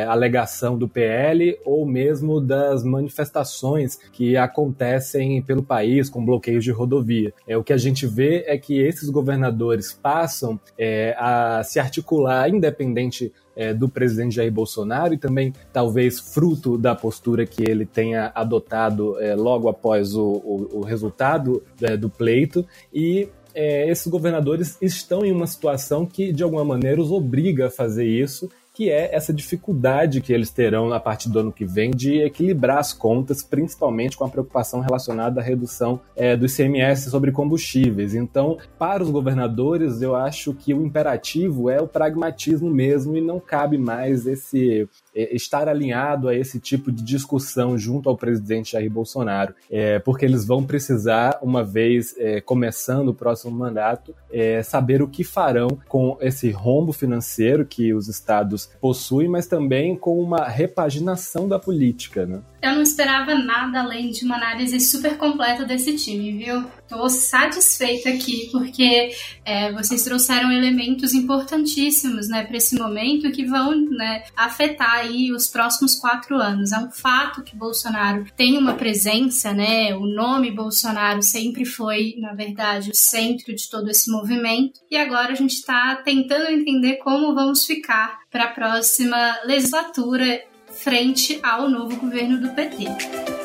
alegação 0.08 0.78
do 0.78 0.88
PL 0.88 1.60
ou 1.66 1.86
mesmo 1.86 2.40
das 2.40 2.86
manifestações 2.86 4.00
que 4.14 4.38
a 4.38 4.47
acontecem 4.48 5.42
pelo 5.42 5.62
país 5.62 6.10
com 6.10 6.26
bloqueios 6.26 6.64
de 6.64 6.72
rodovia. 6.72 7.34
É, 7.48 7.58
o 7.58 7.64
que 7.64 7.74
a 7.74 7.78
gente 7.78 8.06
vê 8.08 8.44
é 8.48 8.58
que 8.58 8.80
esses 8.80 9.10
governadores 9.10 9.94
passam 9.94 10.60
é, 10.78 11.16
a 11.18 11.62
se 11.64 11.80
articular 11.80 12.50
independente 12.50 13.32
é, 13.56 13.74
do 13.74 13.90
presidente 13.90 14.36
Jair 14.36 14.52
Bolsonaro 14.52 15.14
e 15.14 15.18
também 15.18 15.54
talvez 15.74 16.20
fruto 16.20 16.78
da 16.78 16.94
postura 16.94 17.46
que 17.46 17.64
ele 17.64 17.86
tenha 17.86 18.32
adotado 18.36 19.20
é, 19.20 19.36
logo 19.36 19.68
após 19.68 20.16
o, 20.16 20.24
o, 20.24 20.80
o 20.80 20.82
resultado 20.82 21.64
é, 21.82 21.98
do 21.98 22.10
pleito 22.10 22.66
e 22.94 23.28
é, 23.56 23.90
esses 23.90 24.06
governadores 24.06 24.78
estão 24.80 25.26
em 25.26 25.32
uma 25.32 25.48
situação 25.48 26.06
que 26.06 26.32
de 26.32 26.44
alguma 26.44 26.64
maneira 26.64 27.02
os 27.02 27.12
obriga 27.12 27.66
a 27.68 27.72
fazer 27.72 28.06
isso 28.06 28.48
que 28.78 28.92
é 28.92 29.10
essa 29.12 29.34
dificuldade 29.34 30.22
que 30.22 30.32
eles 30.32 30.52
terão 30.52 30.94
a 30.94 31.00
partir 31.00 31.30
do 31.30 31.40
ano 31.40 31.52
que 31.52 31.66
vem 31.66 31.90
de 31.90 32.22
equilibrar 32.22 32.78
as 32.78 32.94
contas, 32.94 33.42
principalmente 33.42 34.16
com 34.16 34.24
a 34.24 34.30
preocupação 34.30 34.82
relacionada 34.82 35.42
à 35.42 35.44
redução 35.44 36.00
é, 36.16 36.38
do 36.38 36.46
ICMS 36.46 37.10
sobre 37.10 37.32
combustíveis. 37.32 38.14
Então, 38.14 38.60
para 38.78 39.02
os 39.02 39.10
governadores, 39.10 40.04
eu 40.04 40.16
acho 40.16 40.54
que 40.54 40.76
o 40.76 40.86
imperativo 40.86 41.72
é 41.72 41.82
o 41.82 41.88
pragmatismo 41.88 42.70
mesmo 42.70 43.18
e 43.18 43.22
não 43.22 43.40
cabe 43.40 43.80
mais 43.80 44.28
esse 44.28 44.88
estar 45.36 45.68
alinhado 45.68 46.28
a 46.28 46.36
esse 46.36 46.60
tipo 46.60 46.92
de 46.92 47.04
discussão 47.04 47.78
junto 47.78 48.10
ao 48.10 48.18
presidente 48.18 48.74
Jair 48.74 48.90
Bolsonaro, 48.90 49.54
é, 49.70 50.00
porque 50.00 50.26
eles 50.26 50.46
vão 50.46 50.64
precisar, 50.64 51.40
uma 51.42 51.64
vez 51.64 52.16
é, 52.18 52.42
começando 52.42 53.10
o 53.10 53.14
próximo 53.14 53.52
mandato, 53.52 54.16
é, 54.32 54.62
saber 54.64 55.02
o 55.02 55.08
que 55.08 55.24
farão 55.24 55.68
com 55.88 56.18
esse 56.22 56.52
rombo 56.52 56.92
financeiro 56.94 57.66
que 57.66 57.94
os 57.94 58.08
estados 58.08 58.70
possuem, 58.80 59.28
mas 59.28 59.48
também 59.48 59.96
com 59.96 60.20
uma 60.20 60.48
repaginação 60.48 61.48
da 61.48 61.60
política, 61.60 62.26
né? 62.26 62.42
Eu 62.62 62.74
não 62.74 62.82
esperava 62.82 63.36
nada 63.36 63.82
além 63.82 64.10
de 64.10 64.26
uma 64.26 64.36
análise 64.36 64.80
super 64.80 65.18
completa 65.18 65.64
desse 65.64 65.96
time, 65.96 66.44
viu? 66.44 66.66
Tô 66.88 67.10
satisfeita 67.10 68.10
aqui 68.10 68.50
porque 68.52 69.12
é, 69.44 69.72
vocês 69.74 70.04
trouxeram 70.04 70.52
elementos 70.52 71.14
importantíssimos, 71.14 72.30
né, 72.30 72.44
para 72.44 72.58
esse 72.58 72.78
momento 72.78 73.32
que 73.32 73.46
vão, 73.46 73.76
né, 73.90 74.24
afetar 74.36 75.00
aí 75.00 75.32
os 75.32 75.48
próximos 75.48 75.96
quatro 75.96 76.38
anos. 76.38 76.72
É 76.72 76.80
um 76.80 76.90
fato 76.90 77.44
que 77.44 77.56
Bolsonaro 77.56 78.26
tem 78.36 78.58
uma 78.58 78.74
presença, 78.76 79.54
né? 79.54 79.96
O 79.96 80.06
nome 80.06 80.52
Bolsonaro 80.52 81.22
sempre 81.22 81.66
foi, 81.66 82.16
na 82.18 82.34
verdade, 82.34 82.92
o 82.92 82.96
centro 82.96 83.54
de 83.54 83.70
todo 83.70 83.90
esse 83.90 84.10
movimento. 84.12 84.80
E 84.90 84.96
agora 84.96 85.34
a 85.34 85.36
gente 85.36 85.54
está 85.54 85.96
tentando 85.98 86.50
entender 86.50 86.98
como 86.98 87.36
vamos 87.36 87.66
ficar 87.66 88.20
para 88.32 88.46
a 88.46 88.52
próxima 88.52 89.38
legislatura 89.46 90.42
frente 90.72 91.40
ao 91.44 91.70
novo 91.70 91.98
governo 91.98 92.40
do 92.40 92.50
PT. 92.50 93.37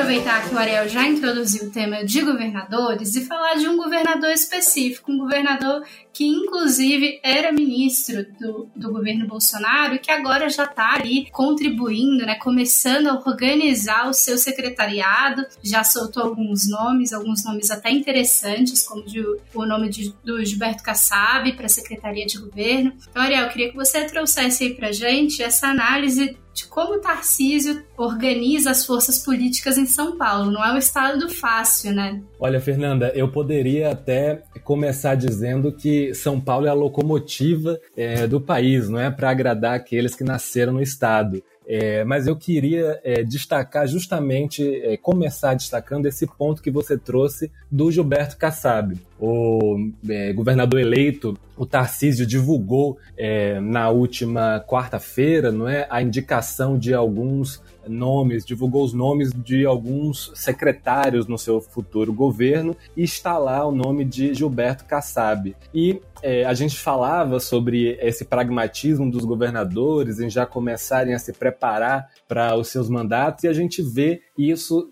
Aproveitar 0.00 0.48
que 0.48 0.54
o 0.54 0.58
Ariel 0.58 0.88
já 0.88 1.06
introduziu 1.06 1.68
o 1.68 1.70
tema 1.70 2.02
de 2.02 2.22
governadores 2.22 3.14
e 3.16 3.26
falar 3.26 3.56
de 3.56 3.68
um 3.68 3.76
governador 3.76 4.30
específico, 4.30 5.12
um 5.12 5.18
governador 5.18 5.84
que 6.10 6.26
inclusive 6.26 7.20
era 7.22 7.52
ministro 7.52 8.24
do, 8.40 8.70
do 8.74 8.90
governo 8.90 9.26
Bolsonaro 9.26 9.94
e 9.94 9.98
que 9.98 10.10
agora 10.10 10.48
já 10.48 10.64
está 10.64 10.94
ali 10.94 11.30
contribuindo, 11.30 12.24
né, 12.24 12.36
começando 12.36 13.08
a 13.08 13.14
organizar 13.14 14.08
o 14.08 14.14
seu 14.14 14.38
secretariado, 14.38 15.44
já 15.62 15.84
soltou 15.84 16.22
alguns 16.22 16.66
nomes, 16.66 17.12
alguns 17.12 17.44
nomes 17.44 17.70
até 17.70 17.90
interessantes, 17.90 18.82
como 18.82 19.04
de, 19.04 19.22
o 19.54 19.66
nome 19.66 19.90
de, 19.90 20.14
do 20.24 20.42
Gilberto 20.42 20.82
Kassab 20.82 21.52
para 21.52 21.66
a 21.66 21.68
Secretaria 21.68 22.24
de 22.24 22.38
Governo. 22.38 22.94
Então, 23.10 23.22
Ariel, 23.22 23.44
eu 23.44 23.50
queria 23.50 23.68
que 23.68 23.76
você 23.76 24.06
trouxesse 24.06 24.64
aí 24.64 24.74
para 24.74 24.92
gente 24.92 25.42
essa 25.42 25.68
análise 25.68 26.38
de 26.52 26.66
como 26.66 27.00
Tarcísio 27.00 27.82
organiza 27.96 28.70
as 28.70 28.84
forças 28.84 29.18
políticas 29.18 29.78
em 29.78 29.86
São 29.86 30.16
Paulo. 30.16 30.50
Não 30.50 30.64
é 30.64 30.72
um 30.72 30.78
estado 30.78 31.28
fácil, 31.28 31.92
né? 31.92 32.20
Olha, 32.38 32.60
Fernanda, 32.60 33.12
eu 33.14 33.30
poderia 33.30 33.90
até 33.90 34.42
começar 34.64 35.14
dizendo 35.14 35.72
que 35.72 36.14
São 36.14 36.40
Paulo 36.40 36.66
é 36.66 36.70
a 36.70 36.74
locomotiva 36.74 37.78
é, 37.96 38.26
do 38.26 38.40
país, 38.40 38.88
não 38.88 38.98
é 38.98 39.10
para 39.10 39.30
agradar 39.30 39.74
aqueles 39.74 40.14
que 40.14 40.24
nasceram 40.24 40.74
no 40.74 40.82
estado. 40.82 41.42
É, 41.72 42.02
mas 42.02 42.26
eu 42.26 42.34
queria 42.34 43.00
é, 43.04 43.22
destacar 43.22 43.86
justamente, 43.86 44.60
é, 44.82 44.96
começar 44.96 45.54
destacando 45.54 46.06
esse 46.06 46.26
ponto 46.26 46.60
que 46.60 46.68
você 46.68 46.98
trouxe 46.98 47.48
do 47.70 47.92
Gilberto 47.92 48.36
Kassab. 48.36 48.98
O 49.20 49.88
é, 50.08 50.32
governador 50.32 50.80
eleito, 50.80 51.38
o 51.56 51.64
Tarcísio, 51.64 52.26
divulgou 52.26 52.98
é, 53.16 53.60
na 53.60 53.88
última 53.88 54.64
quarta-feira 54.66 55.52
não 55.52 55.68
é, 55.68 55.86
a 55.88 56.02
indicação 56.02 56.76
de 56.76 56.92
alguns 56.92 57.62
nomes, 57.86 58.44
divulgou 58.44 58.84
os 58.84 58.92
nomes 58.92 59.32
de 59.32 59.64
alguns 59.64 60.32
secretários 60.34 61.28
no 61.28 61.38
seu 61.38 61.60
futuro 61.60 62.12
governo 62.12 62.76
e 62.96 63.04
está 63.04 63.38
lá 63.38 63.64
o 63.64 63.72
nome 63.72 64.04
de 64.04 64.34
Gilberto 64.34 64.84
Kassab. 64.86 65.54
E 65.72 66.00
é, 66.22 66.44
a 66.44 66.54
gente 66.54 66.78
falava 66.78 67.40
sobre 67.40 67.98
esse 68.00 68.24
pragmatismo 68.24 69.10
dos 69.10 69.24
governadores 69.24 70.20
em 70.20 70.28
já 70.28 70.46
começarem 70.46 71.14
a 71.14 71.18
se 71.18 71.32
preparar 71.32 72.08
para 72.28 72.56
os 72.56 72.68
seus 72.68 72.88
mandatos 72.88 73.44
e 73.44 73.48
a 73.48 73.52
gente 73.52 73.82
vê 73.82 74.22
isso 74.36 74.90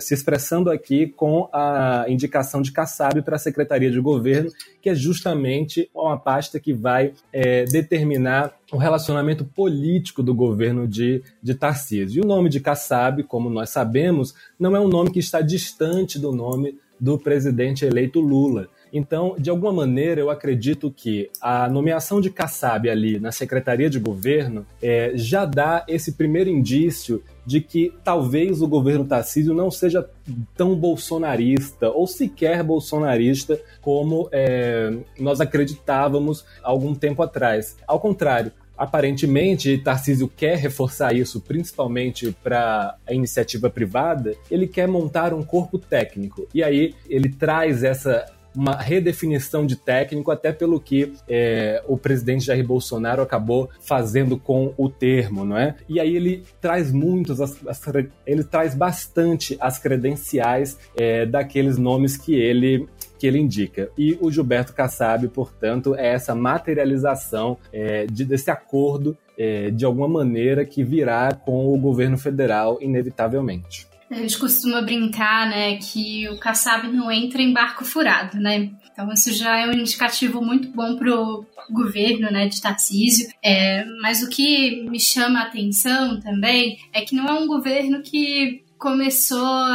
se 0.00 0.14
expressando 0.14 0.70
aqui 0.70 1.06
com 1.06 1.48
a 1.52 2.04
indicação 2.08 2.62
de 2.62 2.72
Kassab 2.72 3.22
para 3.22 3.36
a 3.36 3.38
Secretaria 3.38 3.90
de 3.90 4.00
Governo, 4.00 4.50
que 4.80 4.88
é 4.88 4.94
justamente 4.94 5.88
uma 5.94 6.18
pasta 6.18 6.58
que 6.58 6.72
vai 6.72 7.12
é, 7.32 7.64
determinar 7.64 8.54
o 8.72 8.76
relacionamento 8.76 9.44
político 9.44 10.22
do 10.22 10.34
governo 10.34 10.86
de, 10.86 11.22
de 11.42 11.54
Tarcísio. 11.54 12.20
E 12.20 12.24
o 12.24 12.28
nome 12.28 12.48
de 12.48 12.60
Kassab, 12.60 13.22
como 13.24 13.48
nós 13.48 13.70
sabemos, 13.70 14.34
não 14.58 14.76
é 14.76 14.80
um 14.80 14.88
nome 14.88 15.10
que 15.10 15.18
está 15.18 15.40
distante 15.40 16.18
do 16.18 16.32
nome 16.32 16.78
do 17.00 17.18
presidente 17.18 17.84
eleito 17.84 18.20
Lula. 18.20 18.68
Então, 18.92 19.34
de 19.38 19.50
alguma 19.50 19.72
maneira, 19.72 20.20
eu 20.20 20.30
acredito 20.30 20.90
que 20.90 21.30
a 21.40 21.68
nomeação 21.68 22.20
de 22.20 22.30
Kassab 22.30 22.88
ali 22.88 23.18
na 23.18 23.32
Secretaria 23.32 23.90
de 23.90 23.98
Governo 23.98 24.66
é, 24.82 25.12
já 25.14 25.44
dá 25.44 25.84
esse 25.88 26.12
primeiro 26.12 26.50
indício 26.50 27.22
de 27.44 27.60
que 27.62 27.94
talvez 28.04 28.60
o 28.60 28.68
governo 28.68 29.06
Tarcísio 29.06 29.54
não 29.54 29.70
seja 29.70 30.08
tão 30.54 30.76
bolsonarista 30.76 31.88
ou 31.90 32.06
sequer 32.06 32.62
bolsonarista 32.62 33.58
como 33.80 34.28
é, 34.30 34.92
nós 35.18 35.40
acreditávamos 35.40 36.44
algum 36.62 36.94
tempo 36.94 37.22
atrás. 37.22 37.76
Ao 37.86 37.98
contrário, 37.98 38.52
aparentemente 38.76 39.76
Tarcísio 39.78 40.28
quer 40.28 40.56
reforçar 40.56 41.14
isso, 41.14 41.40
principalmente 41.40 42.30
para 42.42 42.96
a 43.06 43.12
iniciativa 43.12 43.68
privada, 43.68 44.34
ele 44.50 44.68
quer 44.68 44.86
montar 44.86 45.34
um 45.34 45.42
corpo 45.42 45.78
técnico. 45.78 46.46
E 46.54 46.62
aí 46.62 46.94
ele 47.08 47.28
traz 47.30 47.82
essa 47.82 48.26
uma 48.54 48.76
redefinição 48.76 49.64
de 49.66 49.76
técnico, 49.76 50.30
até 50.30 50.52
pelo 50.52 50.80
que 50.80 51.12
é, 51.28 51.82
o 51.86 51.96
presidente 51.96 52.46
Jair 52.46 52.66
Bolsonaro 52.66 53.22
acabou 53.22 53.68
fazendo 53.80 54.38
com 54.38 54.72
o 54.76 54.88
termo, 54.88 55.44
não 55.44 55.56
é? 55.56 55.76
E 55.88 56.00
aí 56.00 56.16
ele 56.16 56.42
traz 56.60 56.92
muitos, 56.92 57.40
as, 57.40 57.66
as, 57.66 57.80
ele 58.26 58.44
traz 58.44 58.74
bastante 58.74 59.56
as 59.60 59.78
credenciais 59.78 60.78
é, 60.96 61.24
daqueles 61.26 61.78
nomes 61.78 62.16
que 62.16 62.34
ele 62.34 62.88
que 63.18 63.26
ele 63.26 63.38
indica. 63.38 63.90
E 63.98 64.16
o 64.20 64.30
Gilberto 64.30 64.72
Kassab, 64.72 65.26
portanto, 65.28 65.94
é 65.96 66.14
essa 66.14 66.36
materialização 66.36 67.58
é, 67.72 68.06
de, 68.06 68.24
desse 68.24 68.48
acordo, 68.48 69.18
é, 69.36 69.70
de 69.70 69.84
alguma 69.84 70.06
maneira, 70.08 70.64
que 70.64 70.84
virá 70.84 71.34
com 71.34 71.74
o 71.74 71.76
governo 71.76 72.16
federal, 72.16 72.78
inevitavelmente. 72.80 73.88
A 74.10 74.14
gente 74.14 74.38
costuma 74.38 74.80
brincar, 74.80 75.48
né, 75.48 75.76
que 75.76 76.28
o 76.28 76.38
Kassab 76.38 76.88
não 76.88 77.12
entra 77.12 77.42
em 77.42 77.52
barco 77.52 77.84
furado, 77.84 78.38
né? 78.38 78.70
Então 78.90 79.12
isso 79.12 79.32
já 79.32 79.58
é 79.58 79.66
um 79.66 79.72
indicativo 79.72 80.42
muito 80.42 80.68
bom 80.68 80.96
pro 80.96 81.44
governo, 81.70 82.30
né, 82.30 82.48
de 82.48 82.60
Tarcísio. 82.60 83.28
É, 83.42 83.84
mas 84.00 84.22
o 84.22 84.28
que 84.28 84.82
me 84.88 84.98
chama 84.98 85.40
a 85.40 85.44
atenção 85.44 86.18
também 86.20 86.78
é 86.92 87.02
que 87.02 87.14
não 87.14 87.26
é 87.26 87.32
um 87.32 87.46
governo 87.46 88.02
que 88.02 88.64
começou, 88.78 89.66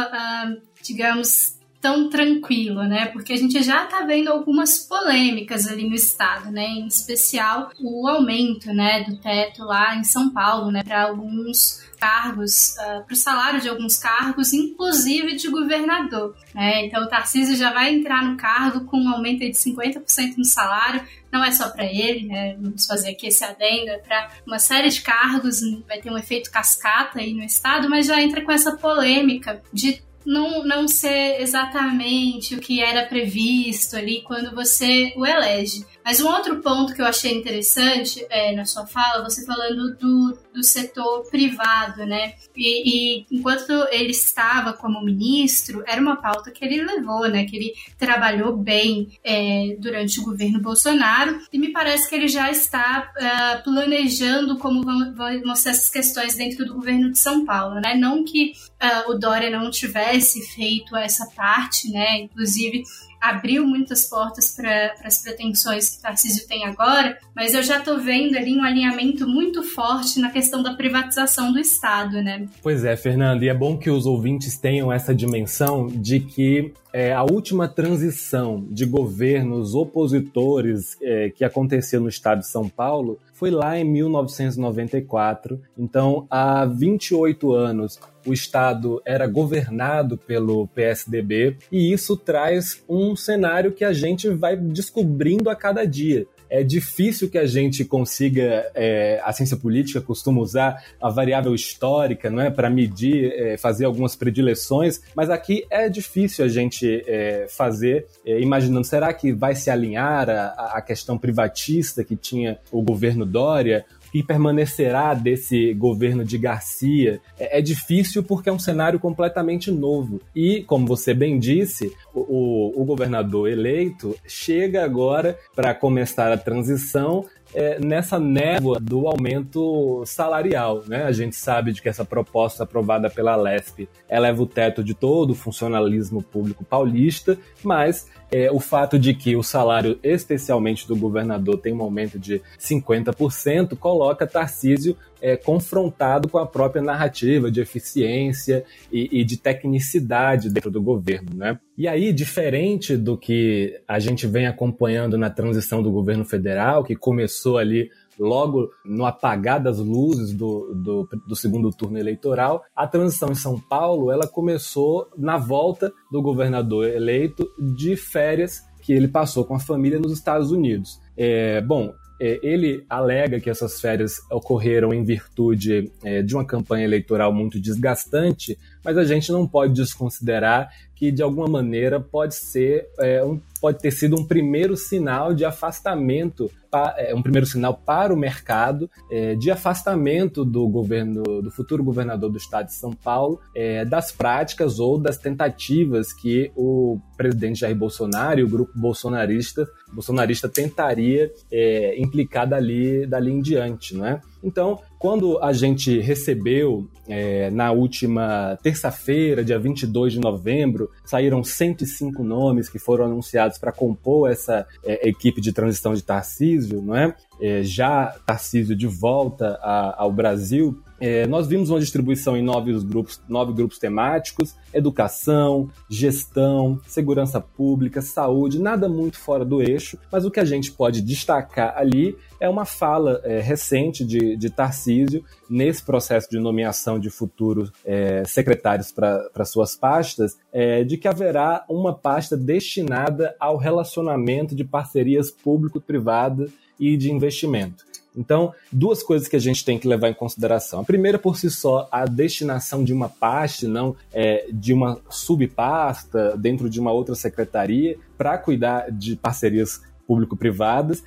digamos, 0.82 1.54
tão 1.84 2.08
tranquilo, 2.08 2.82
né? 2.84 3.04
Porque 3.04 3.34
a 3.34 3.36
gente 3.36 3.62
já 3.62 3.84
está 3.84 4.00
vendo 4.06 4.28
algumas 4.28 4.78
polêmicas 4.78 5.66
ali 5.66 5.86
no 5.86 5.94
estado, 5.94 6.50
né? 6.50 6.64
Em 6.64 6.86
especial 6.86 7.70
o 7.78 8.08
aumento, 8.08 8.72
né, 8.72 9.04
do 9.04 9.18
teto 9.18 9.62
lá 9.64 9.94
em 9.94 10.02
São 10.02 10.30
Paulo, 10.30 10.70
né, 10.70 10.82
para 10.82 11.02
alguns 11.02 11.84
cargos, 12.00 12.74
uh, 12.78 12.80
ah, 12.80 13.02
para 13.06 13.12
o 13.12 13.16
salário 13.16 13.60
de 13.60 13.68
alguns 13.68 13.98
cargos, 13.98 14.54
inclusive 14.54 15.36
de 15.36 15.50
governador. 15.50 16.34
Né? 16.54 16.86
Então 16.86 17.02
o 17.02 17.08
Tarcísio 17.08 17.54
já 17.54 17.70
vai 17.70 17.94
entrar 17.94 18.24
no 18.24 18.36
cargo 18.36 18.86
com 18.86 18.98
um 18.98 19.08
aumento 19.10 19.40
de 19.40 19.52
50% 19.52 20.38
no 20.38 20.44
salário, 20.44 21.02
não 21.30 21.44
é 21.44 21.50
só 21.50 21.68
para 21.68 21.84
ele, 21.84 22.26
né? 22.26 22.56
vamos 22.58 22.86
fazer 22.86 23.10
aqui 23.10 23.26
esse 23.26 23.44
adendo, 23.44 23.90
é 23.90 23.98
para 23.98 24.30
uma 24.46 24.58
série 24.58 24.88
de 24.88 25.02
cargos, 25.02 25.60
vai 25.86 26.00
ter 26.00 26.10
um 26.10 26.18
efeito 26.18 26.50
cascata 26.50 27.20
aí 27.20 27.34
no 27.34 27.42
Estado, 27.42 27.90
mas 27.90 28.06
já 28.06 28.20
entra 28.22 28.42
com 28.42 28.52
essa 28.52 28.76
polêmica 28.76 29.62
de 29.72 30.02
não, 30.24 30.64
não 30.64 30.88
ser 30.88 31.40
exatamente 31.40 32.54
o 32.54 32.60
que 32.60 32.82
era 32.82 33.06
previsto 33.06 33.96
ali 33.96 34.22
quando 34.22 34.54
você 34.54 35.12
o 35.16 35.26
elege. 35.26 35.84
Mas 36.04 36.20
um 36.20 36.28
outro 36.28 36.60
ponto 36.60 36.94
que 36.94 37.02
eu 37.02 37.06
achei 37.06 37.32
interessante 37.32 38.24
é, 38.30 38.54
na 38.54 38.64
sua 38.64 38.86
fala, 38.86 39.24
você 39.24 39.44
falando 39.44 39.96
do, 39.96 40.38
do 40.54 40.62
setor 40.62 41.28
privado, 41.28 42.06
né? 42.06 42.34
E, 42.56 43.18
e, 43.18 43.26
enquanto 43.30 43.72
ele 43.90 44.12
estava 44.12 44.72
como 44.72 45.04
ministro, 45.04 45.82
era 45.86 46.00
uma 46.00 46.16
pauta 46.16 46.50
que 46.52 46.64
ele 46.64 46.82
levou, 46.82 47.28
né? 47.28 47.44
Que 47.44 47.56
ele 47.56 47.74
trabalhou 47.98 48.56
bem 48.56 49.08
é, 49.24 49.76
durante 49.78 50.20
o 50.20 50.24
governo 50.24 50.60
Bolsonaro 50.60 51.40
e 51.52 51.58
me 51.58 51.72
parece 51.72 52.08
que 52.08 52.14
ele 52.14 52.28
já 52.28 52.50
está 52.50 53.10
uh, 53.16 53.64
planejando 53.64 54.56
como 54.58 54.82
vão, 54.82 55.14
vão 55.14 55.56
ser 55.56 55.70
essas 55.70 55.90
questões 55.90 56.36
dentro 56.36 56.64
do 56.64 56.74
governo 56.74 57.10
de 57.10 57.18
São 57.18 57.44
Paulo, 57.44 57.80
né? 57.80 57.94
Não 57.94 58.24
que 58.24 58.52
uh, 58.80 59.10
o 59.10 59.14
Dória 59.14 59.50
não 59.50 59.70
tivesse 59.70 60.40
feito 60.54 60.96
essa 60.96 61.26
parte, 61.34 61.90
né? 61.90 62.20
Inclusive 62.20 62.84
abriu 63.24 63.66
muitas 63.66 64.04
portas 64.04 64.54
para 64.54 64.94
as 65.02 65.22
pretensões 65.22 65.88
que 65.96 66.02
Tarcísio 66.02 66.46
tem 66.46 66.66
agora, 66.66 67.18
mas 67.34 67.54
eu 67.54 67.62
já 67.62 67.78
estou 67.78 67.98
vendo 67.98 68.36
ali 68.36 68.54
um 68.54 68.62
alinhamento 68.62 69.26
muito 69.26 69.62
forte 69.62 70.20
na 70.20 70.30
questão 70.30 70.62
da 70.62 70.74
privatização 70.74 71.50
do 71.50 71.58
Estado, 71.58 72.22
né? 72.22 72.46
Pois 72.62 72.84
é, 72.84 72.94
Fernando, 72.96 73.42
e 73.42 73.48
é 73.48 73.54
bom 73.54 73.78
que 73.78 73.88
os 73.88 74.04
ouvintes 74.04 74.58
tenham 74.58 74.92
essa 74.92 75.14
dimensão 75.14 75.86
de 75.86 76.20
que 76.20 76.72
é, 76.92 77.12
a 77.12 77.22
última 77.24 77.66
transição 77.66 78.64
de 78.70 78.84
governos 78.84 79.74
opositores 79.74 80.96
é, 81.02 81.30
que 81.30 81.44
aconteceu 81.44 82.00
no 82.00 82.08
estado 82.08 82.40
de 82.40 82.46
São 82.46 82.68
Paulo 82.68 83.18
foi 83.44 83.50
lá 83.50 83.78
em 83.78 83.84
1994. 83.84 85.60
Então, 85.76 86.26
há 86.30 86.64
28 86.64 87.52
anos, 87.52 88.00
o 88.26 88.32
estado 88.32 89.02
era 89.04 89.26
governado 89.26 90.16
pelo 90.16 90.66
PSDB 90.68 91.58
e 91.70 91.92
isso 91.92 92.16
traz 92.16 92.82
um 92.88 93.14
cenário 93.14 93.72
que 93.72 93.84
a 93.84 93.92
gente 93.92 94.30
vai 94.30 94.56
descobrindo 94.56 95.50
a 95.50 95.54
cada 95.54 95.84
dia 95.84 96.26
é 96.48 96.62
difícil 96.62 97.28
que 97.28 97.38
a 97.38 97.46
gente 97.46 97.84
consiga, 97.84 98.70
é, 98.74 99.20
a 99.24 99.32
ciência 99.32 99.56
política 99.56 100.00
costuma 100.00 100.40
usar 100.40 100.84
a 101.00 101.10
variável 101.10 101.54
histórica, 101.54 102.30
não 102.30 102.40
é, 102.40 102.50
para 102.50 102.70
medir, 102.70 103.32
é, 103.32 103.56
fazer 103.56 103.84
algumas 103.84 104.14
predileções, 104.16 105.00
mas 105.14 105.30
aqui 105.30 105.64
é 105.70 105.88
difícil 105.88 106.44
a 106.44 106.48
gente 106.48 107.02
é, 107.06 107.46
fazer, 107.48 108.06
é, 108.24 108.40
imaginando, 108.40 108.84
será 108.84 109.12
que 109.12 109.32
vai 109.32 109.54
se 109.54 109.70
alinhar 109.70 110.28
a, 110.30 110.74
a 110.76 110.82
questão 110.82 111.18
privatista 111.18 112.04
que 112.04 112.16
tinha 112.16 112.58
o 112.70 112.82
governo 112.82 113.24
Dória 113.24 113.84
que 114.14 114.22
permanecerá 114.22 115.12
desse 115.12 115.74
governo 115.74 116.24
de 116.24 116.38
Garcia 116.38 117.20
é, 117.36 117.58
é, 117.58 117.60
difícil 117.60 118.22
porque 118.22 118.48
é 118.48 118.52
um 118.52 118.60
cenário 118.60 119.00
completamente 119.00 119.72
novo. 119.72 120.20
E, 120.32 120.62
como 120.68 120.86
você 120.86 121.12
bem 121.12 121.36
disse, 121.36 121.92
o, 122.14 122.80
o 122.80 122.84
governador 122.84 123.50
eleito 123.50 124.14
chega 124.24 124.84
agora 124.84 125.36
para 125.52 125.74
começar 125.74 126.30
a 126.30 126.36
transição 126.36 127.24
é, 127.54 127.78
nessa 127.78 128.18
névoa 128.18 128.78
do 128.80 129.06
aumento 129.06 130.02
salarial. 130.04 130.82
Né? 130.86 131.04
A 131.04 131.12
gente 131.12 131.36
sabe 131.36 131.72
de 131.72 131.80
que 131.80 131.88
essa 131.88 132.04
proposta 132.04 132.64
aprovada 132.64 133.08
pela 133.08 133.36
LESP 133.36 133.88
eleva 134.08 134.42
o 134.42 134.46
teto 134.46 134.82
de 134.82 134.94
todo 134.94 135.30
o 135.30 135.34
funcionalismo 135.34 136.22
público 136.22 136.64
paulista, 136.64 137.38
mas 137.62 138.10
é, 138.30 138.50
o 138.50 138.58
fato 138.58 138.98
de 138.98 139.14
que 139.14 139.36
o 139.36 139.42
salário, 139.44 139.96
especialmente 140.02 140.88
do 140.88 140.96
governador, 140.96 141.58
tem 141.58 141.72
um 141.72 141.82
aumento 141.82 142.18
de 142.18 142.42
50%, 142.58 143.76
coloca 143.76 144.26
Tarcísio 144.26 144.96
é, 145.24 145.36
confrontado 145.36 146.28
com 146.28 146.36
a 146.36 146.46
própria 146.46 146.82
narrativa 146.82 147.50
de 147.50 147.60
eficiência 147.60 148.64
e, 148.92 149.20
e, 149.20 149.24
de 149.24 149.36
tecnicidade 149.36 150.50
dentro 150.50 150.70
do 150.70 150.82
governo. 150.82 151.30
Né? 151.34 151.58
E 151.78 151.88
aí, 151.88 152.12
diferente 152.12 152.96
do 152.96 153.16
que 153.16 153.80
a 153.88 153.98
gente 153.98 154.26
vem 154.26 154.46
acompanhando 154.46 155.16
na 155.16 155.30
transição 155.30 155.82
do 155.82 155.90
governo 155.90 156.24
federal, 156.24 156.84
que 156.84 156.94
começou 156.94 157.43
ali 157.56 157.90
logo 158.18 158.70
no 158.84 159.04
apagar 159.04 159.62
das 159.62 159.78
luzes 159.78 160.32
do, 160.32 160.72
do, 160.74 161.08
do, 161.26 161.36
segundo 161.36 161.70
turno 161.70 161.98
eleitoral, 161.98 162.62
a 162.74 162.86
transição 162.86 163.30
em 163.30 163.34
São 163.34 163.58
Paulo 163.58 164.10
ela 164.10 164.26
começou 164.26 165.08
na 165.16 165.36
volta 165.36 165.92
do 166.10 166.22
governador 166.22 166.88
eleito 166.88 167.48
de 167.58 167.96
férias 167.96 168.62
que 168.82 168.92
ele 168.92 169.08
passou 169.08 169.44
com 169.44 169.54
a 169.54 169.60
família 169.60 169.98
nos 169.98 170.12
Estados 170.12 170.50
Unidos. 170.50 171.00
É, 171.16 171.60
bom, 171.60 171.92
é, 172.20 172.38
ele 172.42 172.84
alega 172.88 173.40
que 173.40 173.50
essas 173.50 173.80
férias 173.80 174.20
ocorreram 174.30 174.92
em 174.92 175.02
virtude 175.04 175.90
é, 176.04 176.22
de 176.22 176.34
uma 176.34 176.44
campanha 176.44 176.84
eleitoral 176.84 177.32
muito 177.32 177.60
desgastante, 177.60 178.58
mas 178.84 178.96
a 178.96 179.04
gente 179.04 179.32
não 179.32 179.48
pode 179.48 179.74
desconsiderar 179.74 180.70
que 180.94 181.10
de 181.10 181.22
alguma 181.22 181.48
maneira 181.48 181.98
pode 181.98 182.36
ser 182.36 182.86
é, 183.00 183.24
um, 183.24 183.40
pode 183.60 183.80
ter 183.80 183.90
sido 183.90 184.18
um 184.18 184.24
primeiro 184.24 184.76
sinal 184.76 185.34
de 185.34 185.44
afastamento 185.44 186.50
é, 186.96 187.14
um 187.14 187.22
primeiro 187.22 187.46
sinal 187.46 187.74
para 187.74 188.12
o 188.12 188.16
mercado 188.16 188.90
é, 189.10 189.34
de 189.34 189.50
afastamento 189.50 190.44
do 190.44 190.68
governo 190.68 191.22
do 191.42 191.50
futuro 191.50 191.82
governador 191.82 192.30
do 192.30 192.38
estado 192.38 192.66
de 192.66 192.74
São 192.74 192.92
Paulo 192.92 193.40
é, 193.54 193.84
das 193.84 194.10
práticas 194.12 194.78
ou 194.78 194.98
das 194.98 195.18
tentativas 195.18 196.12
que 196.12 196.50
o 196.56 196.98
presidente 197.16 197.60
Jair 197.60 197.76
Bolsonaro 197.76 198.40
e 198.40 198.44
o 198.44 198.48
grupo 198.48 198.72
bolsonarista 198.74 199.66
bolsonarista 199.92 200.48
tentaria 200.48 201.30
é, 201.50 202.00
implicar 202.00 202.48
dali 202.48 203.06
dali 203.06 203.30
em 203.30 203.40
diante, 203.40 203.94
não 203.94 204.06
é? 204.06 204.20
Então, 204.42 204.78
quando 204.98 205.38
a 205.42 205.52
gente 205.52 206.00
recebeu 206.00 206.88
é, 207.06 207.50
na 207.50 207.72
última 207.72 208.58
terça-feira, 208.62 209.44
dia 209.44 209.58
22 209.58 210.14
de 210.14 210.20
novembro, 210.20 210.90
saíram 211.04 211.42
105 211.42 212.22
nomes 212.22 212.68
que 212.68 212.78
foram 212.78 213.06
anunciados 213.06 213.58
para 213.58 213.72
compor 213.72 214.30
essa 214.30 214.66
é, 214.84 215.08
equipe 215.08 215.40
de 215.40 215.52
transição 215.52 215.94
de 215.94 216.02
Tarcísio, 216.02 216.63
não 216.72 216.94
é? 216.94 217.14
é 217.40 217.62
já 217.62 218.14
Tarcísio 218.26 218.76
de 218.76 218.86
volta 218.86 219.58
a, 219.62 220.02
ao 220.02 220.12
Brasil, 220.12 220.82
é, 221.06 221.26
nós 221.26 221.46
vimos 221.46 221.68
uma 221.68 221.78
distribuição 221.78 222.34
em 222.34 222.42
nove 222.42 222.72
grupos, 222.82 223.20
nove 223.28 223.52
grupos 223.52 223.78
temáticos: 223.78 224.56
educação, 224.72 225.68
gestão, 225.86 226.80
segurança 226.86 227.38
pública, 227.38 228.00
saúde, 228.00 228.58
nada 228.58 228.88
muito 228.88 229.18
fora 229.18 229.44
do 229.44 229.60
eixo, 229.60 229.98
mas 230.10 230.24
o 230.24 230.30
que 230.30 230.40
a 230.40 230.46
gente 230.46 230.72
pode 230.72 231.02
destacar 231.02 231.76
ali 231.76 232.16
é 232.40 232.48
uma 232.48 232.64
fala 232.64 233.20
é, 233.22 233.38
recente 233.38 234.02
de, 234.02 234.34
de 234.34 234.48
Tarcísio 234.48 235.22
nesse 235.48 235.84
processo 235.84 236.30
de 236.30 236.38
nomeação 236.38 236.98
de 236.98 237.10
futuros 237.10 237.70
é, 237.84 238.24
secretários 238.24 238.90
para 238.90 239.44
suas 239.44 239.76
pastas, 239.76 240.38
é, 240.50 240.84
de 240.84 240.96
que 240.96 241.06
haverá 241.06 241.66
uma 241.68 241.94
pasta 241.94 242.34
destinada 242.34 243.36
ao 243.38 243.58
relacionamento 243.58 244.54
de 244.54 244.64
parcerias 244.64 245.30
público-privadas 245.30 246.50
e 246.78 246.96
de 246.96 247.10
investimento. 247.10 247.84
Então, 248.16 248.54
duas 248.70 249.02
coisas 249.02 249.26
que 249.26 249.34
a 249.34 249.40
gente 249.40 249.64
tem 249.64 249.78
que 249.78 249.88
levar 249.88 250.08
em 250.08 250.14
consideração. 250.14 250.80
A 250.80 250.84
primeira, 250.84 251.18
por 251.18 251.36
si 251.36 251.50
só, 251.50 251.88
a 251.90 252.04
destinação 252.04 252.84
de 252.84 252.92
uma 252.92 253.08
pasta, 253.08 253.66
não 253.66 253.96
é, 254.12 254.46
de 254.52 254.72
uma 254.72 255.00
subpasta 255.10 256.36
dentro 256.36 256.70
de 256.70 256.78
uma 256.78 256.92
outra 256.92 257.14
secretaria 257.16 257.96
para 258.16 258.38
cuidar 258.38 258.90
de 258.90 259.16
parcerias 259.16 259.80
público-privadas, 260.06 261.02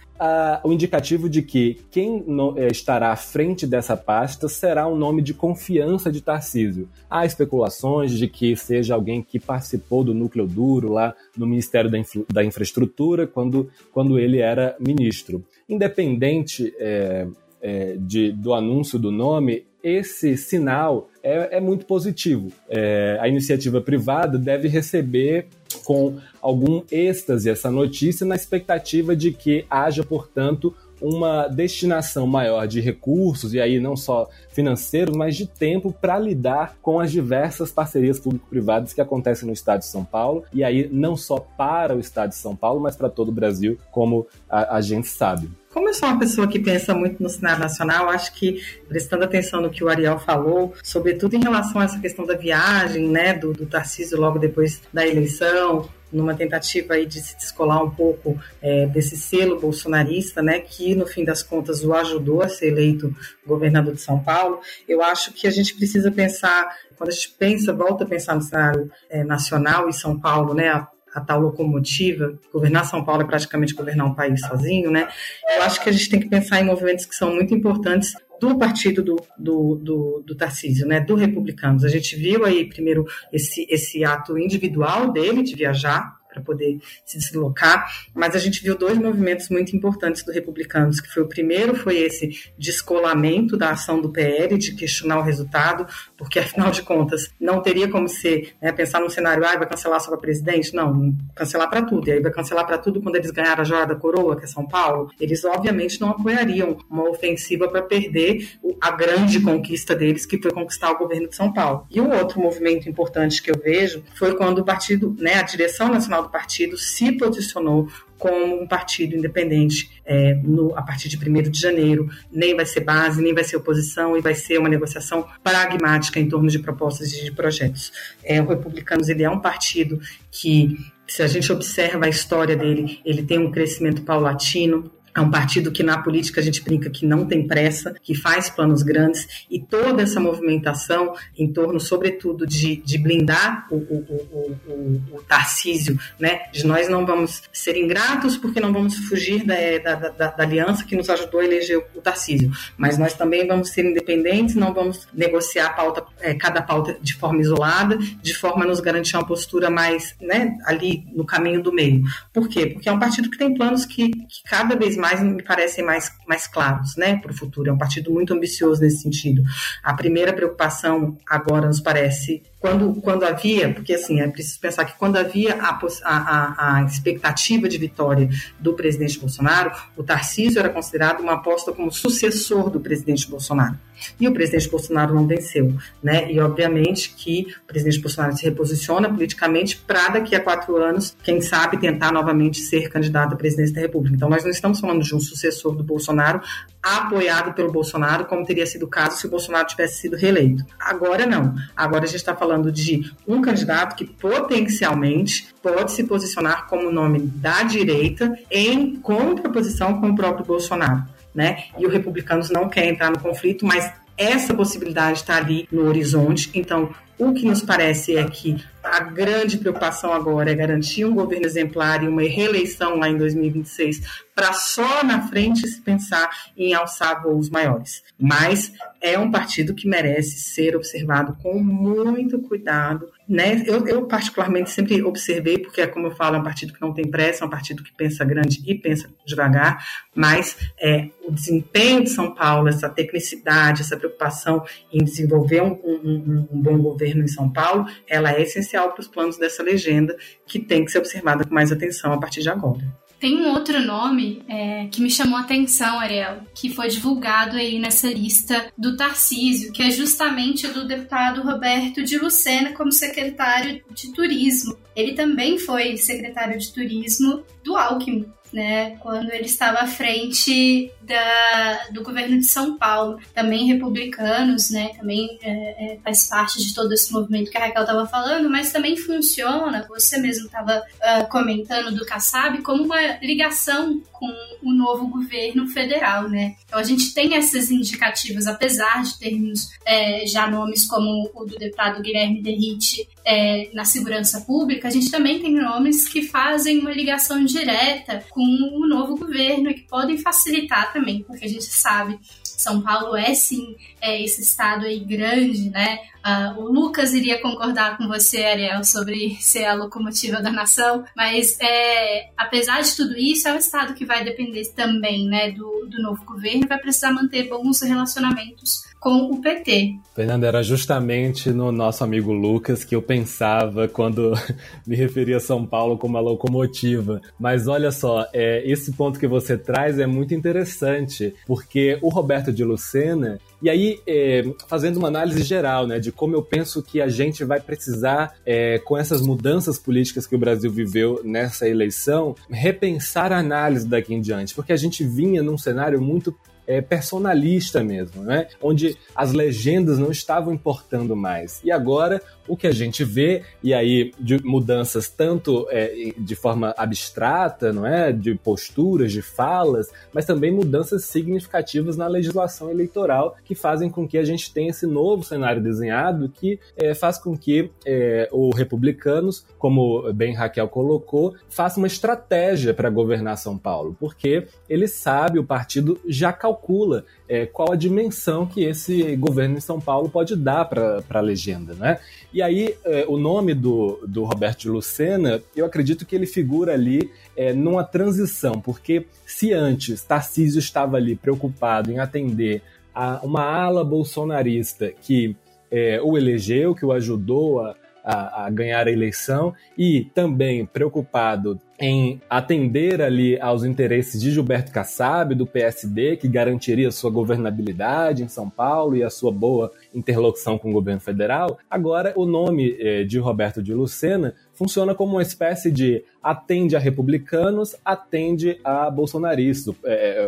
o 0.63 0.73
indicativo 0.73 1.29
de 1.29 1.41
que 1.43 1.79
quem 1.91 2.23
no, 2.25 2.57
é, 2.57 2.67
estará 2.67 3.11
à 3.11 3.15
frente 3.15 3.67
dessa 3.67 3.95
pasta 3.95 4.49
será 4.49 4.87
um 4.87 4.95
nome 4.95 5.21
de 5.21 5.33
confiança 5.33 6.11
de 6.11 6.19
Tarcísio. 6.19 6.89
Há 7.09 7.25
especulações 7.25 8.11
de 8.11 8.27
que 8.27 8.55
seja 8.55 8.95
alguém 8.95 9.21
que 9.21 9.39
participou 9.39 10.03
do 10.03 10.13
núcleo 10.13 10.47
duro 10.47 10.91
lá 10.91 11.13
no 11.37 11.45
Ministério 11.45 11.89
da, 11.89 11.99
Infra 11.99 12.23
da 12.31 12.43
Infraestrutura 12.43 13.27
quando, 13.27 13.69
quando 13.93 14.17
ele 14.17 14.39
era 14.39 14.75
ministro. 14.79 15.45
Independente 15.67 16.73
é, 16.79 17.27
é, 17.61 17.95
de, 17.97 18.31
do 18.31 18.53
anúncio 18.53 18.97
do 18.97 19.11
nome, 19.11 19.65
esse 19.83 20.35
sinal 20.35 21.09
é, 21.23 21.57
é 21.57 21.61
muito 21.61 21.85
positivo. 21.85 22.51
É, 22.69 23.17
a 23.19 23.27
iniciativa 23.27 23.79
privada 23.81 24.37
deve 24.37 24.67
receber 24.67 25.47
com 25.83 26.17
algum 26.41 26.83
êxtase 26.91 27.49
essa 27.49 27.71
notícia, 27.71 28.25
na 28.25 28.35
expectativa 28.35 29.15
de 29.15 29.31
que 29.31 29.65
haja, 29.69 30.03
portanto, 30.03 30.73
uma 31.01 31.47
destinação 31.47 32.25
maior 32.27 32.67
de 32.67 32.81
recursos, 32.81 33.53
e 33.53 33.59
aí 33.59 33.79
não 33.79 33.95
só 33.95 34.29
financeiros, 34.49 35.15
mas 35.15 35.35
de 35.35 35.45
tempo 35.45 35.91
para 35.91 36.17
lidar 36.19 36.75
com 36.81 36.99
as 36.99 37.11
diversas 37.11 37.71
parcerias 37.71 38.19
público-privadas 38.19 38.93
que 38.93 39.01
acontecem 39.01 39.47
no 39.47 39.53
estado 39.53 39.79
de 39.79 39.87
São 39.87 40.03
Paulo, 40.03 40.43
e 40.53 40.63
aí 40.63 40.89
não 40.91 41.15
só 41.15 41.37
para 41.39 41.95
o 41.95 41.99
estado 41.99 42.29
de 42.29 42.35
São 42.35 42.55
Paulo, 42.55 42.79
mas 42.79 42.95
para 42.95 43.09
todo 43.09 43.29
o 43.29 43.33
Brasil, 43.33 43.77
como 43.91 44.27
a, 44.49 44.77
a 44.77 44.81
gente 44.81 45.07
sabe. 45.07 45.49
Como 45.77 45.89
eu 45.89 45.93
sou 45.93 46.09
uma 46.09 46.17
pessoa 46.17 46.47
que 46.47 46.57
pensa 46.57 46.93
muito 46.95 47.21
no 47.21 47.29
cenário 47.29 47.59
nacional, 47.59 48.09
acho 48.09 48.33
que 48.33 48.63
prestando 48.87 49.23
atenção 49.23 49.61
no 49.61 49.69
que 49.69 49.83
o 49.83 49.89
Ariel 49.89 50.17
falou, 50.17 50.73
sobretudo 50.83 51.35
em 51.35 51.39
relação 51.39 51.79
a 51.79 51.83
essa 51.83 51.99
questão 51.99 52.25
da 52.25 52.35
viagem, 52.35 53.07
né, 53.07 53.33
do, 53.33 53.53
do 53.53 53.65
Tarcísio 53.67 54.19
logo 54.19 54.39
depois 54.39 54.81
da 54.91 55.05
eleição, 55.05 55.87
numa 56.11 56.35
tentativa 56.35 56.93
aí 56.93 57.05
de 57.05 57.21
se 57.21 57.35
descolar 57.35 57.83
um 57.83 57.89
pouco 57.89 58.39
é, 58.61 58.85
desse 58.87 59.17
selo 59.17 59.59
bolsonarista, 59.59 60.41
né, 60.41 60.59
que 60.59 60.95
no 60.95 61.05
fim 61.05 61.23
das 61.23 61.43
contas 61.43 61.83
o 61.83 61.93
ajudou 61.93 62.41
a 62.41 62.49
ser 62.49 62.67
eleito 62.67 63.15
governador 63.45 63.93
de 63.93 64.01
São 64.01 64.19
Paulo. 64.19 64.59
Eu 64.87 65.01
acho 65.01 65.33
que 65.33 65.47
a 65.47 65.51
gente 65.51 65.75
precisa 65.75 66.11
pensar, 66.11 66.75
quando 66.97 67.09
a 67.09 67.13
gente 67.13 67.35
pensa, 67.37 67.73
volta 67.73 68.03
a 68.03 68.07
pensar 68.07 68.35
no 68.35 68.41
cenário 68.41 68.91
é, 69.09 69.23
nacional 69.23 69.89
e 69.89 69.93
São 69.93 70.19
Paulo, 70.19 70.53
né, 70.53 70.69
a, 70.69 70.87
a 71.13 71.21
tal 71.21 71.39
locomotiva, 71.39 72.37
governar 72.53 72.85
São 72.85 73.03
Paulo 73.03 73.23
é 73.23 73.25
praticamente 73.25 73.73
governar 73.73 74.05
um 74.05 74.13
país 74.13 74.41
sozinho, 74.41 74.91
né? 74.91 75.07
Eu 75.55 75.63
acho 75.63 75.81
que 75.81 75.89
a 75.89 75.91
gente 75.91 76.09
tem 76.09 76.19
que 76.19 76.29
pensar 76.29 76.61
em 76.61 76.65
movimentos 76.65 77.05
que 77.05 77.15
são 77.15 77.33
muito 77.33 77.53
importantes 77.55 78.13
do 78.39 78.57
partido 78.57 79.03
do, 79.03 79.15
do, 79.37 79.75
do, 79.75 80.23
do 80.25 80.35
Tarcísio, 80.35 80.87
né, 80.87 80.99
do 80.99 81.15
Republicanos. 81.15 81.83
A 81.83 81.89
gente 81.89 82.15
viu 82.15 82.45
aí 82.45 82.67
primeiro 82.67 83.05
esse, 83.31 83.67
esse 83.69 84.03
ato 84.03 84.37
individual 84.37 85.11
dele 85.11 85.43
de 85.43 85.55
viajar 85.55 86.16
para 86.37 86.43
poder 86.43 86.79
se 87.05 87.17
deslocar, 87.17 87.91
mas 88.13 88.35
a 88.35 88.39
gente 88.39 88.61
viu 88.63 88.77
dois 88.77 88.97
movimentos 88.97 89.49
muito 89.49 89.75
importantes 89.75 90.23
do 90.23 90.31
Republicanos, 90.31 91.01
que 91.01 91.11
foi 91.11 91.23
o 91.23 91.27
primeiro 91.27 91.75
foi 91.75 91.97
esse 91.97 92.51
descolamento 92.57 93.57
da 93.57 93.71
ação 93.71 93.99
do 94.01 94.09
PL, 94.09 94.57
de 94.57 94.75
questionar 94.75 95.19
o 95.19 95.23
resultado, 95.23 95.87
porque 96.15 96.39
afinal 96.39 96.71
de 96.71 96.81
contas 96.81 97.31
não 97.39 97.61
teria 97.61 97.87
como 97.87 98.07
ser, 98.07 98.53
né, 98.61 98.71
pensar 98.71 98.99
num 98.99 99.09
cenário, 99.09 99.45
ah, 99.45 99.57
vai 99.57 99.67
cancelar 99.67 99.99
só 99.99 100.09
para 100.09 100.19
presidente? 100.19 100.73
Não, 100.73 101.15
cancelar 101.35 101.69
para 101.69 101.81
tudo, 101.81 102.07
e 102.07 102.11
aí 102.11 102.19
vai 102.19 102.31
cancelar 102.31 102.65
para 102.65 102.77
tudo 102.77 103.01
quando 103.01 103.15
eles 103.15 103.31
ganharam 103.31 103.61
a 103.61 103.65
joia 103.65 103.85
da 103.85 103.95
coroa, 103.95 104.35
que 104.35 104.45
é 104.45 104.47
São 104.47 104.65
Paulo, 104.65 105.11
eles 105.19 105.43
obviamente 105.45 105.99
não 105.99 106.11
apoiariam 106.11 106.77
uma 106.89 107.09
ofensiva 107.09 107.67
para 107.67 107.81
perder 107.81 108.57
a 108.79 108.91
grande 108.91 109.39
conquista 109.39 109.95
deles, 109.95 110.25
que 110.25 110.41
foi 110.41 110.51
conquistar 110.51 110.91
o 110.91 110.97
governo 110.97 111.27
de 111.27 111.35
São 111.35 111.51
Paulo. 111.51 111.85
E 111.89 111.99
um 111.99 112.11
outro 112.11 112.39
movimento 112.39 112.87
importante 112.87 113.41
que 113.41 113.49
eu 113.49 113.57
vejo 113.57 114.03
foi 114.15 114.35
quando 114.35 114.59
o 114.59 114.65
partido, 114.65 115.15
né, 115.19 115.35
a 115.35 115.41
direção 115.41 115.89
nacional 115.89 116.23
do 116.23 116.26
partido 116.29 116.77
se 116.77 117.11
posicionou 117.13 117.87
como 118.17 118.61
um 118.61 118.67
partido 118.67 119.15
independente 119.15 120.01
é, 120.05 120.33
no, 120.33 120.75
a 120.75 120.81
partir 120.81 121.07
de 121.09 121.17
1 121.17 121.49
de 121.49 121.59
janeiro. 121.59 122.09
Nem 122.31 122.55
vai 122.55 122.65
ser 122.65 122.81
base, 122.81 123.21
nem 123.21 123.33
vai 123.33 123.43
ser 123.43 123.57
oposição, 123.57 124.17
e 124.17 124.21
vai 124.21 124.33
ser 124.33 124.59
uma 124.59 124.69
negociação 124.69 125.27
pragmática 125.43 126.19
em 126.19 126.27
torno 126.27 126.49
de 126.49 126.59
propostas 126.59 127.11
e 127.13 127.25
de 127.25 127.31
projetos. 127.31 127.91
É, 128.23 128.41
o 128.41 128.47
Republicanos 128.47 129.09
ele 129.09 129.23
é 129.23 129.29
um 129.29 129.39
partido 129.39 129.99
que, 130.31 130.77
se 131.07 131.21
a 131.21 131.27
gente 131.27 131.51
observa 131.51 132.05
a 132.05 132.09
história 132.09 132.55
dele, 132.55 132.99
ele 133.05 133.23
tem 133.23 133.37
um 133.37 133.51
crescimento 133.51 134.01
paulatino, 134.01 134.91
é 135.17 135.21
um 135.21 135.31
partido 135.31 135.71
que 135.71 135.81
na 135.81 135.97
política 135.97 136.39
a 136.39 136.43
gente 136.43 136.61
brinca 136.61 136.91
que 136.91 137.03
não 137.05 137.25
tem 137.25 137.47
pressa, 137.47 137.95
que 138.03 138.13
faz 138.13 138.51
planos 138.51 138.83
grandes 138.83 139.45
e 139.49 139.59
toda 139.59 140.03
essa 140.03 140.19
movimentação 140.19 141.15
em 141.35 141.51
torno, 141.51 141.79
sobretudo, 141.79 142.45
de, 142.45 142.75
de 142.75 142.99
blindar 142.99 143.65
o, 143.71 143.75
o, 143.77 144.57
o, 144.67 145.01
o, 145.13 145.23
Tarcísio, 145.27 145.99
né? 146.19 146.41
De 146.53 146.65
nós 146.67 146.87
não 146.87 147.03
vamos 147.03 147.41
ser 147.51 147.75
ingratos 147.75 148.37
porque 148.37 148.59
não 148.59 148.71
vamos 148.71 148.95
fugir 148.95 149.43
da, 149.43 149.55
da, 149.95 150.09
da, 150.09 150.27
da 150.27 150.43
aliança 150.43 150.85
que 150.85 150.95
nos 150.95 151.09
ajudou 151.09 151.39
a 151.39 151.45
eleger 151.45 151.83
o 151.95 151.99
Tarcísio, 151.99 152.51
mas 152.77 152.97
nós 152.99 153.15
também 153.15 153.47
vamos 153.47 153.69
ser 153.69 153.85
independentes, 153.85 154.53
não 154.53 154.71
vamos 154.71 155.07
negociar 155.11 155.75
pauta, 155.75 156.05
é, 156.21 156.35
cada 156.35 156.61
pauta 156.61 156.95
de 157.01 157.15
forma 157.15 157.41
isolada, 157.41 157.97
de 157.97 158.35
forma 158.35 158.65
a 158.65 158.67
nos 158.67 158.79
garantir 158.79 159.15
uma 159.15 159.25
postura 159.25 159.69
mais, 159.71 160.15
né, 160.21 160.55
ali 160.63 161.05
no 161.11 161.25
caminho 161.25 161.61
do 161.61 161.73
meio. 161.73 162.03
Por 162.31 162.47
quê? 162.47 162.67
Porque 162.67 162.87
é 162.87 162.91
um 162.91 162.99
partido 162.99 163.31
que 163.31 163.37
tem 163.37 163.55
planos 163.55 163.83
que, 163.83 164.09
que 164.11 164.43
cada 164.45 164.75
vez 164.75 164.95
mais 164.95 165.06
mais 165.07 165.21
me 165.21 165.41
parecem 165.41 165.85
mais, 165.85 166.11
mais 166.27 166.47
claros 166.47 166.97
né, 166.97 167.15
para 167.17 167.31
o 167.31 167.33
futuro. 167.33 167.69
É 167.69 167.73
um 167.73 167.77
partido 167.77 168.11
muito 168.11 168.33
ambicioso 168.33 168.81
nesse 168.81 169.01
sentido. 169.01 169.41
A 169.81 169.93
primeira 169.93 170.33
preocupação 170.33 171.17
agora 171.25 171.67
nos 171.67 171.79
parece 171.79 172.43
quando, 172.59 172.95
quando 173.01 173.23
havia, 173.23 173.73
porque 173.73 173.93
assim, 173.93 174.19
é 174.19 174.27
preciso 174.27 174.59
pensar 174.59 174.83
que 174.83 174.97
quando 174.97 175.15
havia 175.15 175.55
a, 175.55 175.79
a, 176.03 176.77
a, 176.77 176.83
expectativa 176.83 177.69
de 177.69 177.77
vitória 177.77 178.27
do 178.59 178.73
presidente 178.73 179.17
Bolsonaro, 179.19 179.71
o 179.95 180.03
Tarcísio 180.03 180.59
era 180.59 180.69
considerado 180.69 181.21
uma 181.21 181.33
aposta 181.33 181.71
como 181.71 181.91
sucessor 181.91 182.69
do 182.69 182.79
presidente 182.79 183.29
Bolsonaro. 183.29 183.77
E 184.19 184.27
o 184.27 184.33
presidente 184.33 184.69
Bolsonaro 184.69 185.13
não 185.13 185.27
venceu, 185.27 185.75
né? 186.01 186.31
E 186.31 186.39
obviamente 186.39 187.13
que 187.15 187.47
o 187.63 187.67
presidente 187.67 187.99
Bolsonaro 187.99 188.35
se 188.35 188.43
reposiciona 188.43 189.09
politicamente 189.09 189.77
para 189.77 190.09
daqui 190.09 190.35
a 190.35 190.39
quatro 190.39 190.75
anos, 190.77 191.15
quem 191.23 191.41
sabe, 191.41 191.77
tentar 191.77 192.11
novamente 192.11 192.59
ser 192.59 192.89
candidato 192.89 193.33
à 193.33 193.35
presidência 193.35 193.75
da 193.75 193.81
República. 193.81 194.15
Então 194.15 194.29
nós 194.29 194.43
não 194.43 194.51
estamos 194.51 194.79
falando 194.79 195.03
de 195.03 195.15
um 195.15 195.19
sucessor 195.19 195.75
do 195.75 195.83
Bolsonaro 195.83 196.41
apoiado 196.81 197.53
pelo 197.53 197.71
Bolsonaro, 197.71 198.25
como 198.25 198.45
teria 198.45 198.65
sido 198.65 198.83
o 198.83 198.87
caso 198.87 199.17
se 199.17 199.27
o 199.27 199.29
Bolsonaro 199.29 199.67
tivesse 199.67 200.01
sido 200.01 200.15
reeleito. 200.15 200.65
Agora 200.79 201.25
não. 201.25 201.55
Agora 201.75 202.05
a 202.05 202.07
gente 202.07 202.17
está 202.17 202.35
falando 202.35 202.71
de 202.71 203.11
um 203.27 203.41
candidato 203.41 203.95
que 203.95 204.05
potencialmente 204.05 205.49
pode 205.61 205.91
se 205.91 206.03
posicionar 206.03 206.67
como 206.67 206.91
nome 206.91 207.19
da 207.19 207.63
direita 207.63 208.37
em 208.49 208.95
contraposição 208.95 209.99
com 209.99 210.09
o 210.09 210.15
próprio 210.15 210.45
Bolsonaro 210.45 211.16
né? 211.33 211.65
E 211.77 211.85
os 211.85 211.93
republicanos 211.93 212.49
não 212.49 212.69
querem 212.69 212.91
entrar 212.91 213.11
no 213.11 213.19
conflito, 213.19 213.65
mas 213.65 213.91
essa 214.17 214.53
possibilidade 214.53 215.19
está 215.19 215.37
ali 215.37 215.67
no 215.71 215.87
horizonte. 215.87 216.49
Então, 216.53 216.93
o 217.17 217.33
que 217.33 217.45
nos 217.45 217.61
parece 217.61 218.17
é 218.17 218.23
que 218.23 218.63
a 218.91 218.99
grande 218.99 219.57
preocupação 219.57 220.13
agora 220.13 220.51
é 220.51 220.55
garantir 220.55 221.05
um 221.05 221.15
governo 221.15 221.45
exemplar 221.45 222.03
e 222.03 222.07
uma 222.07 222.21
reeleição 222.21 222.97
lá 222.97 223.09
em 223.09 223.17
2026 223.17 224.25
para 224.37 224.53
só 224.53 225.03
na 225.03 225.27
frente 225.27 225.67
se 225.67 225.81
pensar 225.81 226.29
em 226.55 226.75
alçar 226.75 227.23
voos 227.23 227.49
maiores. 227.49 228.03
Mas 228.19 228.71
é 229.01 229.17
um 229.17 229.31
partido 229.31 229.73
que 229.73 229.87
merece 229.87 230.39
ser 230.39 230.75
observado 230.75 231.35
com 231.41 231.57
muito 231.57 232.39
cuidado. 232.39 233.09
Né? 233.27 233.63
Eu, 233.65 233.85
eu, 233.87 234.05
particularmente, 234.05 234.69
sempre 234.69 235.01
observei, 235.01 235.57
porque, 235.57 235.81
é 235.81 235.87
como 235.87 236.07
eu 236.07 236.11
falo, 236.11 236.35
é 236.35 236.39
um 236.39 236.43
partido 236.43 236.71
que 236.71 236.79
não 236.79 236.93
tem 236.93 237.09
pressa, 237.09 237.43
é 237.43 237.47
um 237.47 237.49
partido 237.49 237.83
que 237.83 237.91
pensa 237.93 238.23
grande 238.23 238.61
e 238.65 238.75
pensa 238.75 239.09
devagar, 239.25 239.83
mas 240.15 240.55
é, 240.79 241.09
o 241.27 241.31
desempenho 241.31 242.03
de 242.03 242.09
São 242.09 242.33
Paulo, 242.33 242.69
essa 242.69 242.87
tecnicidade, 242.87 243.81
essa 243.81 243.97
preocupação 243.97 244.63
em 244.93 245.03
desenvolver 245.03 245.61
um, 245.61 245.73
um, 245.83 246.47
um 246.51 246.61
bom 246.61 246.77
governo 246.77 247.23
em 247.23 247.27
São 247.27 247.49
Paulo, 247.49 247.87
ela 248.07 248.31
é 248.31 248.43
essencial 248.43 248.76
para 248.83 249.01
os 249.01 249.07
planos 249.07 249.37
dessa 249.37 249.63
legenda, 249.63 250.15
que 250.45 250.59
tem 250.59 250.85
que 250.85 250.91
ser 250.91 250.99
observada 250.99 251.43
com 251.43 251.53
mais 251.53 251.71
atenção 251.71 252.13
a 252.13 252.19
partir 252.19 252.41
de 252.41 252.49
agora. 252.49 252.81
Tem 253.19 253.35
um 253.35 253.49
outro 253.49 253.81
nome 253.81 254.43
é, 254.47 254.87
que 254.91 255.01
me 255.01 255.09
chamou 255.09 255.37
a 255.37 255.41
atenção, 255.41 255.99
Ariel, 255.99 256.41
que 256.53 256.69
foi 256.69 256.87
divulgado 256.87 257.57
aí 257.57 257.79
nessa 257.79 258.07
lista 258.07 258.71
do 258.77 258.95
Tarcísio, 258.95 259.73
que 259.73 259.81
é 259.81 259.89
justamente 259.89 260.67
do 260.67 260.87
deputado 260.87 261.41
Roberto 261.41 262.03
de 262.03 262.19
Lucena 262.19 262.73
como 262.73 262.91
secretário 262.91 263.81
de 263.91 264.13
turismo. 264.13 264.77
Ele 264.95 265.13
também 265.13 265.57
foi 265.57 265.97
secretário 265.97 266.59
de 266.59 266.71
turismo 266.71 267.43
do 267.63 267.75
Alckmin 267.75 268.31
né, 268.51 268.97
quando 268.97 269.31
ele 269.31 269.45
estava 269.45 269.79
à 269.79 269.87
frente 269.87 270.91
da, 271.01 271.87
do 271.91 272.03
governo 272.03 272.37
de 272.37 272.45
São 272.45 272.77
Paulo, 272.77 273.19
também 273.33 273.67
republicanos, 273.67 274.69
né, 274.69 274.91
também 274.97 275.37
é, 275.41 275.93
é, 275.93 275.99
faz 276.03 276.27
parte 276.27 276.59
de 276.59 276.73
todo 276.73 276.93
esse 276.93 277.11
movimento 277.11 277.51
que 277.51 277.57
a 277.57 277.65
Raquel 277.65 277.81
estava 277.81 278.05
falando, 278.05 278.49
mas 278.49 278.71
também 278.71 278.97
funciona, 278.97 279.85
você 279.87 280.17
mesmo 280.17 280.45
estava 280.45 280.79
uh, 280.79 280.83
ah, 281.01 281.25
comentando 281.25 281.95
do 281.95 282.05
Kassab, 282.05 282.61
como 282.61 282.83
uma 282.83 283.17
ligação 283.21 284.01
com 284.11 284.33
o 284.63 284.71
novo 284.71 285.07
governo 285.07 285.67
federal, 285.67 286.27
né? 286.27 286.55
Então 286.65 286.79
a 286.79 286.83
gente 286.83 287.13
tem 287.13 287.35
essas 287.35 287.69
indicativas, 287.69 288.47
apesar 288.47 289.03
de 289.03 289.17
termos 289.19 289.69
é, 289.85 290.25
já 290.25 290.49
nomes 290.49 290.85
como 290.85 291.29
o 291.33 291.45
do 291.45 291.55
deputado 291.55 292.01
Guilherme 292.01 292.41
Derrite 292.41 293.07
é, 293.27 293.69
na 293.73 293.83
segurança 293.83 294.39
pública, 294.39 294.87
a 294.87 294.91
gente 294.91 295.11
também 295.11 295.41
tem 295.41 295.53
nomes 295.53 296.07
que 296.07 296.21
fazem 296.21 296.79
uma 296.79 296.93
ligação 296.93 297.43
direta 297.43 298.23
com 298.29 298.41
o 298.41 298.87
novo 298.87 299.17
governo 299.17 299.69
e 299.69 299.73
que 299.73 299.81
podem 299.81 300.17
facilitar 300.17 300.93
também, 300.93 301.23
porque 301.23 301.43
a 301.43 301.49
gente 301.49 301.65
sabe 301.65 302.17
são 302.57 302.81
Paulo 302.81 303.15
é 303.15 303.35
sim 303.35 303.75
é, 304.01 304.23
esse 304.23 304.41
estado 304.41 304.85
aí 304.85 304.99
grande, 304.99 305.69
né? 305.69 305.99
Uh, 306.25 306.61
o 306.61 306.71
Lucas 306.71 307.13
iria 307.13 307.39
concordar 307.39 307.97
com 307.97 308.07
você, 308.07 308.43
Ariel, 308.43 308.83
sobre 308.83 309.37
ser 309.39 309.65
a 309.65 309.75
locomotiva 309.75 310.41
da 310.41 310.51
nação, 310.51 311.05
mas 311.15 311.55
é, 311.61 312.31
apesar 312.35 312.81
de 312.81 312.95
tudo 312.95 313.15
isso, 313.15 313.47
é 313.47 313.53
um 313.53 313.57
estado 313.57 313.93
que 313.93 314.05
vai 314.05 314.23
depender 314.23 314.65
também 314.75 315.27
né, 315.27 315.51
do, 315.51 315.85
do 315.87 316.01
novo 316.01 316.25
governo 316.25 316.67
vai 316.67 316.79
precisar 316.79 317.11
manter 317.11 317.47
bons 317.47 317.81
relacionamentos 317.81 318.86
com 319.07 319.31
o 319.31 319.41
PT. 319.41 319.95
Fernanda, 320.13 320.47
era 320.47 320.61
justamente 320.61 321.49
no 321.51 321.71
nosso 321.71 322.03
amigo 322.03 322.33
Lucas 322.33 322.83
que 322.83 322.93
eu 322.93 323.01
pensava 323.01 323.87
quando 323.87 324.33
me 324.85 324.97
referia 324.97 325.37
a 325.37 325.39
São 325.39 325.65
Paulo 325.65 325.97
como 325.97 326.17
a 326.17 326.19
locomotiva. 326.19 327.21
Mas 327.39 327.69
olha 327.69 327.89
só, 327.89 328.27
é, 328.33 328.69
esse 328.69 328.91
ponto 328.91 329.17
que 329.17 329.25
você 329.25 329.57
traz 329.57 329.97
é 329.97 330.05
muito 330.05 330.33
interessante, 330.33 331.33
porque 331.45 331.97
o 332.01 332.09
Roberto 332.09 332.51
de 332.51 332.65
Lucena, 332.65 333.39
e 333.61 333.69
aí, 333.69 333.97
é, 334.05 334.43
fazendo 334.67 334.97
uma 334.97 335.07
análise 335.07 335.41
geral, 335.41 335.87
né, 335.87 335.99
de 335.99 336.11
como 336.11 336.35
eu 336.35 336.43
penso 336.43 336.83
que 336.83 336.99
a 336.99 337.07
gente 337.07 337.45
vai 337.45 337.61
precisar, 337.61 338.35
é, 338.45 338.77
com 338.79 338.97
essas 338.97 339.21
mudanças 339.21 339.79
políticas 339.79 340.27
que 340.27 340.35
o 340.35 340.39
Brasil 340.39 340.69
viveu 340.69 341.21
nessa 341.23 341.65
eleição, 341.65 342.35
repensar 342.49 343.31
a 343.31 343.37
análise 343.37 343.87
daqui 343.87 344.13
em 344.13 344.19
diante, 344.19 344.53
porque 344.53 344.73
a 344.73 344.77
gente 344.77 345.05
vinha 345.05 345.41
num 345.41 345.57
cenário 345.57 346.01
muito 346.01 346.35
é, 346.67 346.81
personalista 346.81 347.83
mesmo, 347.83 348.21
né? 348.23 348.47
Onde 348.61 348.97
as 349.15 349.31
legendas 349.31 349.97
não 349.97 350.11
estavam 350.11 350.53
importando 350.53 351.15
mais. 351.15 351.61
E 351.63 351.71
agora 351.71 352.21
o 352.47 352.55
que 352.55 352.67
a 352.67 352.71
gente 352.71 353.03
vê, 353.03 353.43
e 353.63 353.73
aí 353.73 354.11
de 354.19 354.43
mudanças 354.43 355.09
tanto 355.09 355.67
é, 355.69 356.13
de 356.17 356.35
forma 356.35 356.73
abstrata, 356.77 357.73
não 357.73 357.85
é? 357.85 358.11
De 358.11 358.35
posturas, 358.35 359.11
de 359.11 359.21
falas, 359.21 359.91
mas 360.13 360.25
também 360.25 360.51
mudanças 360.51 361.05
significativas 361.05 361.97
na 361.97 362.07
legislação 362.07 362.69
eleitoral 362.69 363.35
que 363.43 363.55
fazem 363.55 363.89
com 363.89 364.07
que 364.07 364.17
a 364.17 364.23
gente 364.23 364.53
tenha 364.53 364.69
esse 364.69 364.85
novo 364.85 365.23
cenário 365.23 365.61
desenhado 365.61 366.29
que 366.29 366.59
é, 366.75 366.93
faz 366.93 367.17
com 367.17 367.37
que 367.37 367.71
é, 367.85 368.29
o 368.31 368.49
republicanos, 368.53 369.45
como 369.57 370.11
bem 370.13 370.33
Raquel 370.33 370.67
colocou, 370.67 371.35
faça 371.49 371.77
uma 371.77 371.87
estratégia 371.87 372.73
para 372.73 372.89
governar 372.89 373.37
São 373.37 373.57
Paulo, 373.57 373.95
porque 373.99 374.47
ele 374.69 374.87
sabe, 374.87 375.39
o 375.39 375.43
partido 375.43 375.99
já 376.07 376.31
calcula 376.31 377.05
é, 377.27 377.45
qual 377.45 377.71
a 377.71 377.75
dimensão 377.75 378.45
que 378.45 378.63
esse 378.63 379.15
governo 379.15 379.57
em 379.57 379.61
São 379.61 379.79
Paulo 379.79 380.09
pode 380.09 380.35
dar 380.35 380.65
para 380.65 381.03
a 381.09 381.19
legenda, 381.19 381.73
né? 381.73 381.99
E 382.37 382.41
aí, 382.43 382.75
é, 382.85 383.03
o 383.07 383.17
nome 383.17 383.55
do, 383.55 383.97
do 384.07 384.23
Roberto 384.23 384.59
de 384.59 384.69
Lucena, 384.69 385.41
eu 385.55 385.65
acredito 385.65 386.05
que 386.05 386.15
ele 386.15 386.27
figura 386.27 386.71
ali 386.71 387.09
é, 387.35 387.51
numa 387.51 387.83
transição, 387.83 388.61
porque 388.61 389.07
se 389.25 389.53
antes 389.53 390.03
Tarcísio 390.03 390.59
estava 390.59 390.97
ali 390.97 391.15
preocupado 391.15 391.91
em 391.91 391.97
atender 391.97 392.61
a 392.93 393.25
uma 393.25 393.41
ala 393.41 393.83
bolsonarista 393.83 394.91
que 395.01 395.35
é, 395.71 395.99
o 395.99 396.15
elegeu, 396.15 396.75
que 396.75 396.85
o 396.85 396.91
ajudou 396.91 397.59
a, 397.61 397.75
a, 398.07 398.45
a 398.45 398.49
ganhar 398.49 398.87
a 398.87 398.91
eleição, 398.91 399.53
e 399.77 400.05
também 400.13 400.65
preocupado 400.65 401.59
em 401.77 402.21
atender 402.29 403.01
ali 403.01 403.39
aos 403.39 403.63
interesses 403.63 404.19
de 404.19 404.31
Gilberto 404.31 404.71
Kassab, 404.71 405.35
do 405.35 405.45
PSD, 405.45 406.15
que 406.15 406.27
garantiria 406.27 406.89
sua 406.89 407.11
governabilidade 407.11 408.23
em 408.23 408.27
São 408.27 408.49
Paulo 408.49 408.95
e 408.95 409.03
a 409.03 409.09
sua 409.09 409.31
boa 409.31 409.71
interlocução 409.93 410.57
com 410.57 410.69
o 410.69 410.73
governo 410.73 411.01
federal, 411.01 411.59
agora 411.69 412.13
o 412.15 412.25
nome 412.25 412.75
eh, 412.79 413.03
de 413.03 413.19
Roberto 413.19 413.61
de 413.61 413.73
Lucena 413.73 414.33
funciona 414.53 414.95
como 414.95 415.13
uma 415.13 415.21
espécie 415.21 415.69
de 415.69 416.03
atende 416.23 416.75
a 416.75 416.79
republicanos, 416.79 417.75
atende 417.85 418.59
a 418.63 418.89
bolsonaristas. 418.89 419.75
É, 419.85 420.25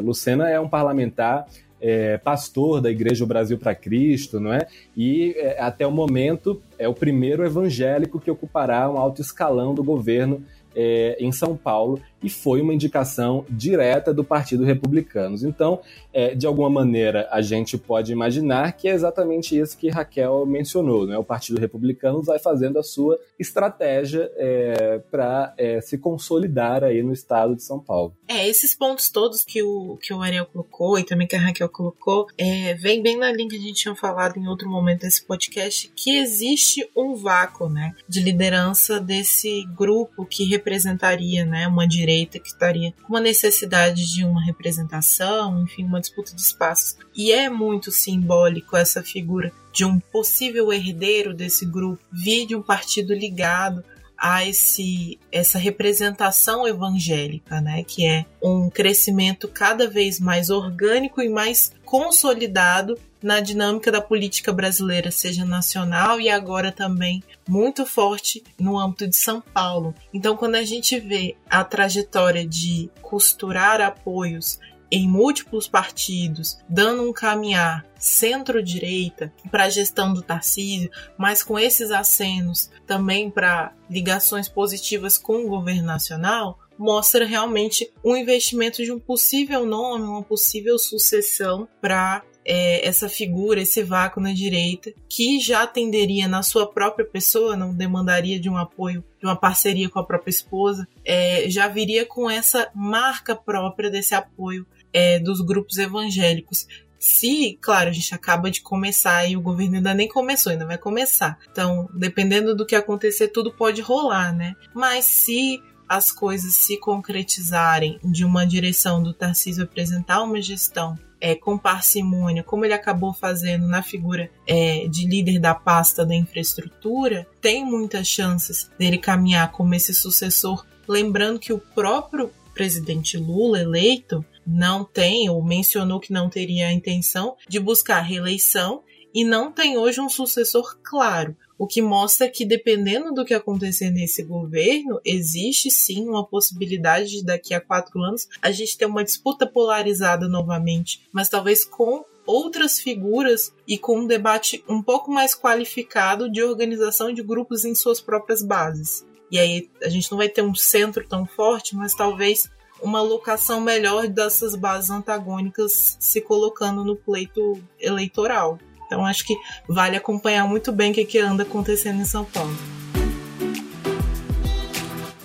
Lucena 0.00 0.48
é 0.48 0.60
um 0.60 0.68
parlamentar 0.68 1.46
é, 1.82 2.16
pastor 2.16 2.80
da 2.80 2.90
Igreja 2.90 3.26
Brasil 3.26 3.58
para 3.58 3.74
Cristo, 3.74 4.38
não 4.38 4.52
é? 4.52 4.66
E 4.96 5.34
é, 5.36 5.60
até 5.60 5.84
o 5.84 5.90
momento 5.90 6.62
é 6.78 6.88
o 6.88 6.94
primeiro 6.94 7.44
evangélico 7.44 8.20
que 8.20 8.30
ocupará 8.30 8.88
um 8.88 8.96
alto 8.96 9.20
escalão 9.20 9.74
do 9.74 9.82
governo 9.82 10.42
é, 10.74 11.16
em 11.18 11.32
São 11.32 11.56
Paulo. 11.56 12.00
E 12.22 12.30
foi 12.30 12.60
uma 12.60 12.72
indicação 12.72 13.44
direta 13.48 14.14
do 14.14 14.22
Partido 14.22 14.64
Republicanos. 14.64 15.42
Então, 15.42 15.80
é, 16.12 16.34
de 16.34 16.46
alguma 16.46 16.70
maneira, 16.70 17.28
a 17.30 17.42
gente 17.42 17.76
pode 17.76 18.12
imaginar 18.12 18.72
que 18.72 18.88
é 18.88 18.92
exatamente 18.92 19.58
isso 19.58 19.76
que 19.76 19.88
Raquel 19.88 20.46
mencionou. 20.46 21.06
Né? 21.06 21.18
O 21.18 21.24
Partido 21.24 21.58
Republicano 21.58 22.22
vai 22.22 22.38
fazendo 22.38 22.78
a 22.78 22.82
sua 22.82 23.18
estratégia 23.38 24.30
é, 24.36 25.00
para 25.10 25.52
é, 25.56 25.80
se 25.80 25.98
consolidar 25.98 26.84
aí 26.84 27.02
no 27.02 27.12
estado 27.12 27.56
de 27.56 27.62
São 27.62 27.78
Paulo. 27.78 28.14
É, 28.28 28.48
esses 28.48 28.74
pontos 28.74 29.10
todos 29.10 29.42
que 29.42 29.62
o, 29.62 29.98
que 30.00 30.12
o 30.14 30.22
Ariel 30.22 30.46
colocou 30.46 30.98
e 30.98 31.04
também 31.04 31.26
que 31.26 31.36
a 31.36 31.40
Raquel 31.40 31.68
colocou, 31.68 32.26
é, 32.38 32.74
vem 32.74 33.02
bem 33.02 33.18
na 33.18 33.32
linha 33.32 33.48
que 33.48 33.56
a 33.56 33.60
gente 33.60 33.74
tinha 33.74 33.94
falado 33.94 34.38
em 34.38 34.46
outro 34.46 34.68
momento 34.68 35.00
desse 35.00 35.24
podcast, 35.24 35.90
que 35.96 36.16
existe 36.18 36.88
um 36.96 37.14
vácuo 37.14 37.68
né, 37.68 37.94
de 38.08 38.20
liderança 38.20 39.00
desse 39.00 39.64
grupo 39.76 40.24
que 40.24 40.44
representaria 40.44 41.44
né, 41.44 41.66
uma 41.66 41.86
direita 41.86 42.11
que 42.38 42.48
estaria 42.48 42.92
com 43.02 43.08
uma 43.14 43.20
necessidade 43.20 44.12
de 44.12 44.24
uma 44.24 44.44
representação, 44.44 45.62
enfim, 45.62 45.84
uma 45.84 46.00
disputa 46.00 46.34
de 46.34 46.40
espaços. 46.40 46.96
E 47.14 47.32
é 47.32 47.48
muito 47.48 47.90
simbólico 47.90 48.76
essa 48.76 49.02
figura 49.02 49.52
de 49.72 49.84
um 49.84 49.98
possível 49.98 50.72
herdeiro 50.72 51.32
desse 51.32 51.64
grupo 51.64 52.02
vir 52.12 52.46
de 52.46 52.54
um 52.54 52.62
partido 52.62 53.14
ligado 53.14 53.82
a 54.22 54.46
esse, 54.46 55.18
essa 55.32 55.58
representação 55.58 56.64
evangélica, 56.64 57.60
né, 57.60 57.82
que 57.82 58.06
é 58.06 58.24
um 58.40 58.70
crescimento 58.70 59.48
cada 59.48 59.90
vez 59.90 60.20
mais 60.20 60.48
orgânico 60.48 61.20
e 61.20 61.28
mais 61.28 61.72
consolidado 61.84 62.96
na 63.20 63.40
dinâmica 63.40 63.90
da 63.90 64.00
política 64.00 64.52
brasileira, 64.52 65.10
seja 65.10 65.44
nacional 65.44 66.20
e 66.20 66.30
agora 66.30 66.70
também 66.70 67.20
muito 67.48 67.84
forte 67.84 68.44
no 68.58 68.78
âmbito 68.78 69.08
de 69.08 69.16
São 69.16 69.40
Paulo. 69.40 69.92
Então, 70.14 70.36
quando 70.36 70.54
a 70.54 70.64
gente 70.64 71.00
vê 71.00 71.36
a 71.50 71.64
trajetória 71.64 72.46
de 72.46 72.88
costurar 73.00 73.80
apoios 73.80 74.60
em 74.92 75.08
múltiplos 75.08 75.66
partidos, 75.66 76.58
dando 76.68 77.08
um 77.08 77.14
caminhar 77.14 77.86
centro-direita 77.98 79.32
para 79.50 79.64
a 79.64 79.70
gestão 79.70 80.12
do 80.12 80.20
Tarcísio, 80.20 80.90
mas 81.16 81.42
com 81.42 81.58
esses 81.58 81.90
acenos 81.90 82.70
também 82.86 83.30
para 83.30 83.72
ligações 83.88 84.48
positivas 84.48 85.16
com 85.16 85.46
o 85.46 85.48
governo 85.48 85.84
nacional, 85.84 86.58
mostra 86.78 87.24
realmente 87.24 87.90
um 88.04 88.14
investimento 88.14 88.84
de 88.84 88.92
um 88.92 88.98
possível 88.98 89.64
nome, 89.64 90.04
uma 90.04 90.22
possível 90.22 90.78
sucessão 90.78 91.66
para 91.80 92.22
é, 92.44 92.86
essa 92.86 93.08
figura, 93.08 93.60
esse 93.60 93.82
vácuo 93.82 94.20
na 94.20 94.32
direita, 94.32 94.92
que 95.08 95.38
já 95.40 95.62
atenderia 95.62 96.26
na 96.28 96.42
sua 96.42 96.66
própria 96.66 97.06
pessoa, 97.06 97.56
não 97.56 97.74
demandaria 97.74 98.38
de 98.38 98.50
um 98.50 98.56
apoio, 98.56 99.04
de 99.18 99.26
uma 99.26 99.36
parceria 99.36 99.88
com 99.88 99.98
a 99.98 100.04
própria 100.04 100.30
esposa, 100.30 100.86
é, 101.04 101.48
já 101.48 101.68
viria 101.68 102.04
com 102.04 102.28
essa 102.28 102.70
marca 102.74 103.34
própria 103.34 103.90
desse 103.90 104.14
apoio 104.14 104.66
é, 104.92 105.18
dos 105.18 105.40
grupos 105.40 105.78
evangélicos. 105.78 106.66
Se, 106.98 107.58
claro, 107.60 107.90
a 107.90 107.92
gente 107.92 108.14
acaba 108.14 108.50
de 108.50 108.60
começar 108.60 109.26
e 109.26 109.36
o 109.36 109.40
governo 109.40 109.76
ainda 109.76 109.92
nem 109.92 110.08
começou, 110.08 110.52
ainda 110.52 110.66
vai 110.66 110.78
começar. 110.78 111.38
Então, 111.50 111.88
dependendo 111.92 112.54
do 112.54 112.64
que 112.64 112.76
acontecer, 112.76 113.28
tudo 113.28 113.52
pode 113.52 113.80
rolar, 113.80 114.32
né? 114.32 114.54
Mas 114.72 115.06
se 115.06 115.60
as 115.88 116.10
coisas 116.10 116.54
se 116.54 116.78
concretizarem 116.78 117.98
de 118.04 118.24
uma 118.24 118.46
direção 118.46 119.02
do 119.02 119.12
Tarcísio 119.12 119.64
apresentar 119.64 120.22
uma 120.22 120.40
gestão 120.40 120.96
é, 121.20 121.34
com 121.34 121.58
parcimônia, 121.58 122.42
como 122.42 122.64
ele 122.64 122.74
acabou 122.74 123.12
fazendo 123.12 123.68
na 123.68 123.82
figura 123.82 124.30
é, 124.46 124.88
de 124.88 125.06
líder 125.06 125.38
da 125.38 125.54
pasta 125.54 126.04
da 126.04 126.14
infraestrutura, 126.14 127.26
tem 127.40 127.64
muitas 127.64 128.08
chances 128.08 128.70
dele 128.78 128.98
caminhar 128.98 129.52
como 129.52 129.74
esse 129.74 129.94
sucessor. 129.94 130.66
Lembrando 130.88 131.38
que 131.38 131.52
o 131.52 131.58
próprio 131.58 132.32
presidente 132.54 133.16
Lula 133.16 133.60
eleito 133.60 134.24
não 134.46 134.84
tem, 134.84 135.28
ou 135.30 135.42
mencionou 135.42 136.00
que 136.00 136.12
não 136.12 136.28
teria 136.28 136.68
a 136.68 136.72
intenção 136.72 137.36
de 137.48 137.60
buscar 137.60 138.00
reeleição 138.00 138.82
e 139.14 139.24
não 139.24 139.52
tem 139.52 139.76
hoje 139.76 140.00
um 140.00 140.08
sucessor 140.08 140.78
claro. 140.82 141.36
O 141.58 141.66
que 141.66 141.82
mostra 141.82 142.28
que, 142.28 142.44
dependendo 142.44 143.12
do 143.12 143.24
que 143.24 143.34
acontecer 143.34 143.90
nesse 143.90 144.22
governo, 144.22 145.00
existe 145.04 145.70
sim 145.70 146.08
uma 146.08 146.26
possibilidade 146.26 147.10
de 147.10 147.24
daqui 147.24 147.54
a 147.54 147.60
quatro 147.60 148.00
anos 148.02 148.26
a 148.40 148.50
gente 148.50 148.76
ter 148.76 148.86
uma 148.86 149.04
disputa 149.04 149.46
polarizada 149.46 150.28
novamente, 150.28 151.06
mas 151.12 151.28
talvez 151.28 151.64
com 151.64 152.04
outras 152.26 152.80
figuras 152.80 153.52
e 153.66 153.76
com 153.76 154.00
um 154.00 154.06
debate 154.06 154.64
um 154.68 154.82
pouco 154.82 155.10
mais 155.10 155.34
qualificado 155.34 156.30
de 156.30 156.42
organização 156.42 157.12
de 157.12 157.22
grupos 157.22 157.64
em 157.64 157.74
suas 157.74 158.00
próprias 158.00 158.42
bases. 158.42 159.06
E 159.30 159.38
aí 159.38 159.70
a 159.82 159.88
gente 159.88 160.10
não 160.10 160.18
vai 160.18 160.28
ter 160.28 160.42
um 160.42 160.54
centro 160.54 161.06
tão 161.06 161.26
forte, 161.26 161.74
mas 161.74 161.94
talvez 161.94 162.50
uma 162.82 163.00
locação 163.00 163.60
melhor 163.60 164.08
dessas 164.08 164.54
bases 164.54 164.90
antagônicas 164.90 165.96
se 166.00 166.20
colocando 166.20 166.84
no 166.84 166.96
pleito 166.96 167.62
eleitoral. 167.80 168.58
Então 168.86 169.06
acho 169.06 169.24
que 169.24 169.34
vale 169.68 169.96
acompanhar 169.96 170.46
muito 170.46 170.72
bem 170.72 170.90
o 170.90 170.94
que, 170.94 171.04
que 171.04 171.18
anda 171.18 171.44
acontecendo 171.44 172.00
em 172.00 172.04
São 172.04 172.24
Paulo. 172.24 172.54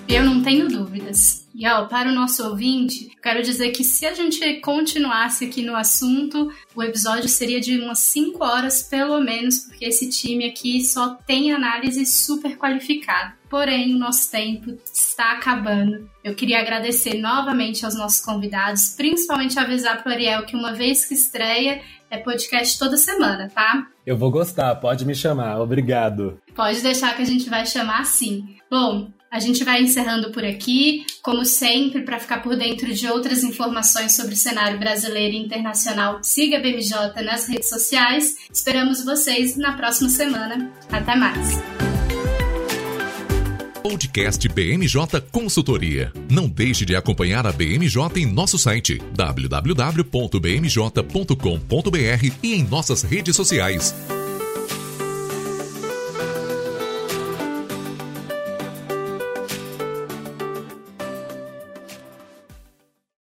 Eu 0.08 0.24
não 0.24 0.42
tenho 0.42 0.70
dúvidas. 0.70 1.47
E 1.58 1.68
ó, 1.68 1.86
para 1.86 2.10
o 2.10 2.14
nosso 2.14 2.48
ouvinte, 2.48 3.10
quero 3.20 3.42
dizer 3.42 3.72
que 3.72 3.84
se 3.84 4.06
a 4.06 4.14
gente 4.14 4.62
continuasse 4.62 5.46
aqui 5.46 5.64
no 5.64 5.76
assunto, 5.76 6.54
o 6.76 6.84
episódio 6.84 7.28
seria 7.28 7.60
de 7.60 7.80
umas 7.80 7.98
5 7.98 8.44
horas 8.44 8.84
pelo 8.84 9.20
menos, 9.20 9.62
porque 9.62 9.86
esse 9.86 10.08
time 10.08 10.46
aqui 10.46 10.86
só 10.86 11.16
tem 11.26 11.52
análise 11.52 12.06
super 12.06 12.56
qualificada. 12.58 13.34
Porém, 13.50 13.96
o 13.96 13.98
nosso 13.98 14.30
tempo 14.30 14.78
está 14.94 15.32
acabando. 15.32 16.08
Eu 16.24 16.36
queria 16.36 16.60
agradecer 16.60 17.18
novamente 17.18 17.84
aos 17.86 17.98
nossos 17.98 18.24
convidados, 18.24 18.90
principalmente 18.90 19.58
avisar 19.58 20.04
para 20.04 20.12
o 20.12 20.14
Ariel 20.14 20.46
que 20.46 20.56
uma 20.56 20.74
vez 20.74 21.06
que 21.06 21.16
estreia, 21.16 21.82
é 22.12 22.18
podcast 22.20 22.78
toda 22.78 22.98
semana, 22.98 23.50
tá? 23.50 23.88
Eu 24.06 24.16
vou 24.16 24.30
gostar, 24.30 24.76
pode 24.76 25.06
me 25.08 25.16
chamar, 25.16 25.60
obrigado. 25.60 26.40
Pode 26.54 26.82
deixar 26.82 27.16
que 27.16 27.24
a 27.24 27.26
gente 27.26 27.50
vai 27.50 27.66
chamar 27.66 28.06
sim. 28.06 28.58
Bom, 28.70 29.12
a 29.32 29.40
gente 29.40 29.64
vai 29.64 29.82
encerrando 29.82 30.32
por 30.32 30.44
aqui. 30.44 31.06
Como 31.22 31.46
sempre, 31.46 32.02
para 32.02 32.20
ficar 32.20 32.42
por 32.42 32.56
dentro 32.56 32.94
de 32.94 33.08
outras 33.08 33.44
informações 33.44 34.16
sobre 34.16 34.34
o 34.34 34.38
cenário 34.38 34.80
brasileiro 34.80 35.36
e 35.36 35.40
internacional, 35.40 36.20
siga 36.24 36.58
a 36.58 36.62
BMJ 36.62 37.24
nas 37.24 37.48
redes 37.48 37.70
sociais. 37.70 38.38
Esperamos 38.52 39.04
vocês 39.04 39.56
na 39.58 39.74
próxima 39.74 40.10
semana. 40.10 40.72
Até 40.92 41.16
mais. 41.16 41.60
Podcast 43.82 44.48
BMJ 44.50 45.22
Consultoria. 45.32 46.12
Não 46.30 46.50
deixe 46.50 46.84
de 46.86 46.94
acompanhar 46.96 47.48
a 47.48 47.54
BMJ 47.54 48.02
em 48.18 48.26
nosso 48.26 48.58
site 48.58 48.98
www.bmj.com.br 49.16 50.28
e 52.44 52.54
em 52.54 52.64
nossas 52.64 53.02
redes 53.02 53.36
sociais. 53.36 53.96